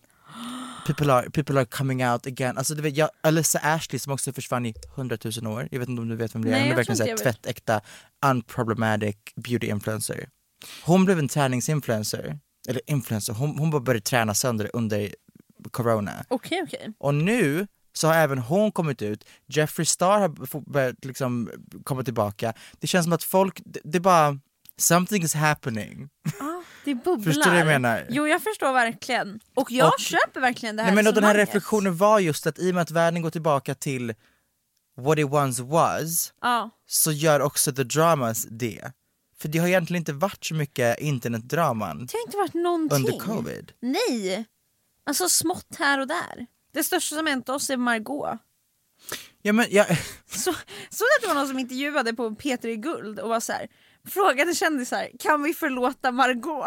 People 0.86 1.12
are, 1.12 1.30
people 1.30 1.58
are 1.58 1.66
coming 1.66 2.06
out 2.06 2.26
again. 2.26 2.58
Alltså 2.58 2.74
du 2.74 2.82
vet, 2.82 2.96
jag, 2.96 3.10
Alyssa 3.20 3.58
Ashley 3.58 3.98
som 3.98 4.12
också 4.12 4.32
försvann 4.32 4.66
i 4.66 4.74
hundratusen 4.96 5.46
år, 5.46 5.68
jag 5.70 5.78
vet 5.78 5.88
inte 5.88 6.02
om 6.02 6.08
du 6.08 6.16
vet 6.16 6.34
vem 6.34 6.44
det 6.44 6.48
är, 6.48 6.52
Nej, 6.52 6.62
hon 6.62 6.70
är 6.72 6.76
verkligen 6.76 6.96
tror 6.96 7.06
så 7.06 7.10
inte 7.10 7.22
här 7.22 7.26
jag 7.26 7.32
vet. 7.32 7.42
tvättäkta, 7.42 7.80
unproblematic 8.26 9.16
beauty 9.36 9.66
influencer. 9.66 10.28
Hon 10.84 11.04
blev 11.04 11.18
en 11.18 11.28
träningsinfluencer, 11.28 12.38
eller 12.68 12.80
influencer, 12.86 13.32
hon, 13.32 13.58
hon 13.58 13.70
bara 13.70 13.80
började 13.80 14.04
träna 14.04 14.34
sönder 14.34 14.70
under 14.72 15.14
corona. 15.70 16.24
Okej 16.28 16.62
okej. 16.62 16.92
Och 16.98 17.14
nu 17.14 17.66
så 17.92 18.06
har 18.08 18.14
även 18.14 18.38
hon 18.38 18.72
kommit 18.72 19.02
ut, 19.02 19.24
Jeffree 19.46 19.86
Star 19.86 20.20
har 20.20 20.60
börjat 20.72 21.04
liksom 21.04 21.50
komma 21.84 22.02
tillbaka. 22.04 22.52
Det 22.80 22.86
känns 22.86 23.04
som 23.04 23.12
att 23.12 23.22
folk, 23.22 23.60
det, 23.64 23.80
det 23.84 23.98
är 23.98 24.00
bara, 24.00 24.38
something 24.78 25.22
is 25.22 25.34
happening. 25.34 26.08
Ah, 26.40 26.62
det 26.84 26.94
bubblar. 27.04 27.24
Förstår 27.32 27.42
du 27.44 27.50
vad 27.50 27.58
jag 27.60 27.66
menar? 27.66 28.06
Jo 28.10 28.26
jag 28.26 28.42
förstår 28.42 28.72
verkligen. 28.72 29.40
Och 29.54 29.70
jag 29.70 29.88
Och- 29.88 30.00
köper 30.00 30.40
verkligen 30.40 30.76
det 30.76 30.82
här 30.82 30.88
Nej, 30.90 30.96
men 30.96 31.06
och 31.06 31.14
den 31.14 31.24
här 31.24 31.34
reflektionen 31.34 31.96
var 31.96 32.18
just 32.18 32.46
att 32.46 32.58
i 32.58 32.70
och 32.70 32.74
med 32.74 32.82
att 32.82 32.90
världen 32.90 33.22
går 33.22 33.30
tillbaka 33.30 33.74
till 33.74 34.14
what 34.96 35.18
it 35.18 35.24
once 35.26 35.62
was, 35.62 36.32
Ja. 36.40 36.70
så 36.86 37.12
gör 37.12 37.40
också 37.40 37.72
the 37.72 37.84
dramas 37.84 38.46
det. 38.50 38.92
För 39.40 39.48
det 39.48 39.58
har 39.58 39.68
egentligen 39.68 40.00
inte 40.00 40.12
varit 40.12 40.44
så 40.44 40.54
mycket 40.54 40.98
internetdraman 41.00 42.06
Det 42.06 42.12
har 42.16 42.22
inte 42.26 42.36
varit 42.36 42.54
någonting. 42.54 42.96
under 42.96 43.18
covid. 43.18 43.72
Nej! 43.80 44.46
Alltså 45.06 45.28
smått 45.28 45.76
här 45.78 45.98
och 46.00 46.06
där. 46.06 46.46
Det 46.72 46.84
största 46.84 47.16
som 47.16 47.26
hänt 47.26 47.48
oss 47.48 47.70
är 47.70 47.76
Margot. 47.76 48.38
Ja, 49.42 49.52
men, 49.52 49.66
jag, 49.70 49.86
Så, 50.26 50.52
så 50.90 51.04
att 51.04 51.22
det 51.22 51.26
var 51.26 51.34
någon 51.34 51.48
som 51.48 51.58
intervjuade 51.58 52.14
på 52.14 52.34
Peter 52.34 52.68
i 52.68 52.76
Guld 52.76 53.20
och 53.20 53.28
var 53.28 53.40
så 53.40 53.52
här, 53.52 53.68
frågade 54.08 54.54
kändisar, 54.54 55.08
kan 55.18 55.42
vi 55.42 55.54
förlåta 55.54 56.12
Margot? 56.12 56.66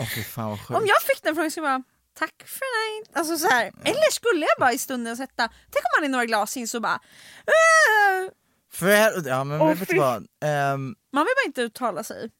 Åh 0.00 0.06
fy 0.14 0.22
fan 0.24 0.50
vad 0.50 0.58
sjukt. 0.58 0.80
Om 0.80 0.86
jag 0.86 1.02
fick 1.02 1.22
den 1.22 1.34
frågan 1.34 1.50
skulle 1.50 1.66
jag 1.66 1.80
bara 1.80 1.84
Tack 2.18 2.42
för 2.46 2.66
nej. 2.78 3.12
Alltså 3.14 3.38
så 3.38 3.48
här. 3.48 3.72
Eller 3.84 4.12
skulle 4.12 4.40
jag 4.40 4.58
bara 4.58 4.72
i 4.72 4.78
stunden 4.78 5.16
sätta, 5.16 5.48
tänk 5.70 5.84
om 5.84 6.00
man 6.00 6.04
i 6.04 6.08
några 6.08 6.26
glas 6.26 6.56
in 6.56 6.68
så 6.68 6.80
bara 6.80 7.00
äh! 7.46 8.30
För, 8.72 9.28
ja 9.28 9.44
men 9.44 9.60
Åh, 9.60 9.74
vet 9.74 9.88
du 9.88 9.98
vad, 9.98 10.26
Ehm, 10.44 10.94
Man 11.12 11.24
vill 11.24 11.34
bara 11.36 11.46
inte 11.46 11.62
uttala 11.62 12.04
sig. 12.04 12.30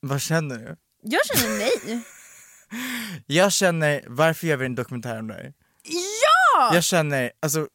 vad 0.00 0.20
känner 0.20 0.58
du? 0.58 0.76
Jag 1.02 1.26
känner 1.26 1.58
nej. 1.58 2.02
Jag 3.26 3.52
känner, 3.52 4.04
varför 4.06 4.46
gör 4.46 4.56
vi 4.56 4.66
en 4.66 4.74
dokumentär 4.74 5.18
om 5.18 5.28
det 5.28 5.34
här? 5.34 5.52
Ja! 5.84 6.74
Jag 6.74 6.84
känner, 6.84 7.32
alltså, 7.40 7.60
eh, 7.60 7.66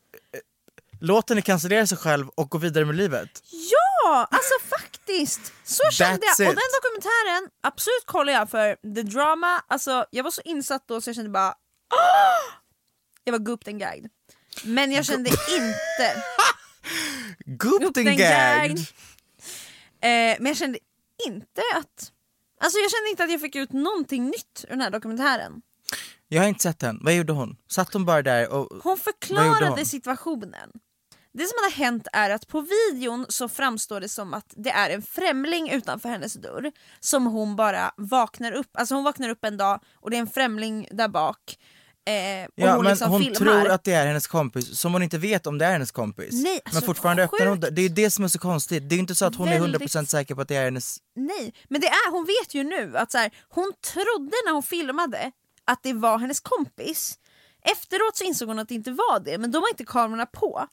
låt 1.01 1.29
henne 1.29 1.41
cancellera 1.41 1.87
sig 1.87 1.97
själv 1.97 2.29
och 2.29 2.49
gå 2.49 2.57
vidare 2.57 2.85
med 2.85 2.95
livet. 2.95 3.29
Ja, 3.51 4.27
alltså 4.31 4.53
faktiskt. 4.69 5.53
Så 5.63 5.83
kände 5.91 6.25
jag. 6.37 6.47
Och 6.49 6.55
den 6.55 6.69
dokumentären, 6.81 7.49
absolut 7.63 8.05
kollar 8.05 8.33
jag 8.33 8.49
för 8.49 8.75
the 8.95 9.01
drama, 9.01 9.63
alltså 9.67 10.05
jag 10.11 10.23
var 10.23 10.31
så 10.31 10.41
insatt 10.45 10.83
då 10.87 11.01
så 11.01 11.09
jag 11.09 11.15
kände 11.15 11.29
bara 11.31 11.49
"Åh!" 11.93 12.53
Jag 13.23 13.31
var 13.31 13.39
gupt 13.39 13.67
and 13.67 13.79
gagged. 13.79 14.09
Men 14.63 14.91
jag 14.91 15.05
kände 15.05 15.29
inte 15.49 16.23
Gooped 17.45 17.97
and 17.97 18.07
and 18.07 18.17
gagged! 18.17 18.17
gagged. 18.17 18.79
Eh, 20.01 20.37
men 20.39 20.45
jag 20.45 20.57
kände 20.57 20.79
inte 21.27 21.61
att 21.75 22.11
Alltså 22.63 22.79
jag 22.79 22.91
kände 22.91 23.09
inte 23.09 23.23
att 23.23 23.31
jag 23.31 23.41
fick 23.41 23.55
ut 23.55 23.73
någonting 23.73 24.25
nytt 24.25 24.65
ur 24.67 24.69
den 24.69 24.81
här 24.81 24.89
dokumentären. 24.89 25.61
Jag 26.27 26.41
har 26.41 26.47
inte 26.47 26.63
sett 26.63 26.79
den, 26.79 26.99
vad 27.01 27.13
gjorde 27.15 27.33
hon? 27.33 27.57
Satt 27.67 27.93
hon 27.93 28.05
bara 28.05 28.21
där 28.21 28.51
och... 28.53 28.83
Hon 28.83 28.97
förklarade 28.97 29.67
hon? 29.67 29.85
situationen. 29.85 30.69
Det 31.33 31.45
som 31.45 31.57
hade 31.63 31.75
hänt 31.75 32.07
är 32.13 32.29
att 32.29 32.47
på 32.47 32.61
videon 32.61 33.25
så 33.29 33.49
framstår 33.49 33.99
det 33.99 34.09
som 34.09 34.33
att 34.33 34.53
det 34.55 34.69
är 34.69 34.89
en 34.89 35.01
främling 35.01 35.69
utanför 35.69 36.09
hennes 36.09 36.33
dörr 36.33 36.71
som 36.99 37.25
hon 37.25 37.55
bara 37.55 37.91
vaknar 37.97 38.51
upp, 38.51 38.77
alltså 38.77 38.95
hon 38.95 39.03
vaknar 39.03 39.29
upp 39.29 39.45
en 39.45 39.57
dag 39.57 39.79
och 39.95 40.09
det 40.09 40.17
är 40.17 40.21
en 40.21 40.27
främling 40.27 40.87
där 40.91 41.07
bak. 41.07 41.57
Eh, 42.05 42.13
Ja 42.55 42.75
hon 42.75 42.83
men 42.83 42.91
liksom 42.91 43.11
hon 43.11 43.21
filmar. 43.21 43.35
tror 43.35 43.69
att 43.69 43.83
det 43.83 43.93
är 43.93 44.07
hennes 44.07 44.27
kompis, 44.27 44.79
som 44.79 44.93
hon 44.93 45.03
inte 45.03 45.17
vet 45.17 45.47
om 45.47 45.57
det 45.57 45.65
är 45.65 45.71
hennes 45.71 45.91
kompis. 45.91 46.29
Nej, 46.43 46.61
alltså, 46.65 46.79
men 46.79 46.85
fortfarande 46.85 47.27
sjukt. 47.27 47.33
öppnar 47.33 47.47
hon 47.47 47.75
Det 47.75 47.81
är 47.81 47.89
det 47.89 48.11
som 48.11 48.23
är 48.23 48.27
så 48.27 48.39
konstigt, 48.39 48.89
det 48.89 48.95
är 48.95 48.99
inte 48.99 49.15
så 49.15 49.25
att 49.25 49.35
hon 49.35 49.47
är 49.47 49.59
Väldigt. 49.59 49.81
100% 49.81 50.05
säker 50.05 50.35
på 50.35 50.41
att 50.41 50.47
det 50.47 50.55
är 50.55 50.63
hennes... 50.65 50.97
Nej, 51.15 51.53
men 51.69 51.81
det 51.81 51.87
är, 51.87 52.11
hon 52.11 52.25
vet 52.25 52.53
ju 52.53 52.63
nu 52.63 52.97
att 52.97 53.11
så 53.11 53.17
här, 53.17 53.31
hon 53.49 53.73
trodde 53.93 54.35
när 54.45 54.51
hon 54.53 54.63
filmade 54.63 55.31
att 55.65 55.83
det 55.83 55.93
var 55.93 56.17
hennes 56.17 56.39
kompis. 56.39 57.19
Efteråt 57.65 58.17
så 58.17 58.23
insåg 58.23 58.47
hon 58.47 58.59
att 58.59 58.67
det 58.69 58.75
inte 58.75 58.91
var 58.91 59.19
det, 59.19 59.37
men 59.37 59.51
då 59.51 59.59
var 59.59 59.69
inte 59.69 59.85
kamerorna 59.85 60.25
på. 60.25 60.67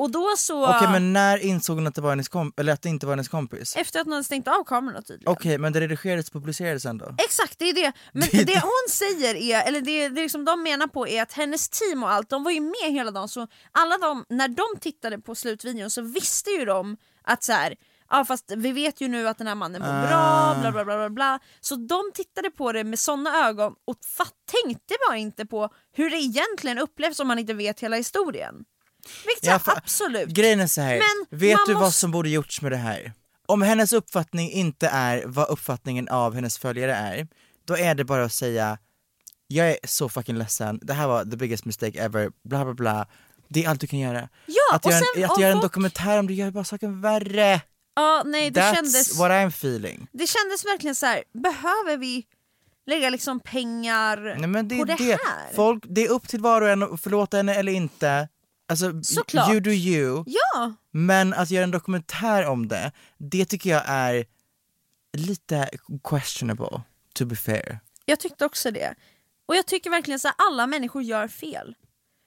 Och 0.00 0.10
då 0.10 0.34
så... 0.36 0.66
Okej 0.76 0.88
men 0.92 1.12
när 1.12 1.38
insåg 1.38 1.76
hon 1.76 1.86
att 1.86 1.94
det, 1.94 2.00
var 2.00 2.10
hennes 2.10 2.28
kom... 2.28 2.52
eller 2.56 2.72
att 2.72 2.82
det 2.82 2.88
inte 2.88 3.06
var 3.06 3.12
hennes 3.12 3.28
kompis? 3.28 3.76
Efter 3.76 4.00
att 4.00 4.06
hon 4.06 4.12
hade 4.12 4.24
stängt 4.24 4.48
av 4.48 4.64
kamerorna 4.64 5.02
tydligen. 5.02 5.32
Okej 5.32 5.58
men 5.58 5.72
det 5.72 5.80
redigerades 5.80 6.26
och 6.28 6.32
publicerades 6.32 6.84
ändå? 6.84 7.14
Exakt, 7.18 7.58
det 7.58 7.64
är 7.64 7.74
det. 7.74 7.92
Men 8.12 8.28
Det 8.32 8.60
hon 8.62 8.88
säger 8.90 9.34
är, 9.34 9.68
eller 9.68 9.80
det, 9.80 10.08
det 10.08 10.22
liksom 10.22 10.44
de 10.44 10.62
menar 10.62 10.86
på 10.86 11.08
är 11.08 11.22
att 11.22 11.32
hennes 11.32 11.68
team 11.68 12.02
och 12.02 12.10
allt, 12.12 12.30
de 12.30 12.44
var 12.44 12.50
ju 12.50 12.60
med 12.60 12.92
hela 12.92 13.10
dagen 13.10 13.28
så 13.28 13.46
alla 13.72 13.98
de, 13.98 14.24
när 14.28 14.48
de 14.48 14.80
tittade 14.80 15.18
på 15.18 15.34
slutvideon 15.34 15.90
så 15.90 16.02
visste 16.02 16.50
ju 16.50 16.64
de 16.64 16.96
att 17.24 17.42
så 17.44 17.52
här. 17.52 17.74
Ja 18.10 18.24
fast 18.24 18.52
vi 18.56 18.72
vet 18.72 19.00
ju 19.00 19.08
nu 19.08 19.28
att 19.28 19.38
den 19.38 19.46
här 19.46 19.54
mannen 19.54 19.82
mår 19.82 20.08
bra, 20.08 20.16
Ah. 20.18 20.60
bla 20.60 20.72
bla 20.72 20.84
bla 20.84 20.96
bla 20.96 21.10
bla. 21.10 21.38
Så 21.60 21.74
de 21.76 22.02
tittade 22.14 22.50
på 22.50 22.72
det 22.72 22.84
med 22.84 22.98
såna 22.98 23.48
ögon 23.48 23.72
och 23.84 23.96
fatt, 24.16 24.34
tänkte 24.64 24.94
bara 25.08 25.16
inte 25.16 25.46
på 25.46 25.68
hur 25.92 26.10
det 26.10 26.16
egentligen 26.16 26.78
upplevs 26.78 27.20
om 27.20 27.28
man 27.28 27.38
inte 27.38 27.54
vet 27.54 27.80
hela 27.80 27.96
historien. 27.96 28.54
Vilket 29.26 29.44
Ja, 29.46 29.52
ja, 29.52 29.58
för- 29.58 29.72
absolut. 29.76 30.28
Grejen 30.28 30.60
är 30.60 30.66
så 30.66 30.80
här. 30.80 30.98
Men 30.98 31.38
vet 31.38 31.56
man 31.56 31.64
du 31.66 31.74
vad 31.74 31.94
som 31.94 32.10
borde 32.10 32.28
gjorts 32.28 32.62
med 32.62 32.72
det 32.72 32.76
här? 32.76 33.12
Om 33.46 33.62
hennes 33.62 33.92
uppfattning 33.92 34.50
inte 34.50 34.88
är 34.88 35.22
vad 35.26 35.48
uppfattningen 35.48 36.08
av 36.08 36.34
hennes 36.34 36.58
följare 36.58 36.94
är, 36.94 37.28
då 37.64 37.76
är 37.76 37.94
det 37.94 38.04
bara 38.04 38.24
att 38.24 38.32
säga 38.32 38.78
jag 39.52 39.70
är 39.70 39.76
så 39.84 40.08
fucking 40.08 40.38
ledsen, 40.38 40.78
det 40.82 40.92
här 40.92 41.06
var 41.08 41.24
the 41.24 41.36
biggest 41.36 41.64
mistake 41.64 41.98
ever, 42.00 42.30
bla 42.44 42.64
bla 42.64 42.74
bla. 42.74 43.06
Det 43.48 43.64
är 43.64 43.68
allt 43.70 43.80
du 43.80 43.86
kan 43.86 43.98
göra. 43.98 44.28
Ja, 44.46 44.74
att 44.76 44.86
och 44.86 44.92
göra, 44.92 45.00
sen 45.14 45.22
en, 45.24 45.30
att 45.30 45.40
göra 45.40 45.52
en 45.52 45.60
dokumentär 45.60 46.18
om 46.18 46.26
det 46.26 46.34
gör 46.34 46.50
bara 46.50 46.64
saken 46.64 47.00
värre. 47.00 47.60
Ja, 47.94 48.22
nej, 48.26 48.50
det 48.50 48.60
That's 48.60 48.74
kändes... 48.74 49.18
what 49.18 49.30
I'm 49.30 49.48
feeling. 49.48 50.06
Det 50.12 50.26
kändes 50.26 50.64
verkligen 50.64 50.94
så 50.94 51.06
här. 51.06 51.22
behöver 51.32 51.96
vi 51.96 52.26
lägga 52.86 53.10
liksom 53.10 53.40
pengar 53.40 54.16
Nej, 54.38 54.46
men 54.48 54.68
det 54.68 54.78
på 54.78 54.84
det, 54.84 54.96
det. 54.96 55.04
här? 55.24 55.54
Folk, 55.56 55.84
det 55.88 56.04
är 56.04 56.08
upp 56.10 56.28
till 56.28 56.40
var 56.40 56.62
och 56.62 56.68
en 56.68 56.82
att 56.82 57.00
förlåta 57.00 57.36
henne 57.36 57.54
eller 57.54 57.72
inte. 57.72 58.28
Alltså, 58.70 59.02
Såklart. 59.02 59.50
you 59.50 59.60
do 59.60 59.70
you. 59.70 60.24
Ja, 60.26 60.74
Men 60.90 61.34
att 61.34 61.50
göra 61.50 61.64
en 61.64 61.70
dokumentär 61.70 62.46
om 62.46 62.68
det, 62.68 62.92
det 63.18 63.44
tycker 63.44 63.70
jag 63.70 63.82
är 63.86 64.24
lite 65.16 65.70
questionable, 66.04 66.82
to 67.14 67.24
be 67.26 67.36
fair. 67.36 67.80
jag 68.04 68.20
tyckte 68.20 68.44
också 68.44 68.70
det. 68.70 68.94
Och 69.46 69.56
jag 69.56 69.66
tycker 69.66 69.90
verkligen 69.90 70.20
så 70.20 70.28
här, 70.28 70.34
alla 70.38 70.66
människor 70.66 71.02
gör 71.02 71.28
fel. 71.28 71.74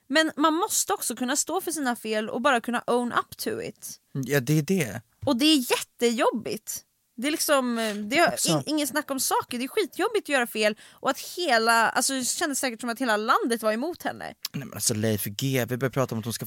Men 0.08 0.32
man 0.36 0.54
måste 0.54 0.92
också 0.92 1.16
kunna 1.16 1.36
stå 1.36 1.60
för 1.60 1.70
sina 1.70 1.96
fel 1.96 2.30
och 2.30 2.40
bara 2.42 2.60
kunna 2.60 2.82
own 2.86 3.12
up 3.12 3.36
to 3.36 3.62
it. 3.62 4.00
Ja, 4.12 4.40
det 4.40 4.58
är 4.58 4.62
det. 4.62 5.00
Och 5.26 5.36
det 5.36 5.44
är 5.44 5.56
jättejobbigt. 5.70 6.82
Det 7.16 7.26
är 7.26 7.30
liksom, 7.30 7.78
eh, 7.78 7.94
det 7.94 8.18
är 8.18 8.50
in, 8.50 8.62
ingen 8.66 8.86
snack 8.86 9.10
om 9.10 9.20
saker, 9.20 9.58
det 9.58 9.64
är 9.64 9.68
skitjobbigt 9.68 10.24
att 10.24 10.28
göra 10.28 10.46
fel 10.46 10.76
och 10.92 11.10
att 11.10 11.18
hela, 11.18 11.88
alltså 11.88 12.12
det 12.12 12.24
kändes 12.24 12.58
säkert 12.58 12.80
som 12.80 12.90
att 12.90 12.98
hela 12.98 13.16
landet 13.16 13.62
var 13.62 13.72
emot 13.72 14.02
henne. 14.02 14.24
Nej 14.52 14.64
men 14.66 14.72
alltså 14.72 14.94
Leif 14.94 15.24
G, 15.24 15.66
vi 15.68 15.76
börjar 15.76 15.90
prata 15.90 16.14
om 16.14 16.18
att 16.18 16.24
hon 16.24 16.34
ska 16.34 16.46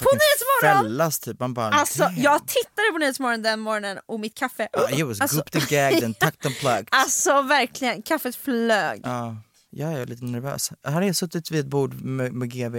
fällas 0.62 1.20
typ. 1.20 1.40
Man 1.40 1.54
bara, 1.54 1.70
Alltså 1.70 2.04
damn. 2.04 2.22
jag 2.22 2.48
tittade 2.48 2.92
på 2.92 2.98
Nyhetsmorgon 2.98 3.42
den 3.42 3.60
morgonen 3.60 4.00
och 4.06 4.20
mitt 4.20 4.36
kaffe, 4.36 4.68
was 4.74 5.22
alltså, 5.22 5.38
gooped 5.38 5.62
and 5.62 5.70
gagged 5.70 6.04
and 6.04 6.20
tucked 6.20 6.46
and 6.46 6.56
plugged. 6.60 6.88
alltså 6.92 7.42
verkligen, 7.42 8.02
kaffet 8.02 8.36
flög. 8.36 9.02
Ja, 9.04 9.36
jag 9.70 9.94
är 9.94 10.06
lite 10.06 10.26
nervös. 10.26 10.72
Hade 10.84 11.06
jag 11.06 11.16
suttit 11.16 11.52
vid 11.52 11.60
ett 11.60 11.66
bord 11.66 12.02
med, 12.02 12.34
med 12.34 12.50
GV 12.52 12.76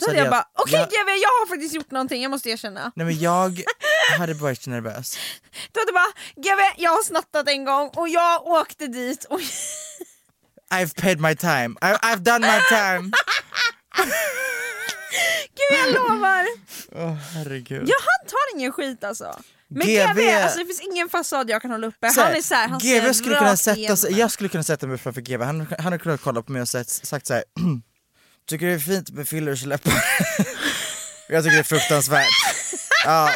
Då 0.00 0.06
hade 0.06 0.18
jag 0.18 0.30
bara, 0.30 0.44
okej 0.58 0.78
jag, 0.78 0.88
GW 0.88 1.10
jag 1.22 1.28
har 1.28 1.46
faktiskt 1.48 1.74
gjort 1.74 1.90
någonting, 1.90 2.22
jag 2.22 2.30
måste 2.30 2.50
erkänna. 2.50 2.92
Nej 2.96 3.06
men 3.06 3.18
jag 3.18 3.50
hade 4.18 4.34
varit 4.34 4.66
nervös. 4.66 5.18
Du 5.72 5.80
hade 5.80 5.92
bara, 5.92 6.12
GW 6.36 6.62
jag 6.76 6.90
har 6.90 7.02
snattat 7.02 7.48
en 7.48 7.64
gång 7.64 7.88
och 7.88 8.08
jag 8.08 8.46
åkte 8.46 8.86
dit 8.86 9.24
och 9.24 9.40
I've 10.72 11.00
paid 11.00 11.20
my 11.20 11.36
time, 11.36 11.74
I, 11.82 11.86
I've 11.86 12.22
done 12.22 12.46
my 12.46 12.60
time. 12.68 13.10
gud 15.56 15.78
jag 15.78 15.94
lovar! 15.94 16.46
Åh 16.92 17.14
herregud. 17.14 17.88
Ja 17.88 17.94
han 17.98 18.28
tar 18.28 18.58
ingen 18.58 18.72
skit 18.72 19.04
alltså. 19.04 19.40
Men 19.68 19.86
GV 19.86 20.14
GW, 20.14 20.42
alltså 20.42 20.58
det 20.58 20.64
finns 20.64 20.80
ingen 20.80 21.08
fasad 21.08 21.50
jag 21.50 21.62
kan 21.62 21.70
hålla 21.70 21.86
uppe. 21.86 22.10
Så 22.10 22.20
här, 22.20 22.28
han 22.28 22.36
är 22.36 22.42
såhär, 22.42 22.68
han 22.68 22.78
GV 22.78 23.12
skulle 23.12 23.36
kunna 23.36 23.56
sätta 23.56 23.96
sig, 23.96 24.18
jag 24.18 24.30
skulle 24.30 24.48
kunna 24.48 24.64
sätta 24.64 24.86
mig 24.86 24.98
framför 24.98 25.20
GV, 25.20 25.42
han, 25.42 25.66
han 25.78 25.84
hade 25.84 25.98
kunnat 25.98 26.20
kolla 26.20 26.42
på 26.42 26.52
mig 26.52 26.62
och 26.62 26.68
sagt, 26.68 27.06
sagt 27.06 27.26
så 27.26 27.34
här. 27.34 27.44
tycker 28.48 28.66
det 28.66 28.72
är 28.72 28.78
fint 28.78 29.10
med 29.10 29.28
fillers 29.28 29.62
i 29.62 29.66
läppar? 29.66 29.92
jag 31.28 31.44
tycker 31.44 31.54
det 31.56 31.60
är 31.60 31.62
fruktansvärt. 31.62 32.28
Ja, 33.06 33.30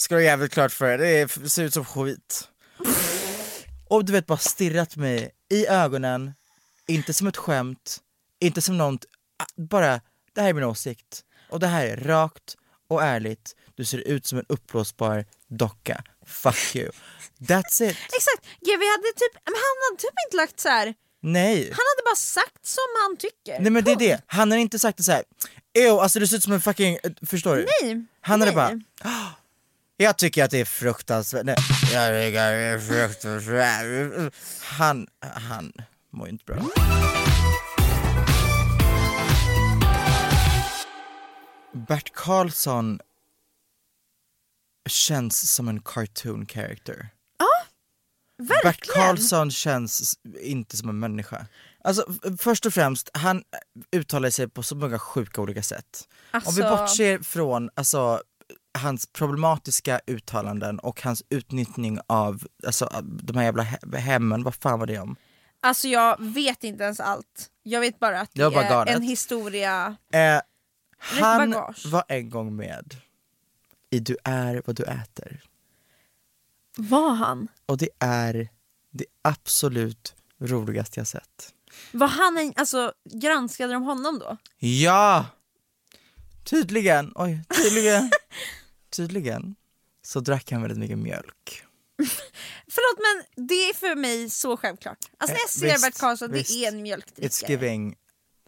ska 0.00 0.14
du 0.16 0.24
jävligt 0.24 0.52
klart 0.52 0.72
för 0.72 0.98
det, 0.98 1.34
det 1.34 1.48
ser 1.50 1.62
ut 1.64 1.74
som 1.74 1.84
skit. 1.84 2.48
Och 3.88 4.04
du 4.04 4.12
vet 4.12 4.26
bara 4.26 4.38
stirrat 4.38 4.96
mig 4.96 5.30
i 5.50 5.66
ögonen, 5.66 6.32
inte 6.86 7.14
som 7.14 7.26
ett 7.26 7.36
skämt, 7.36 7.98
inte 8.40 8.62
som 8.62 8.78
något, 8.78 9.04
bara 9.56 10.00
det 10.34 10.40
här 10.40 10.48
är 10.48 10.52
min 10.52 10.64
åsikt. 10.64 11.24
Och 11.48 11.60
det 11.60 11.66
här 11.66 11.86
är 11.86 11.96
rakt 11.96 12.56
och 12.88 13.02
ärligt, 13.02 13.56
du 13.74 13.84
ser 13.84 13.98
ut 13.98 14.26
som 14.26 14.38
en 14.38 14.44
uppblåsbar 14.48 15.24
docka. 15.48 16.04
Fuck 16.26 16.76
you. 16.76 16.90
That's 17.38 17.82
it. 17.82 17.96
Exakt, 18.16 18.46
GW 18.60 18.84
hade 18.90 19.12
typ, 19.16 19.34
men 19.44 19.54
han 19.54 19.76
hade 19.90 20.00
typ 20.02 20.14
inte 20.26 20.36
lagt 20.36 20.60
så 20.60 20.68
här. 20.68 20.94
Nej. 21.22 21.58
han 21.62 21.84
hade 21.90 22.02
bara 22.04 22.16
sagt 22.16 22.66
som 22.66 22.84
han 23.02 23.16
tycker. 23.16 23.60
Nej 23.60 23.70
men 23.70 23.84
det 23.84 23.90
är 23.92 23.96
det, 23.96 24.20
han 24.26 24.50
har 24.50 24.58
inte 24.58 24.78
sagt 24.78 24.96
det 24.98 25.02
så 25.04 25.12
här. 25.12 25.24
Ew, 25.78 25.90
alltså 26.02 26.20
du 26.20 26.26
ser 26.26 26.36
ut 26.36 26.42
som 26.42 26.52
en 26.52 26.60
fucking, 26.60 26.98
förstår 27.26 27.56
du? 27.56 27.66
Nej, 27.82 28.06
Han 28.20 28.40
hade 28.40 28.52
nej. 28.52 28.56
bara, 28.56 28.80
"Ah, 29.10 29.26
jag 30.04 30.16
tycker 30.18 30.44
att 30.44 30.50
det 30.50 30.60
är 30.60 30.64
fruktansvärt, 30.64 31.44
nej, 31.44 31.56
jag 31.92 32.24
tycker 32.24 32.40
att 32.40 32.52
det 32.52 32.64
är 32.64 32.78
fruktansvärt. 32.78 34.34
Han, 34.62 35.06
han 35.20 35.72
mår 36.12 36.26
ju 36.26 36.32
inte 36.32 36.44
bra. 36.44 36.62
Bert 41.88 42.12
Karlsson 42.14 43.00
känns 44.88 45.52
som 45.52 45.68
en 45.68 45.80
cartoon 45.82 46.46
character. 46.46 47.08
Verkligen. 48.38 48.62
Bert 48.62 48.86
Karlsson 48.94 49.50
känns 49.50 50.18
inte 50.40 50.76
som 50.76 50.88
en 50.88 50.98
människa. 50.98 51.46
Alltså 51.84 52.06
först 52.38 52.66
och 52.66 52.74
främst, 52.74 53.10
han 53.14 53.42
uttalar 53.96 54.30
sig 54.30 54.48
på 54.48 54.62
så 54.62 54.76
många 54.76 54.98
sjuka 54.98 55.40
olika 55.40 55.62
sätt. 55.62 56.08
Om 56.32 56.40
vi 56.40 56.46
Alltså- 56.62 56.76
bortser 56.76 57.18
från 57.18 57.70
alltså, 57.74 58.22
hans 58.78 59.06
problematiska 59.06 60.00
uttalanden 60.06 60.78
och 60.78 61.02
hans 61.02 61.22
utnyttjning 61.28 61.98
av 62.06 62.46
alltså, 62.66 62.90
de 63.02 63.36
här 63.36 63.44
jävla 63.44 63.62
he- 63.62 63.96
hemmen, 63.96 64.42
vad 64.42 64.54
fan 64.54 64.78
var 64.78 64.86
det 64.86 64.98
om? 64.98 65.16
Alltså 65.60 65.88
jag 65.88 66.16
vet 66.24 66.64
inte 66.64 66.84
ens 66.84 67.00
allt. 67.00 67.50
Jag 67.62 67.80
vet 67.80 67.98
bara 67.98 68.20
att 68.20 68.30
Det 68.32 68.50
bara 68.50 68.64
är 68.64 68.70
galet. 68.70 68.96
en 68.96 69.02
historia. 69.02 69.96
Eh, 70.12 70.40
han 70.98 71.50
bagage. 71.50 71.86
var 71.86 72.04
en 72.08 72.30
gång 72.30 72.56
med 72.56 72.94
i 73.90 73.98
Du 73.98 74.16
är 74.24 74.62
vad 74.66 74.76
du 74.76 74.84
äter. 74.84 75.40
Var 76.76 77.10
han? 77.14 77.48
Och 77.66 77.76
det 77.78 77.88
är 77.98 78.48
det 78.90 79.04
absolut 79.22 80.14
roligaste 80.40 81.00
jag 81.00 81.06
sett. 81.06 81.54
Var 81.92 82.08
han 82.08 82.38
en, 82.38 82.52
alltså 82.56 82.92
granskade 83.04 83.72
de 83.72 83.82
honom 83.82 84.18
då? 84.18 84.36
Ja! 84.58 85.26
Tydligen, 86.44 87.12
oj, 87.14 87.44
tydligen, 87.64 88.10
tydligen 88.90 89.54
så 90.06 90.20
drack 90.20 90.50
han 90.52 90.62
väldigt 90.62 90.78
mycket 90.78 90.98
mjölk. 90.98 91.64
Förlåt 92.70 92.98
men 93.36 93.46
det 93.48 93.54
är 93.54 93.74
för 93.74 93.94
mig 93.96 94.30
så 94.30 94.56
självklart. 94.56 94.98
Alltså 95.18 95.32
när 95.34 95.40
jag 95.40 95.44
Eh, 95.44 95.48
ser 95.48 95.66
visst, 95.72 95.84
Bert 95.84 95.98
Karlsson, 95.98 96.30
det 96.30 96.50
är 96.50 96.68
en 96.68 96.74
It's 96.78 96.82
mjölkdrickare. 96.82 97.50
giving 97.52 97.96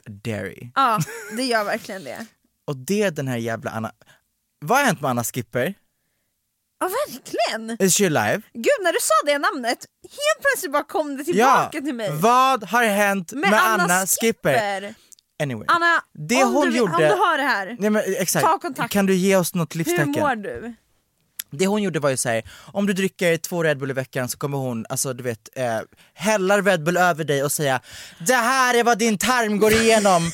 dairy. 0.06 0.70
Ja, 0.74 0.98
det 1.36 1.42
gör 1.44 1.64
verkligen 1.64 2.04
det. 2.04 2.26
Och 2.66 2.76
det 2.76 3.02
är 3.02 3.10
den 3.10 3.28
här 3.28 3.36
jävla 3.36 3.70
Anna, 3.70 3.92
vad 4.60 4.78
har 4.78 4.84
hänt 4.84 5.00
med 5.00 5.10
Anna 5.10 5.24
Skipper? 5.24 5.74
Ja 6.80 6.90
verkligen! 7.08 7.76
Is 7.86 7.96
she 7.96 8.06
alive? 8.06 8.42
Gud 8.54 8.80
när 8.82 8.92
du 8.92 8.98
sa 9.00 9.14
det 9.26 9.38
namnet, 9.38 9.86
helt 10.02 10.40
plötsligt 10.40 10.72
bara 10.72 10.84
kom 10.84 11.16
det 11.16 11.22
Ja! 11.22 11.68
tillbaka 11.70 11.86
till 11.86 11.94
mig. 11.94 12.10
Vad 12.12 12.64
har 12.64 12.84
hänt 12.84 13.32
med, 13.32 13.52
Anna, 13.54 14.06
Skipper? 14.06 14.80
Skipper. 14.80 14.94
Anyway. 15.42 15.64
Anna, 15.68 16.02
Det 16.28 16.44
om, 16.44 16.54
hon 16.54 16.70
du, 16.70 16.76
gjorde- 16.76 16.92
om 16.92 16.98
du 17.00 17.06
hör 17.08 17.38
det 17.38 17.44
här, 17.44 17.76
Nej, 17.78 17.90
men, 17.90 18.02
exakt. 18.18 18.46
Ta 18.46 18.58
kontakt. 18.58 18.92
Kan 18.92 19.06
du 19.06 19.14
ge 19.14 19.36
oss 19.36 19.54
något 19.54 19.74
hur 19.74 19.78
livstecken? 19.78 20.12
mår 20.12 20.36
du? 20.36 20.74
Det 21.50 21.66
hon 21.66 21.82
gjorde 21.82 22.00
var 22.00 22.10
ju 22.10 22.16
såhär, 22.16 22.42
om 22.72 22.86
du 22.86 22.92
dricker 22.92 23.36
två 23.36 23.62
Red 23.62 23.78
Bull 23.78 23.90
i 23.90 23.94
veckan 23.94 24.28
så 24.28 24.38
kommer 24.38 24.58
hon, 24.58 24.86
alltså 24.88 25.12
du 25.12 25.22
vet, 25.22 25.48
eh, 25.56 25.78
hälla 26.14 26.60
Red 26.60 26.82
Bull 26.84 26.96
över 26.96 27.24
dig 27.24 27.42
och 27.44 27.52
säga 27.52 27.80
Det 28.26 28.34
här 28.34 28.74
är 28.74 28.84
vad 28.84 28.98
din 28.98 29.18
tarm 29.18 29.58
går 29.58 29.72
igenom! 29.72 30.22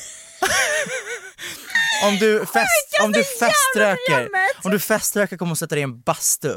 om 2.03 2.17
du, 2.17 2.45
fest, 2.45 2.99
om 3.03 3.11
du 3.11 3.23
feströker, 3.23 4.29
om 4.63 4.71
du 4.71 4.79
feströker 4.79 5.37
kommer 5.37 5.49
hon 5.49 5.55
sätta 5.57 5.75
dig 5.75 5.79
i 5.79 5.83
en 5.83 6.01
bastu 6.01 6.53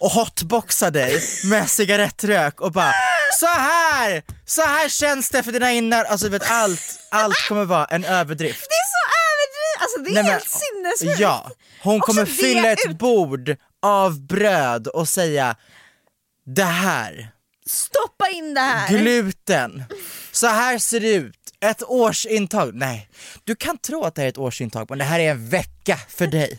och 0.00 0.10
hotboxa 0.10 0.90
dig 0.90 1.20
med 1.44 1.70
cigarettrök 1.70 2.60
och 2.60 2.72
bara 2.72 2.92
Så 3.34 3.46
här! 3.46 4.22
Så 4.46 4.62
här 4.62 4.88
känns 4.88 5.28
det 5.30 5.42
för 5.42 5.52
dina 5.52 5.72
innar, 5.72 6.04
alltså 6.04 6.26
du 6.26 6.30
vet 6.38 6.50
allt, 6.50 6.98
allt 7.10 7.48
kommer 7.48 7.64
vara 7.64 7.84
en 7.84 8.04
överdrift. 8.04 8.66
Det 8.68 8.74
är 8.74 8.88
så 8.96 9.02
överdrivet, 9.26 9.82
alltså 9.82 9.98
det 9.98 10.10
är 10.10 10.14
Nej, 10.14 10.22
men- 10.22 10.32
helt 10.32 10.96
sinnessjukt. 10.98 11.20
Ja, 11.20 11.50
hon 11.82 11.96
Också 12.00 12.06
kommer 12.12 12.26
fylla 12.26 12.70
ett 12.72 12.86
ut- 12.88 12.98
bord 12.98 13.56
av 13.82 14.26
bröd 14.26 14.86
och 14.86 15.08
säga 15.08 15.56
det 16.46 16.62
här, 16.64 17.28
Stoppa 17.66 18.28
in 18.28 18.54
det 18.54 18.60
här. 18.60 18.88
gluten, 18.88 19.84
så 20.32 20.46
här 20.46 20.78
ser 20.78 21.00
det 21.00 21.12
ut, 21.14 21.34
ett 21.60 21.82
årsintag. 21.82 22.74
Nej, 22.74 23.08
du 23.44 23.56
kan 23.56 23.78
tro 23.78 24.04
att 24.04 24.14
det 24.14 24.20
här 24.20 24.26
är 24.26 24.30
ett 24.32 24.38
årsintag 24.38 24.86
men 24.88 24.98
det 24.98 25.04
här 25.04 25.20
är 25.20 25.30
en 25.30 25.48
vecka 25.48 25.98
för 26.08 26.26
dig. 26.26 26.58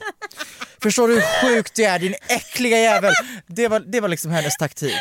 Förstår 0.84 1.08
du 1.08 1.14
hur 1.14 1.22
sjukt 1.42 1.76
det 1.76 1.84
är 1.86 2.00
din 2.00 2.16
äckliga 2.28 2.78
jävel? 2.78 3.14
Det 3.48 3.68
var, 3.68 3.80
det 3.80 4.00
var 4.02 4.08
liksom 4.10 4.32
hennes 4.32 4.58
taktik. 4.58 4.96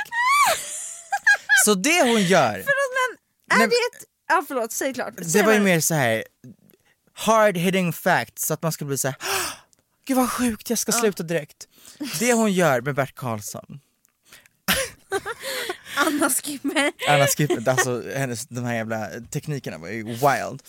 Så 1.67 1.75
det 1.75 2.03
hon 2.03 2.23
gör, 2.23 2.53
Förlåt 2.53 3.19
men, 3.49 3.57
är 3.57 3.59
Nej, 3.59 3.69
det 3.69 3.97
ett... 3.99 4.05
Ja 4.29 4.45
förlåt, 4.49 4.73
säg 4.73 4.95
klart. 4.95 5.15
det 5.17 5.25
Säg 5.25 5.43
var 5.43 5.53
ju 5.53 5.61
mer 5.61 5.81
så 5.81 5.95
här 5.95 6.25
hard 7.13 7.57
hitting 7.57 7.93
facts 7.93 8.47
så 8.47 8.55
att 8.55 8.63
man 8.63 8.73
skulle 8.73 8.89
bli 8.89 8.99
så 8.99 9.09
här. 9.09 9.17
Gud 10.07 10.17
vad 10.17 10.31
sjukt, 10.31 10.71
jag 10.71 10.79
ska 10.79 10.93
sluta 10.93 11.23
direkt. 11.23 11.69
Det 12.19 12.33
hon 12.33 12.53
gör 12.53 12.81
med 12.81 12.95
Bert 12.95 13.15
Karlsson, 13.15 13.81
Anna 15.97 16.31
Skipper. 16.31 16.93
Anna 17.09 17.27
Skipper, 17.27 17.69
alltså 17.69 18.03
hennes, 18.17 18.47
de 18.47 18.65
här 18.65 18.75
jävla 18.75 19.09
teknikerna 19.31 19.79
var 19.79 19.89
ju 19.89 20.05
wild. 20.05 20.63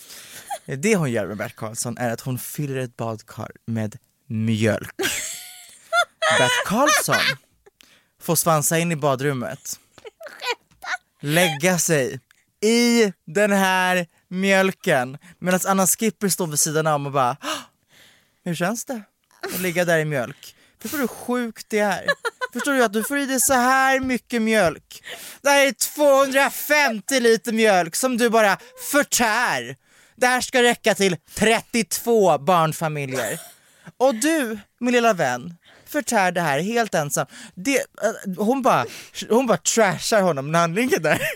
Det 0.66 0.96
hon 0.96 1.10
gör 1.10 1.26
med 1.26 1.36
Bert 1.36 1.56
Karlsson 1.56 1.98
är 1.98 2.10
att 2.10 2.20
hon 2.20 2.38
fyller 2.38 2.76
ett 2.76 2.96
badkar 2.96 3.50
med 3.66 3.98
mjölk. 4.26 4.94
Bert 6.38 6.64
Karlsson 6.66 7.38
får 8.20 8.36
svansa 8.36 8.78
in 8.78 8.92
i 8.92 8.96
badrummet, 8.96 9.80
lägga 11.20 11.78
sig 11.78 12.20
i 12.60 13.12
den 13.26 13.52
här 13.52 14.06
mjölken 14.28 15.18
medan 15.38 15.60
Anna 15.66 15.86
Skipper 15.86 16.28
står 16.28 16.46
vid 16.46 16.58
sidan 16.58 16.86
om 16.86 17.06
och 17.06 17.12
bara 17.12 17.36
Hur 18.44 18.54
känns 18.54 18.84
det 18.84 19.02
att 19.54 19.60
ligga 19.60 19.84
där 19.84 19.98
i 19.98 20.04
mjölk? 20.04 20.54
Förstår 20.82 20.98
du 20.98 21.02
hur 21.02 21.08
sjukt 21.08 21.66
det 21.70 21.78
är? 21.78 22.06
Förstår 22.52 22.72
du 22.72 22.84
att 22.84 22.92
du 22.92 23.04
får 23.04 23.18
i 23.18 23.26
dig 23.26 23.40
så 23.40 23.54
här 23.54 24.00
mycket 24.00 24.42
mjölk? 24.42 25.02
Det 25.42 25.48
här 25.50 25.66
är 25.66 25.72
250 25.72 27.20
liter 27.20 27.52
mjölk 27.52 27.96
som 27.96 28.16
du 28.16 28.30
bara 28.30 28.58
förtär. 28.92 29.76
Det 30.16 30.26
här 30.26 30.40
ska 30.40 30.62
räcka 30.62 30.94
till 30.94 31.16
32 31.34 32.38
barnfamiljer. 32.38 33.40
Och 33.96 34.14
du, 34.14 34.58
min 34.80 34.92
lilla 34.92 35.12
vän, 35.12 35.54
förtär 35.88 36.32
det 36.32 36.40
här 36.40 36.60
helt 36.60 36.94
ensam. 36.94 37.26
Det, 37.54 37.76
eh, 37.78 37.82
hon, 38.44 38.62
bara, 38.62 38.86
hon 39.28 39.46
bara 39.46 39.58
trashar 39.58 40.22
honom 40.22 40.52
när 40.52 40.58
han 40.58 40.74
ligger 40.74 40.98
där. 41.00 41.20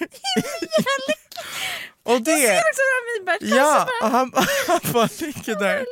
Och 2.04 2.22
det... 2.22 2.30
Jag 2.30 2.40
ser 2.40 2.56
också 2.56 2.82
emot 2.82 3.26
Bert 3.26 3.40
Karlsson 3.40 3.58
Ja, 3.58 3.88
och 4.02 4.08
han, 4.10 4.32
han 4.66 4.80
bara 4.92 5.08
ligger 5.18 5.54
där 5.60 5.84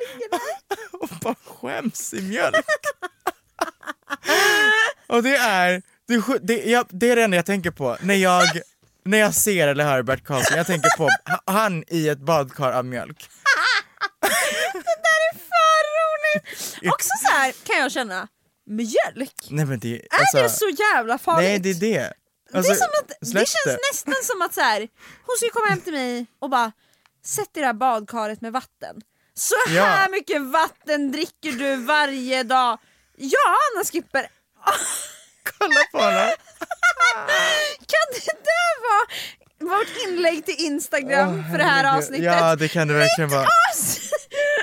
och 0.93 1.09
bara 1.21 1.35
skäms 1.47 2.15
i 2.15 2.23
mjölk. 2.23 2.57
och 5.07 5.23
det 5.23 5.37
är, 5.37 5.83
det, 6.09 6.15
är 6.15 6.39
det, 6.43 6.65
jag, 6.71 6.87
det 6.89 7.11
är 7.11 7.17
det 7.17 7.23
enda 7.23 7.37
jag 7.37 7.47
tänker 7.47 7.71
på 7.71 7.97
när 8.01 8.15
jag, 8.15 8.45
när 9.05 9.19
jag 9.19 9.35
ser 9.35 9.69
eller 9.69 9.85
hör 9.85 10.03
Bert 10.03 10.25
Karlsson. 10.25 10.57
Jag 10.57 10.67
tänker 10.67 10.97
på 10.97 11.03
ha- 11.05 11.43
han 11.53 11.85
i 11.89 12.09
ett 12.09 12.19
badkar 12.21 12.73
av 12.73 12.85
mjölk. 12.85 13.29
För 15.33 15.83
roligt! 15.97 16.93
Också 16.95 17.11
så 17.27 17.33
här 17.33 17.53
kan 17.67 17.79
jag 17.79 17.93
känna, 17.93 18.29
mjölk? 18.71 19.35
Nej 19.51 19.65
men 19.65 19.79
det, 19.79 19.95
Är 19.95 20.07
alltså, 20.11 20.43
det 20.43 20.49
så 20.49 20.69
jävla 20.69 21.19
farligt? 21.19 21.49
Nej 21.51 21.59
det 21.59 21.71
är 21.71 21.75
det. 21.75 21.89
det, 21.91 21.97
är 21.97 22.13
Alltså, 22.59 22.75
som 22.75 22.89
att, 23.01 23.09
det 23.21 23.47
känns 23.49 23.79
nästan 23.93 24.15
som 24.23 24.43
att 24.43 24.55
så 24.55 24.61
här, 24.61 24.81
hon 25.27 25.37
skulle 25.37 25.51
komma 25.51 25.67
hem 25.67 25.81
till 25.81 25.93
mig 25.93 26.27
och 26.39 26.51
bara 26.51 26.73
Sätt 27.25 27.57
i 27.57 27.61
det 27.61 27.67
här 27.67 27.73
badkaret 27.73 28.41
med 28.41 28.53
vatten. 28.53 28.97
Så 29.35 29.55
Ja. 29.69 29.85
här 29.85 30.11
mycket 30.11 30.43
vatten 30.43 31.13
dricker 31.13 31.53
du 31.53 31.77
varje 31.77 32.43
dag. 32.43 32.79
Ja 33.17 33.39
Anna 33.75 33.85
Skipper, 33.85 34.21
Kolla 35.59 35.81
på 35.93 35.99
honom. 35.99 36.13
kan 37.93 38.07
det 38.13 38.27
där 38.45 38.75
vara 38.89 39.07
vårt 39.79 39.97
inlägg 40.09 40.45
till 40.47 40.55
Instagram 40.67 41.45
för 41.51 41.59
det 41.59 41.65
här 41.65 41.97
avsnittet? 41.99 42.25
Ja 42.25 42.57
det 42.57 42.69
kan 42.69 42.89
det 42.89 42.95
verkligen 42.95 43.31
vara. 43.31 43.47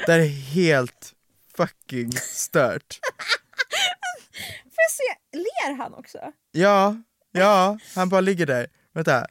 Det 0.05 0.11
här 0.11 0.19
är 0.19 0.27
helt 0.53 1.13
fucking 1.57 2.11
stört. 2.11 2.99
Får 4.63 4.83
jag 4.87 4.91
se, 4.91 5.37
ler 5.37 5.75
han 5.77 5.93
också? 5.93 6.17
Ja, 6.51 6.95
ja, 7.31 7.77
han 7.95 8.09
bara 8.09 8.21
ligger 8.21 8.45
där. 8.45 8.67
Vänta. 8.93 9.27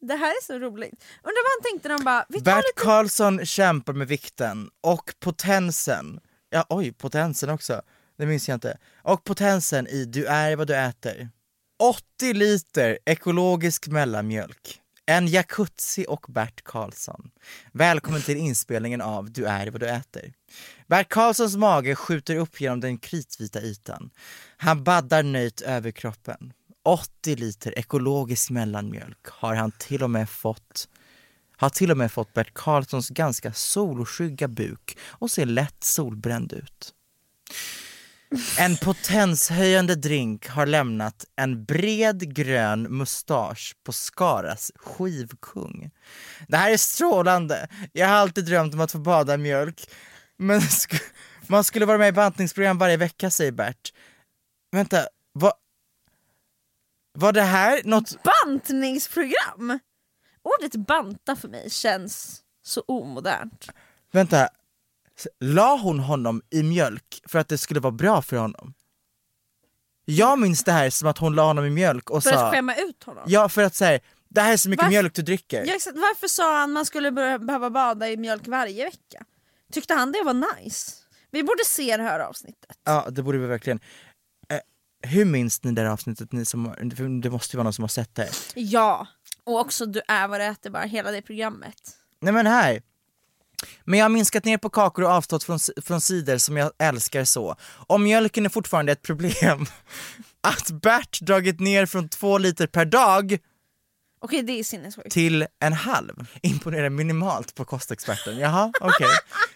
Det 0.00 0.14
här 0.14 0.30
är 0.30 0.42
så 0.44 0.58
roligt. 0.58 1.04
Undrar 1.22 1.44
vad 1.44 1.64
han 1.64 1.72
tänkte 1.72 1.88
när 1.88 1.98
de 1.98 2.04
bara, 2.04 2.26
vi 2.28 2.38
tar 2.38 2.44
Bert 2.44 2.64
lite... 2.64 2.82
Karlsson 2.84 3.46
kämpar 3.46 3.92
med 3.92 4.08
vikten 4.08 4.70
och 4.80 5.14
potensen. 5.20 6.20
Ja, 6.50 6.66
oj, 6.68 6.92
potensen 6.92 7.50
också. 7.50 7.82
Det 8.18 8.26
minns 8.26 8.48
jag 8.48 8.56
inte. 8.56 8.78
Och 9.02 9.24
potensen 9.24 9.86
i 9.86 10.04
Du 10.04 10.26
är 10.26 10.56
vad 10.56 10.66
du 10.66 10.76
äter. 10.76 11.28
80 11.82 12.32
liter 12.32 12.98
ekologisk 13.04 13.88
mellanmjölk. 13.88 14.80
En 15.06 15.26
jacuzzi 15.26 16.06
och 16.08 16.26
Bert 16.28 16.64
Karlsson. 16.64 17.30
Välkommen 17.72 18.22
till 18.22 18.36
inspelningen 18.36 19.00
av 19.00 19.30
Du 19.30 19.44
är 19.46 19.66
vad 19.70 19.80
du 19.80 19.88
äter. 19.88 20.32
Bert 20.86 21.08
Karlssons 21.08 21.56
mage 21.56 21.94
skjuter 21.94 22.36
upp 22.36 22.60
genom 22.60 22.80
den 22.80 22.98
kritvita 22.98 23.62
ytan. 23.62 24.10
Han 24.56 24.84
baddar 24.84 25.22
nöjt 25.22 25.60
över 25.60 25.90
kroppen. 25.90 26.52
80 26.84 27.36
liter 27.36 27.78
ekologisk 27.78 28.50
mellanmjölk 28.50 29.26
har 29.26 29.54
han 29.54 29.72
till 29.72 30.02
och 30.02 30.10
med 30.10 30.30
fått 30.30 30.88
har 31.56 31.70
till 31.70 31.90
och 31.90 31.96
med 31.96 32.12
fått 32.12 32.32
Bert 32.32 32.54
Karlssons 32.54 33.08
ganska 33.08 33.52
solskygga 33.52 34.48
buk 34.48 34.98
och 35.02 35.30
ser 35.30 35.46
lätt 35.46 35.84
solbränd 35.84 36.52
ut. 36.52 36.94
En 38.58 38.76
potenshöjande 38.76 39.94
drink 39.94 40.48
har 40.48 40.66
lämnat 40.66 41.24
en 41.36 41.64
bred 41.64 42.34
grön 42.34 42.82
mustasch 42.82 43.76
på 43.84 43.92
Skaras 43.92 44.72
skivkung. 44.76 45.90
Det 46.48 46.56
här 46.56 46.70
är 46.70 46.76
strålande. 46.76 47.68
Jag 47.92 48.08
har 48.08 48.14
alltid 48.14 48.44
drömt 48.44 48.74
om 48.74 48.80
att 48.80 48.92
få 48.92 48.98
bada 48.98 49.36
mjölk. 49.36 49.90
Men 50.36 50.60
sk- 50.60 51.00
man 51.46 51.64
skulle 51.64 51.86
vara 51.86 51.98
med 51.98 52.08
i 52.08 52.12
bantningsprogram 52.12 52.78
varje 52.78 52.96
vecka 52.96 53.30
säger 53.30 53.52
Bert. 53.52 53.92
Vänta, 54.72 55.06
vad... 55.32 55.52
Var 57.18 57.32
det 57.32 57.42
här 57.42 57.80
något... 57.84 58.16
Bantningsprogram! 58.44 59.78
Ordet 60.42 60.86
banta 60.86 61.36
för 61.36 61.48
mig 61.48 61.70
känns 61.70 62.40
så 62.62 62.80
omodernt. 62.80 63.68
Vänta, 64.12 64.48
la 65.40 65.76
hon 65.76 65.98
honom 66.00 66.42
i 66.50 66.62
mjölk 66.62 67.20
för 67.28 67.38
att 67.38 67.48
det 67.48 67.58
skulle 67.58 67.80
vara 67.80 67.92
bra 67.92 68.22
för 68.22 68.36
honom? 68.36 68.74
Jag 70.04 70.38
minns 70.38 70.64
det 70.64 70.72
här 70.72 70.90
som 70.90 71.08
att 71.08 71.18
hon 71.18 71.34
la 71.34 71.46
honom 71.46 71.64
i 71.64 71.70
mjölk 71.70 72.10
och 72.10 72.22
För 72.22 72.30
sa... 72.30 72.46
att 72.46 72.54
skämma 72.54 72.74
ut 72.76 73.02
honom. 73.02 73.24
Ja, 73.26 73.48
för 73.48 73.62
att 73.62 73.74
säga 73.74 74.00
det 74.28 74.40
här 74.40 74.52
är 74.52 74.56
så 74.56 74.68
mycket 74.68 74.82
Varför- 74.82 74.90
mjölk 74.90 75.14
du 75.14 75.22
dricker. 75.22 75.64
Ja, 75.66 75.74
exakt. 75.74 75.96
Varför 75.96 76.28
sa 76.28 76.58
han 76.58 76.72
man 76.72 76.86
skulle 76.86 77.10
behöva 77.12 77.70
bada 77.70 78.08
i 78.10 78.16
mjölk 78.16 78.46
varje 78.46 78.84
vecka? 78.84 79.24
Tyckte 79.72 79.94
han 79.94 80.12
det 80.12 80.22
var 80.24 80.56
nice? 80.62 80.92
Vi 81.30 81.42
borde 81.42 81.64
se 81.64 81.96
det 81.96 82.02
här 82.02 82.20
avsnittet. 82.20 82.78
Ja, 82.84 83.06
det 83.10 83.22
borde 83.22 83.38
vi 83.38 83.46
verkligen. 83.46 83.80
Eh, 84.48 85.10
hur 85.10 85.24
minns 85.24 85.62
ni 85.62 85.72
det 85.72 85.82
här 85.82 85.88
avsnittet, 85.88 86.32
ni 86.32 86.44
som 86.44 86.74
för 86.96 87.20
det 87.22 87.30
måste 87.30 87.56
ju 87.56 87.58
vara 87.58 87.64
någon 87.64 87.72
som 87.72 87.82
har 87.82 87.88
sett 87.88 88.14
det. 88.14 88.28
Ja. 88.54 89.06
Och 89.44 89.60
också 89.60 89.86
du 89.86 90.00
är 90.08 90.28
vad 90.28 90.40
du 90.40 90.44
äter 90.44 90.70
bara, 90.70 90.82
hela 90.82 91.10
det 91.10 91.22
programmet. 91.22 91.96
Nej 92.20 92.32
men 92.32 92.46
här. 92.46 92.82
Men 93.84 93.98
jag 93.98 94.04
har 94.04 94.10
minskat 94.10 94.44
ner 94.44 94.58
på 94.58 94.70
kakor 94.70 95.04
och 95.04 95.10
avstått 95.10 95.44
från, 95.44 95.58
från 95.82 96.00
cider 96.00 96.38
som 96.38 96.56
jag 96.56 96.70
älskar 96.78 97.24
så. 97.24 97.56
Om 97.86 98.02
mjölken 98.02 98.44
är 98.44 98.48
fortfarande 98.48 98.92
ett 98.92 99.02
problem, 99.02 99.66
att 100.40 100.70
Bert 100.70 101.20
dragit 101.20 101.60
ner 101.60 101.86
från 101.86 102.08
två 102.08 102.38
liter 102.38 102.66
per 102.66 102.84
dag 102.84 103.38
Okej 104.20 104.42
det 104.42 104.58
är 104.58 104.64
sinnessjukt. 104.64 105.10
till 105.10 105.46
en 105.60 105.72
halv. 105.72 106.26
Imponerar 106.42 106.88
minimalt 106.90 107.54
på 107.54 107.64
kostexperten. 107.64 108.38
Jaha, 108.38 108.72
okej. 108.80 109.08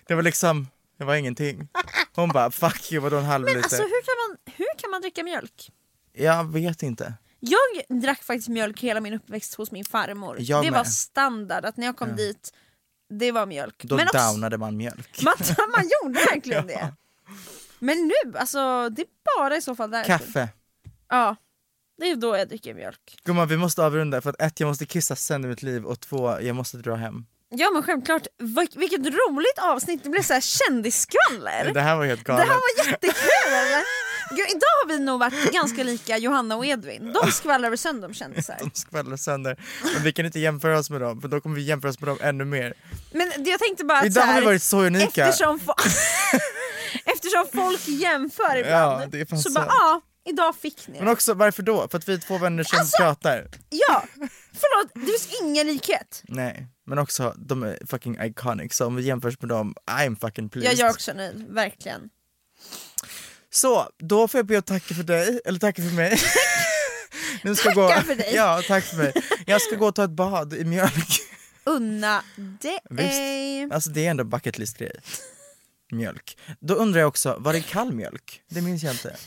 Det 0.07 0.15
var 0.15 0.23
liksom, 0.23 0.69
det 0.99 1.05
var 1.05 1.15
ingenting. 1.15 1.69
Hon 2.15 2.29
bara, 2.29 2.51
fuck 2.51 2.93
you, 2.93 3.03
vadå 3.03 3.17
en 3.17 3.25
halv 3.25 3.45
Men 3.45 3.55
liter? 3.55 3.65
alltså 3.65 3.83
hur 3.83 4.03
kan, 4.05 4.29
man, 4.31 4.55
hur 4.57 4.79
kan 4.79 4.91
man 4.91 5.01
dricka 5.01 5.23
mjölk? 5.23 5.71
Jag 6.13 6.53
vet 6.53 6.83
inte. 6.83 7.15
Jag 7.41 8.01
drack 8.03 8.23
faktiskt 8.23 8.49
mjölk 8.49 8.81
hela 8.81 9.01
min 9.01 9.15
uppväxt 9.15 9.55
hos 9.55 9.71
min 9.71 9.85
farmor. 9.85 10.37
Jag 10.41 10.65
det 10.65 10.71
med. 10.71 10.79
var 10.79 10.85
standard 10.85 11.65
att 11.65 11.77
när 11.77 11.87
jag 11.87 11.97
kom 11.97 12.17
dit, 12.17 12.53
det 13.11 13.33
var 13.33 13.47
mjölk. 13.47 13.83
Då 13.85 13.97
Men 13.97 14.07
också- 14.09 14.19
downade 14.19 14.59
man 14.59 14.77
mjölk. 14.77 15.23
Man, 15.23 15.35
man 15.77 15.85
gjorde 16.03 16.21
verkligen 16.21 16.67
det. 16.67 16.93
Men 17.79 17.97
nu, 18.09 18.39
alltså 18.39 18.89
det 18.89 19.03
är 19.03 19.09
bara 19.39 19.57
i 19.57 19.63
så 19.63 19.75
fall 19.77 19.91
därför. 19.91 20.09
Kaffe. 20.19 20.49
Ja, 21.09 21.37
det 21.99 22.11
är 22.11 22.17
då 22.17 22.37
jag 22.37 22.49
dricker 22.49 22.75
mjölk. 22.75 23.19
Gumman 23.25 23.49
vi 23.49 23.57
måste 23.57 23.85
avrunda 23.85 24.21
för 24.21 24.31
att 24.31 24.41
ett, 24.43 24.61
jag 24.61 24.67
måste 24.67 24.87
kissa 24.87 25.17
sen 25.17 25.45
i 25.45 25.49
mitt 25.49 25.63
liv 25.63 25.85
och 25.85 26.01
två, 26.01 26.41
jag 26.41 26.57
måste 26.57 26.77
dra 26.77 26.95
hem. 26.95 27.27
Ja 27.51 27.71
men 27.75 27.83
självklart, 27.83 28.27
Vil- 28.39 28.79
vilket 28.79 29.01
roligt 29.07 29.59
avsnitt, 29.59 30.05
det 30.05 30.11
blev 30.11 30.23
så 30.23 30.33
här 30.35 30.41
kändisskvaller. 30.41 31.71
Det 31.75 31.81
här 31.81 31.97
var 31.97 32.05
helt 32.07 32.21
Det 32.21 32.25
galet. 32.33 32.47
här 32.49 32.55
var 32.55 32.87
jättekul! 32.91 33.15
Gud, 34.31 34.47
idag 34.51 34.75
har 34.83 34.89
vi 34.89 34.99
nog 34.99 35.21
varit 35.21 35.53
ganska 35.53 35.83
lika 35.85 36.19
Johanna 36.19 36.57
och 36.57 36.67
Edvin. 36.67 37.13
De 37.23 37.31
skvallrar 37.33 37.77
sönder 37.77 38.09
om 38.09 38.15
kändisar. 38.15 38.57
De 38.61 38.71
skvallrar 38.75 39.17
sönder. 39.17 39.57
Men 39.95 40.03
vi 40.03 40.13
kan 40.13 40.27
inte 40.27 40.39
jämföra 40.41 40.79
oss 40.79 40.91
med 40.91 41.01
dem, 41.01 41.21
för 41.21 41.29
då 41.29 41.41
kommer 41.41 41.57
vi 41.57 41.63
jämföra 41.63 41.91
oss 41.91 42.01
med 42.01 42.09
dem 42.09 42.19
ännu 42.21 42.45
mer. 42.45 42.75
Men 43.13 43.33
jag 43.45 43.61
tänkte 43.61 43.85
bara 43.85 43.99
att 43.99 44.05
Idag 44.05 44.15
så 44.15 44.21
har 44.27 44.33
här, 44.33 44.41
vi 44.41 44.47
varit 44.47 44.63
så 44.63 44.81
unika. 44.85 45.27
Eftersom, 45.27 45.61
fo- 45.61 45.75
eftersom 47.05 47.47
folk 47.55 47.89
jämför 47.89 48.57
ibland, 48.57 49.15
Ja, 49.15 49.27
fan 49.27 49.39
så 49.39 49.53
bara 49.53 49.67
ja, 49.69 50.01
idag 50.29 50.57
fick 50.57 50.89
ni 50.89 50.99
Men 50.99 51.09
också, 51.09 51.35
varför 51.35 51.63
då? 51.63 51.89
För 51.89 51.99
att 51.99 52.09
vi 52.09 52.13
är 52.15 52.19
två 52.19 52.39
vänner 52.39 52.65
som 52.65 52.79
Alltså- 52.79 52.97
pratar? 53.03 53.49
Ja, 53.71 54.05
förlåt, 54.53 54.91
det 54.95 55.01
finns 55.01 55.41
ingen 55.43 55.67
likhet. 55.67 56.23
Nej, 56.29 56.67
men 56.87 56.99
också 56.99 57.35
de 57.37 57.63
är 57.63 57.79
fucking 57.87 58.17
iconic, 58.21 58.75
så 58.75 58.87
om 58.87 58.97
vi 58.97 59.03
jämförs 59.03 59.41
med 59.41 59.49
dem, 59.49 59.75
I'm 59.91 60.21
fucking 60.21 60.49
pleased. 60.49 60.79
Jag 60.79 60.87
är 60.87 60.91
också 60.91 61.13
nöjd, 61.13 61.47
verkligen. 61.51 62.01
Så, 63.51 63.89
då 63.99 64.29
får 64.29 64.39
jag 64.39 64.47
be 64.47 64.59
att 64.59 64.67
tacka 64.67 64.95
för 64.95 65.03
dig, 65.03 65.41
eller 65.45 65.59
tacka 65.59 65.83
för 65.83 65.91
mig. 65.95 66.19
nu 67.45 67.55
ska 67.55 67.69
jag 67.69 67.89
Tacka 67.89 68.01
gå... 68.01 68.07
för 68.07 68.15
dig. 68.15 68.33
Ja, 68.35 68.63
tack 68.69 68.85
för 68.85 68.97
mig. 68.97 69.13
Jag 69.47 69.63
ska 69.63 69.77
gå 69.77 69.87
och 69.87 69.95
ta 69.95 70.05
ett 70.05 70.11
bad 70.11 70.55
i 70.55 70.65
mjölk. 70.65 71.21
Unna 71.65 72.23
dig. 72.91 73.69
Alltså 73.73 73.91
det 73.91 74.07
är 74.07 74.11
ändå 74.11 74.25
bucket 74.25 74.59
list 74.59 74.79
grej. 74.79 74.93
Mjölk. 75.93 76.39
Då 76.61 76.75
undrar 76.75 77.01
jag 77.01 77.09
också, 77.09 77.37
var 77.39 77.53
det 77.53 77.61
kall 77.61 77.93
mjölk? 77.93 78.43
Det 78.51 78.61
minns 78.61 78.83
jag 78.83 78.93
inte. 78.95 79.17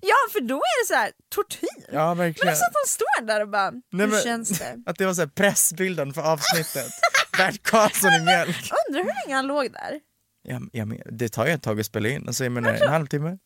Ja 0.00 0.14
för 0.32 0.40
då 0.40 0.56
är 0.56 0.82
det 0.84 0.88
så 0.88 0.94
här 0.94 1.10
tortyr. 1.34 1.68
Ja, 1.92 2.08
Men 2.14 2.18
verkligen. 2.18 2.52
också 2.52 2.64
att 2.64 2.72
de 2.84 2.88
står 2.90 3.26
där 3.26 3.40
och 3.40 3.48
bara, 3.48 3.70
Nej, 3.70 3.80
hur 3.90 4.06
men- 4.06 4.22
känns 4.22 4.48
det? 4.48 4.76
Att 4.86 4.98
det 4.98 5.06
var 5.06 5.14
så 5.14 5.20
här 5.20 5.28
pressbilden 5.28 6.14
för 6.14 6.22
avsnittet. 6.22 6.90
Bert 7.38 7.62
Karlsson 7.62 8.12
i 8.12 8.20
mjölk. 8.24 8.70
Undrar 8.88 9.02
hur 9.02 9.12
länge 9.24 9.34
han 9.36 9.46
låg 9.46 9.72
där? 9.72 10.00
Ja, 10.42 10.60
ja, 10.72 10.84
men 10.84 11.00
det 11.10 11.28
tar 11.28 11.46
ju 11.46 11.52
ett 11.52 11.62
tag 11.62 11.80
att 11.80 11.86
spela 11.86 12.08
in, 12.08 12.26
alltså 12.28 12.44
jag 12.44 12.52
menar 12.52 12.74
en 12.74 12.88
halvtimme. 12.88 13.38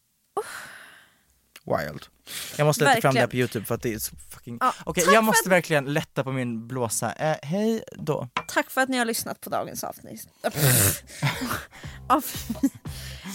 Wild. 1.64 2.06
Jag 2.56 2.64
måste 2.64 2.84
lätta 2.84 3.00
fram 3.00 3.14
det 3.14 3.20
här 3.20 3.26
på 3.26 3.36
youtube 3.36 3.66
för 3.66 3.74
att 3.74 3.82
det 3.82 3.94
är 3.94 3.98
så 3.98 4.16
fucking... 4.30 4.58
Ja, 4.60 4.74
Okej, 4.84 5.04
tack 5.04 5.14
jag 5.14 5.24
måste 5.24 5.48
att- 5.48 5.52
verkligen 5.52 5.84
lätta 5.92 6.24
på 6.24 6.32
min 6.32 6.68
blåsa. 6.68 7.12
Eh, 7.12 7.36
hej 7.42 7.84
då. 7.92 8.28
Tack 8.48 8.70
för 8.70 8.80
att 8.80 8.88
ni 8.88 8.98
har 8.98 9.04
lyssnat 9.04 9.40
på 9.40 9.50
dagens 9.50 9.84
avsnitt. 9.84 10.28
Av- 12.08 12.24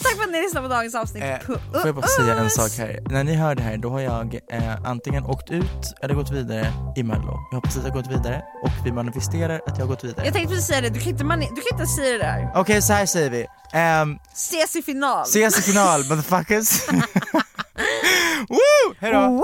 Tack 0.03 0.15
för 0.15 0.23
att 0.23 0.29
ni 0.31 0.41
lyssnade 0.41 0.67
på 0.67 0.73
dagens 0.73 0.95
avsnitt. 0.95 1.23
Eh, 1.23 1.39
får 1.45 1.59
jag 1.85 1.95
bara 1.95 2.07
säga 2.07 2.35
en 2.35 2.49
sak 2.49 2.71
här? 2.77 2.99
När 3.09 3.23
ni 3.23 3.35
hör 3.35 3.55
det 3.55 3.63
här, 3.63 3.77
då 3.77 3.89
har 3.89 3.99
jag 3.99 4.39
eh, 4.51 4.75
antingen 4.85 5.23
åkt 5.25 5.51
ut 5.51 5.93
eller 6.01 6.13
gått 6.15 6.31
vidare 6.31 6.73
i 6.95 7.03
mello. 7.03 7.39
Jag 7.51 7.55
hoppas 7.57 7.77
att 7.77 7.83
jag 7.85 7.91
har 7.91 7.97
gått 8.01 8.11
vidare 8.11 8.43
och 8.63 8.71
vi 8.85 8.91
manifesterar 8.91 9.55
att 9.67 9.77
jag 9.77 9.85
har 9.85 9.87
gått 9.87 10.03
vidare. 10.03 10.25
Jag 10.25 10.33
tänkte 10.33 10.53
precis 10.53 10.67
säga 10.67 10.81
det, 10.81 10.89
du 10.89 10.99
kan 10.99 11.09
inte, 11.09 11.23
mani- 11.23 11.49
du 11.55 11.61
kan 11.61 11.79
inte 11.79 11.85
säga 11.91 12.11
det 12.11 12.23
där. 12.23 12.51
Okej, 12.55 12.81
så 12.81 12.93
här 12.93 13.05
säger 13.05 13.29
vi. 13.29 13.45
Ehm, 13.73 14.17
Ses 14.33 14.75
i 14.75 14.81
final. 14.81 15.23
ses 15.23 15.59
i 15.59 15.61
final, 15.61 15.99
motherfuckers. 16.09 16.87
Woo! 18.49 18.95
Hejdå! 18.99 19.19
Woo! 19.29 19.43